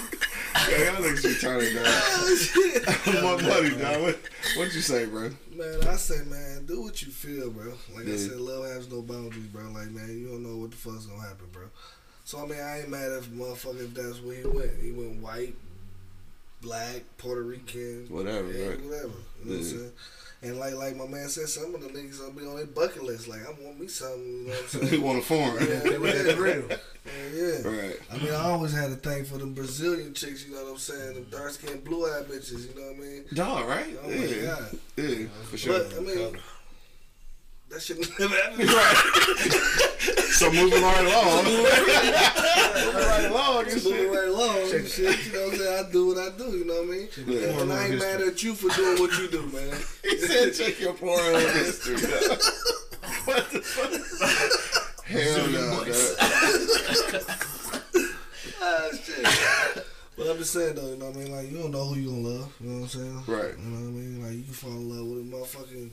Yeah, 0.69 0.95
I 0.97 1.01
think 1.01 1.17
she 1.17 1.33
turned 1.35 1.63
it 1.63 1.73
down. 1.73 1.83
Oh, 1.85 3.37
My 3.37 3.49
buddy, 3.49 3.69
dog. 3.71 4.01
What, 4.01 4.19
what'd 4.55 4.73
you 4.73 4.81
say, 4.81 5.05
bro? 5.05 5.31
Man, 5.55 5.87
I 5.87 5.95
say, 5.95 6.23
man, 6.25 6.65
do 6.65 6.81
what 6.83 7.01
you 7.01 7.11
feel, 7.11 7.49
bro. 7.49 7.73
Like 7.95 8.07
I 8.07 8.15
said, 8.15 8.39
love 8.39 8.65
has 8.65 8.89
no 8.89 9.01
boundaries, 9.01 9.45
bro. 9.47 9.63
Like, 9.71 9.91
man, 9.91 10.09
you 10.17 10.27
don't 10.29 10.43
know 10.43 10.57
what 10.57 10.71
the 10.71 10.77
fuck's 10.77 11.05
gonna 11.07 11.21
happen, 11.21 11.47
bro. 11.51 11.63
So 12.23 12.43
I 12.43 12.45
mean, 12.47 12.59
I 12.59 12.81
ain't 12.81 12.89
mad 12.89 13.11
if 13.11 13.27
motherfucker 13.29 13.83
if 13.85 13.93
that's 13.93 14.21
where 14.21 14.35
he 14.35 14.45
went. 14.47 14.71
He 14.81 14.91
went 14.91 15.21
white, 15.21 15.55
black, 16.61 17.03
Puerto 17.17 17.41
Rican, 17.41 18.05
Whatever, 18.09 18.51
yeah, 18.51 18.67
right. 18.67 18.81
whatever. 18.83 19.07
You 19.43 19.45
know 19.45 19.51
what 19.51 19.55
I'm 19.57 19.63
saying? 19.63 19.91
And 20.41 20.57
like 20.57 20.73
like 20.75 20.95
my 20.95 21.05
man 21.05 21.27
said, 21.27 21.49
some 21.49 21.75
of 21.75 21.81
the 21.81 21.89
niggas 21.89 22.19
gonna 22.19 22.31
be 22.31 22.45
on 22.45 22.55
their 22.55 22.65
bucket 22.65 23.03
list. 23.03 23.27
Like 23.27 23.41
I 23.45 23.49
want 23.61 23.77
me 23.79 23.87
something. 23.87 24.25
You 24.25 24.47
know 24.47 24.53
what 24.53 24.73
I'm 24.75 24.79
We 24.81 24.87
saying? 24.87 25.01
want 25.01 25.19
a 25.19 25.21
form. 25.21 25.55
yeah, 25.59 25.65
They 25.79 25.97
look 25.97 26.15
at 26.15 26.25
the 26.25 26.41
real. 26.41 26.63
yeah, 26.69 27.35
yeah. 27.35 27.81
Right. 27.81 27.99
I 28.09 28.17
mean, 28.17 28.31
I 28.33 28.49
always 28.49 28.71
had 28.73 28.89
a 28.91 28.95
thing 28.95 29.25
for 29.25 29.37
them 29.37 29.53
Brazilian 29.53 30.13
chicks. 30.13 30.45
You 30.45 30.53
know 30.55 30.63
what 30.63 30.71
I'm 30.71 30.77
saying? 30.77 31.13
Them 31.15 31.25
dark 31.29 31.51
skinned, 31.51 31.83
blue 31.83 32.05
eyed 32.05 32.25
bitches. 32.27 32.73
You 32.73 32.79
know 32.79 32.87
what 32.87 32.95
I 32.95 32.99
mean? 32.99 33.25
Dog, 33.33 33.67
right? 33.67 33.97
Oh 34.01 34.07
my 34.07 34.15
yeah. 34.15 34.45
god. 34.45 34.79
Yeah, 34.95 35.27
for 35.49 35.57
sure. 35.57 35.83
But 35.83 35.97
I 35.97 35.99
mean, 35.99 36.37
that 37.69 37.81
shit 37.81 37.99
never 38.19 38.35
happened. 38.35 38.69
so 40.39 40.49
moving 40.53 40.81
right 40.81 41.05
along. 41.05 41.43
Moving 41.43 41.65
right 42.95 43.25
along. 43.29 43.38
Just 43.65 43.85
moving 43.85 44.11
right 44.11 44.27
along. 44.27 44.67
Shit, 44.85 45.25
you 45.25 45.33
know 45.33 45.39
what 45.45 45.53
I'm 45.53 45.59
saying? 45.59 45.85
I 45.87 45.91
do 45.91 46.07
what 46.07 46.17
I 46.17 46.29
do, 46.37 46.57
you 46.57 46.65
know 46.65 46.73
what 46.75 46.83
I 46.83 46.91
mean? 46.91 47.07
Yeah. 47.27 47.61
And 47.61 47.73
I 47.73 47.85
ain't 47.87 47.99
mad 47.99 48.21
at 48.21 48.43
you 48.43 48.53
for 48.55 48.69
doing 48.75 48.99
what 48.99 49.17
you 49.17 49.27
do, 49.29 49.41
man. 49.47 49.77
He 50.03 50.17
said 50.17 50.53
check 50.53 50.79
your 50.79 50.93
Pornhub 50.93 51.53
history. 51.53 51.95
what 53.25 53.49
the 53.51 53.61
fuck? 53.61 55.05
Hell 55.05 55.47
no, 55.47 55.83
dog. 55.85 55.87
ah, 58.61 58.89
shit. 59.03 59.85
But 60.17 60.27
I'm 60.29 60.37
just 60.37 60.51
saying, 60.53 60.75
though, 60.75 60.89
you 60.89 60.97
know 60.97 61.05
what 61.07 61.15
I 61.15 61.19
mean? 61.19 61.31
Like, 61.35 61.51
you 61.51 61.57
don't 61.59 61.71
know 61.71 61.85
who 61.85 61.95
you 61.99 62.09
gonna 62.09 62.27
love, 62.27 62.53
you 62.59 62.67
know 62.69 62.75
what 62.81 62.83
I'm 62.83 62.87
saying? 62.89 63.23
Right. 63.27 63.57
You 63.57 63.63
know 63.65 63.79
what 63.79 63.87
I 63.87 63.91
mean? 63.91 64.21
Like, 64.23 64.33
you 64.33 64.43
can 64.43 64.53
fall 64.53 64.71
in 64.71 64.89
love 64.89 65.05
with 65.07 65.19
a 65.19 65.25
motherfucking 65.57 65.91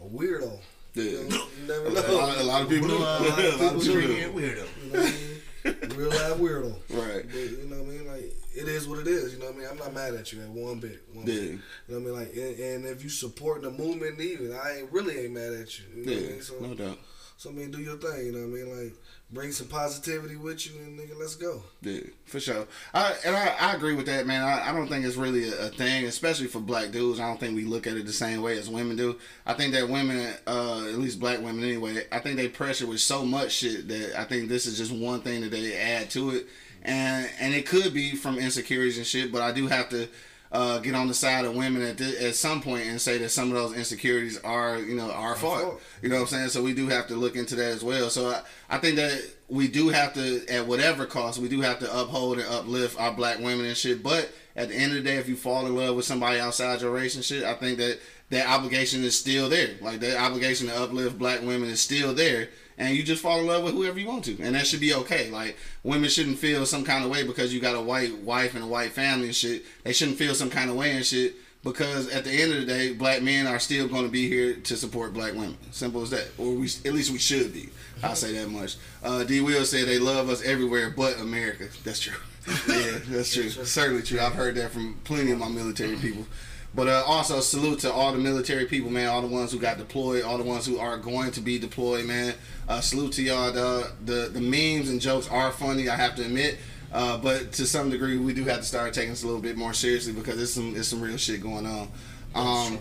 a 0.00 0.04
weirdo. 0.04 0.58
You, 0.94 1.02
Yeah. 1.02 1.28
know, 1.28 1.46
you 1.60 1.66
never 1.66 1.86
A 1.86 1.90
lot, 2.12 2.38
a 2.38 2.42
lot 2.44 2.62
of 2.62 2.68
people 2.68 2.88
do. 2.88 2.96
A 2.96 2.98
lot 2.98 3.20
of 3.20 3.36
people 3.36 3.70
people 3.70 3.80
do. 3.80 4.32
weirdo. 4.32 4.66
You 4.84 4.92
know 4.92 4.98
what 5.00 5.00
I 5.00 5.02
mean? 5.10 5.42
Real 5.64 6.10
life 6.10 6.36
weirdo. 6.38 6.74
Right. 6.90 7.24
But, 7.26 7.38
you 7.38 7.66
know 7.68 7.82
what 7.82 7.86
I 7.86 7.96
mean? 7.96 8.06
Like, 8.06 8.36
it 8.54 8.68
is 8.68 8.86
what 8.86 8.98
it 8.98 9.06
is. 9.06 9.32
You 9.32 9.38
know 9.40 9.46
what 9.46 9.54
I 9.54 9.58
mean? 9.58 9.68
I'm 9.70 9.76
not 9.78 9.94
mad 9.94 10.14
at 10.14 10.32
you 10.32 10.42
at 10.42 10.48
one 10.48 10.78
bit. 10.78 11.02
One 11.12 11.26
Yeah. 11.26 11.34
bit. 11.34 11.42
You 11.42 11.58
know 11.88 11.94
what 11.94 11.96
I 11.96 12.00
mean? 12.00 12.12
Like, 12.14 12.32
and, 12.36 12.58
and 12.58 12.86
if 12.86 13.02
you 13.02 13.08
supporting 13.08 13.64
the 13.64 13.70
movement, 13.70 14.20
even 14.20 14.52
I 14.52 14.78
ain't 14.80 14.92
really 14.92 15.18
ain't 15.20 15.32
mad 15.32 15.52
at 15.54 15.78
you. 15.78 15.84
You 15.96 16.04
know 16.06 16.12
what 16.12 16.18
I 16.18 16.22
Yeah. 16.24 16.30
mean? 16.32 16.42
So, 16.42 16.60
No 16.60 16.74
doubt. 16.74 16.98
so 17.38 17.50
I 17.50 17.52
mean, 17.54 17.70
do 17.70 17.78
your 17.80 17.96
thing. 17.96 18.26
You 18.26 18.32
know 18.32 18.40
what 18.46 18.58
I 18.58 18.62
mean? 18.62 18.84
Like, 18.84 18.94
bring 19.34 19.52
some 19.52 19.66
positivity 19.66 20.36
with 20.36 20.64
you, 20.66 20.80
and 20.80 20.98
nigga, 20.98 21.18
let's 21.18 21.34
go. 21.34 21.62
Yeah, 21.82 22.00
for 22.24 22.40
sure. 22.40 22.66
I, 22.94 23.14
and 23.26 23.36
I, 23.36 23.54
I 23.60 23.74
agree 23.74 23.94
with 23.94 24.06
that, 24.06 24.26
man. 24.26 24.42
I, 24.42 24.70
I 24.70 24.72
don't 24.72 24.86
think 24.86 25.04
it's 25.04 25.16
really 25.16 25.48
a, 25.48 25.66
a 25.66 25.68
thing, 25.68 26.04
especially 26.04 26.46
for 26.46 26.60
black 26.60 26.92
dudes. 26.92 27.18
I 27.18 27.26
don't 27.26 27.40
think 27.40 27.56
we 27.56 27.64
look 27.64 27.86
at 27.86 27.96
it 27.96 28.06
the 28.06 28.12
same 28.12 28.40
way 28.40 28.56
as 28.56 28.70
women 28.70 28.96
do. 28.96 29.18
I 29.44 29.54
think 29.54 29.74
that 29.74 29.88
women, 29.88 30.34
uh, 30.46 30.86
at 30.88 30.98
least 30.98 31.20
black 31.20 31.40
women 31.40 31.64
anyway, 31.64 32.06
I 32.12 32.20
think 32.20 32.36
they 32.36 32.48
pressure 32.48 32.86
with 32.86 33.00
so 33.00 33.24
much 33.24 33.52
shit 33.52 33.88
that 33.88 34.18
I 34.18 34.24
think 34.24 34.48
this 34.48 34.66
is 34.66 34.78
just 34.78 34.92
one 34.92 35.20
thing 35.20 35.42
that 35.42 35.50
they 35.50 35.76
add 35.76 36.10
to 36.10 36.30
it. 36.30 36.46
And 36.82 37.28
and 37.40 37.54
it 37.54 37.66
could 37.66 37.94
be 37.94 38.14
from 38.14 38.38
insecurities 38.38 38.98
and 38.98 39.06
shit, 39.06 39.32
but 39.32 39.42
I 39.42 39.52
do 39.52 39.66
have 39.66 39.88
to 39.88 40.06
uh, 40.54 40.78
get 40.78 40.94
on 40.94 41.08
the 41.08 41.14
side 41.14 41.44
of 41.44 41.54
women 41.56 41.82
at, 41.82 41.98
thi- 41.98 42.16
at 42.16 42.36
some 42.36 42.62
point 42.62 42.86
and 42.86 43.00
say 43.00 43.18
that 43.18 43.30
some 43.30 43.48
of 43.48 43.54
those 43.54 43.76
insecurities 43.76 44.38
are, 44.42 44.78
you 44.78 44.94
know, 44.94 45.10
our 45.10 45.34
fault. 45.34 45.60
fault. 45.60 45.82
You 46.00 46.08
know 46.08 46.14
what 46.14 46.20
I'm 46.22 46.26
saying? 46.28 46.48
So 46.50 46.62
we 46.62 46.72
do 46.74 46.86
have 46.88 47.08
to 47.08 47.16
look 47.16 47.34
into 47.34 47.56
that 47.56 47.72
as 47.72 47.82
well. 47.82 48.08
So 48.08 48.30
I, 48.30 48.42
I 48.70 48.78
think 48.78 48.94
that 48.96 49.20
we 49.48 49.66
do 49.66 49.88
have 49.88 50.14
to, 50.14 50.46
at 50.48 50.66
whatever 50.66 51.06
cost, 51.06 51.40
we 51.40 51.48
do 51.48 51.60
have 51.60 51.80
to 51.80 52.00
uphold 52.00 52.38
and 52.38 52.48
uplift 52.48 52.98
our 53.00 53.12
black 53.12 53.38
women 53.40 53.66
and 53.66 53.76
shit. 53.76 54.02
But 54.02 54.30
at 54.54 54.68
the 54.68 54.76
end 54.76 54.96
of 54.96 55.02
the 55.02 55.10
day, 55.10 55.16
if 55.16 55.28
you 55.28 55.34
fall 55.34 55.66
in 55.66 55.74
love 55.74 55.96
with 55.96 56.04
somebody 56.04 56.38
outside 56.38 56.80
your 56.80 56.92
race 56.92 57.16
and 57.16 57.24
shit, 57.24 57.42
I 57.42 57.54
think 57.54 57.78
that 57.78 57.98
that 58.30 58.48
obligation 58.48 59.04
is 59.04 59.18
still 59.18 59.48
there. 59.48 59.76
Like 59.80 60.00
that 60.00 60.20
obligation 60.20 60.68
to 60.68 60.76
uplift 60.76 61.18
black 61.18 61.40
women 61.42 61.68
is 61.68 61.80
still 61.80 62.14
there. 62.14 62.48
And 62.76 62.96
you 62.96 63.04
just 63.04 63.22
fall 63.22 63.38
in 63.38 63.46
love 63.46 63.62
with 63.62 63.74
whoever 63.74 64.00
you 64.00 64.08
want 64.08 64.24
to, 64.24 64.36
and 64.42 64.56
that 64.56 64.66
should 64.66 64.80
be 64.80 64.94
okay. 64.94 65.30
Like 65.30 65.56
women 65.84 66.10
shouldn't 66.10 66.38
feel 66.38 66.66
some 66.66 66.84
kind 66.84 67.04
of 67.04 67.10
way 67.10 67.24
because 67.24 67.54
you 67.54 67.60
got 67.60 67.76
a 67.76 67.80
white 67.80 68.18
wife 68.18 68.56
and 68.56 68.64
a 68.64 68.66
white 68.66 68.90
family 68.90 69.26
and 69.26 69.36
shit. 69.36 69.64
They 69.84 69.92
shouldn't 69.92 70.18
feel 70.18 70.34
some 70.34 70.50
kind 70.50 70.68
of 70.70 70.74
way 70.76 70.90
and 70.90 71.06
shit 71.06 71.36
because 71.62 72.08
at 72.08 72.24
the 72.24 72.30
end 72.30 72.52
of 72.52 72.60
the 72.60 72.66
day, 72.66 72.92
black 72.92 73.22
men 73.22 73.46
are 73.46 73.58
still 73.58 73.88
going 73.88 74.04
to 74.04 74.10
be 74.10 74.28
here 74.28 74.54
to 74.54 74.76
support 74.76 75.14
black 75.14 75.32
women. 75.32 75.56
Simple 75.70 76.02
as 76.02 76.10
that. 76.10 76.28
Or 76.36 76.52
we, 76.52 76.66
at 76.84 76.92
least 76.92 77.10
we 77.10 77.18
should 77.18 77.52
be. 77.52 77.70
I'll 78.02 78.14
say 78.14 78.32
that 78.32 78.50
much. 78.50 78.76
Uh, 79.02 79.24
D. 79.24 79.40
Will 79.40 79.64
said 79.64 79.86
they 79.86 79.98
love 79.98 80.28
us 80.28 80.42
everywhere 80.42 80.90
but 80.90 81.18
America. 81.18 81.68
That's 81.84 82.00
true. 82.00 82.18
yeah, 82.68 82.98
that's 83.08 83.32
true. 83.32 83.48
Certainly 83.48 84.02
true. 84.02 84.20
I've 84.20 84.34
heard 84.34 84.56
that 84.56 84.72
from 84.72 85.00
plenty 85.04 85.30
of 85.30 85.38
my 85.38 85.48
military 85.48 85.96
people. 85.96 86.26
But 86.74 86.88
uh, 86.88 87.04
also 87.06 87.40
salute 87.40 87.80
to 87.80 87.92
all 87.92 88.12
the 88.12 88.18
military 88.18 88.64
people, 88.64 88.90
man. 88.90 89.08
All 89.08 89.22
the 89.22 89.28
ones 89.28 89.52
who 89.52 89.58
got 89.58 89.78
deployed, 89.78 90.24
all 90.24 90.38
the 90.38 90.44
ones 90.44 90.66
who 90.66 90.78
are 90.78 90.96
going 90.96 91.30
to 91.32 91.40
be 91.40 91.58
deployed, 91.58 92.06
man. 92.06 92.34
Uh, 92.68 92.80
salute 92.80 93.12
to 93.12 93.22
y'all. 93.22 93.52
The, 93.52 93.92
the 94.04 94.30
the 94.32 94.40
memes 94.40 94.88
and 94.88 95.00
jokes 95.00 95.28
are 95.28 95.52
funny. 95.52 95.88
I 95.88 95.96
have 95.96 96.16
to 96.16 96.24
admit. 96.24 96.58
Uh, 96.92 97.18
but 97.18 97.52
to 97.52 97.66
some 97.66 97.90
degree, 97.90 98.16
we 98.16 98.32
do 98.32 98.44
have 98.44 98.58
to 98.58 98.64
start 98.64 98.92
taking 98.94 99.10
this 99.10 99.22
a 99.22 99.26
little 99.26 99.42
bit 99.42 99.56
more 99.56 99.72
seriously 99.72 100.12
because 100.12 100.40
it's 100.40 100.52
some 100.52 100.74
it's 100.76 100.88
some 100.88 101.00
real 101.00 101.16
shit 101.16 101.40
going 101.40 101.66
on. 101.66 101.88
Um, 102.34 102.78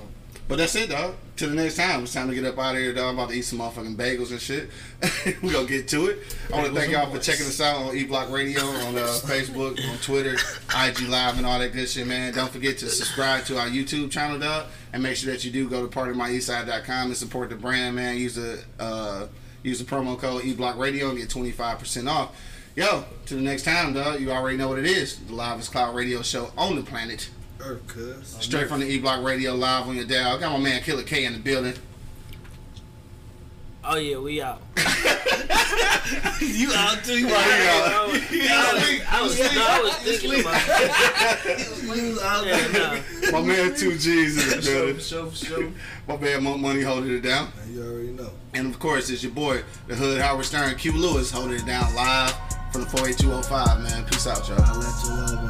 but 0.47 0.57
that's 0.57 0.75
it, 0.75 0.89
dog. 0.89 1.15
Till 1.35 1.49
the 1.49 1.55
next 1.55 1.77
time, 1.77 2.03
it's 2.03 2.13
time 2.13 2.29
to 2.29 2.35
get 2.35 2.45
up 2.45 2.59
out 2.59 2.75
of 2.75 2.81
here, 2.81 2.93
dog. 2.93 3.09
I'm 3.09 3.19
about 3.19 3.29
to 3.29 3.35
eat 3.35 3.41
some 3.43 3.59
motherfucking 3.59 3.95
bagels 3.95 4.31
and 4.31 4.39
shit. 4.39 4.69
we 5.41 5.51
gonna 5.51 5.67
get 5.67 5.87
to 5.89 6.07
it. 6.07 6.19
I 6.51 6.57
want 6.57 6.67
to 6.67 6.79
thank 6.79 6.91
y'all 6.91 7.09
for 7.11 7.19
checking 7.19 7.45
us 7.45 7.59
out 7.59 7.77
on 7.77 7.95
E 7.95 8.03
Block 8.03 8.29
Radio, 8.29 8.61
on 8.61 8.95
uh, 8.95 9.07
Facebook, 9.23 9.79
on 9.89 9.97
Twitter, 9.97 10.33
IG 10.33 11.07
Live, 11.07 11.37
and 11.37 11.45
all 11.45 11.57
that 11.59 11.73
good 11.73 11.89
shit, 11.89 12.05
man. 12.05 12.33
Don't 12.33 12.51
forget 12.51 12.77
to 12.79 12.89
subscribe 12.89 13.45
to 13.45 13.57
our 13.57 13.67
YouTube 13.67 14.11
channel, 14.11 14.37
dog, 14.37 14.67
and 14.91 15.01
make 15.01 15.15
sure 15.15 15.31
that 15.31 15.43
you 15.43 15.51
do 15.51 15.67
go 15.67 15.87
to 15.87 15.87
partymyeastside.com 15.87 17.07
and 17.07 17.17
support 17.17 17.49
the 17.49 17.55
brand, 17.55 17.95
man. 17.95 18.17
Use 18.17 18.35
the 18.35 18.63
uh, 18.79 19.27
use 19.63 19.79
the 19.79 19.85
promo 19.85 20.19
code 20.19 20.43
E 20.43 20.53
Block 20.53 20.77
Radio 20.77 21.09
and 21.09 21.17
get 21.17 21.29
25 21.29 21.79
percent 21.79 22.07
off. 22.07 22.35
Yo, 22.75 23.05
to 23.27 23.35
the 23.35 23.41
next 23.41 23.63
time, 23.63 23.93
dog. 23.93 24.19
You 24.19 24.31
already 24.31 24.57
know 24.57 24.67
what 24.67 24.79
it 24.79 24.85
is. 24.85 25.17
The 25.17 25.33
Livest 25.33 25.71
Cloud 25.71 25.95
Radio 25.95 26.21
Show 26.21 26.51
on 26.57 26.75
the 26.75 26.83
planet. 26.83 27.29
Earth, 27.65 27.87
cuz. 27.87 28.35
Straight 28.39 28.67
from 28.67 28.79
the 28.81 28.87
E 28.87 28.99
Block 28.99 29.23
Radio 29.23 29.53
live 29.55 29.87
on 29.87 29.95
your 29.95 30.05
dial. 30.05 30.37
Got 30.37 30.51
my 30.51 30.57
man 30.59 30.81
Killer 30.81 31.03
K 31.03 31.25
in 31.25 31.33
the 31.33 31.39
building. 31.39 31.73
Oh 33.85 33.95
yeah, 33.97 34.17
we 34.17 34.41
out. 34.41 34.61
You 36.39 36.71
out 36.73 37.03
too? 37.03 37.19
You 37.19 37.27
I 37.29 38.07
was, 38.11 38.21
I 38.49 38.71
was, 38.83 39.01
I 39.09 39.21
was, 39.21 39.55
no, 39.55 39.65
I 39.65 39.81
was 39.81 39.93
thinking 39.95 40.41
about 40.41 40.61
it. 41.45 41.95
You 41.95 42.19
out 42.21 42.45
Yeah, 42.45 43.31
nah. 43.31 43.31
My 43.39 43.41
man 43.45 43.75
Two 43.75 43.97
G's 43.97 44.43
in 44.43 44.57
the 44.57 44.61
Show, 44.61 44.71
building. 44.85 44.99
show, 44.99 45.29
show. 45.31 45.71
My 46.07 46.17
man 46.17 46.43
Monk 46.43 46.61
Money 46.61 46.81
holding 46.81 47.11
it 47.15 47.21
down. 47.21 47.51
You 47.71 47.81
already 47.83 48.09
know. 48.09 48.29
And 48.53 48.67
of 48.67 48.79
course, 48.79 49.09
it's 49.09 49.23
your 49.23 49.31
boy, 49.31 49.63
the 49.87 49.95
Hood 49.95 50.19
Howard 50.21 50.45
Stern, 50.45 50.75
Q 50.75 50.91
Lewis, 50.93 51.31
holding 51.31 51.57
it 51.57 51.65
down 51.65 51.93
live 51.95 52.33
from 52.71 52.81
the 52.81 52.87
48205, 52.89 53.81
man. 53.83 54.05
Peace 54.05 54.27
out, 54.27 54.47
y'all. 54.49 54.61
I 54.61 54.73
let 54.77 55.05
your 55.05 55.37
love 55.37 55.49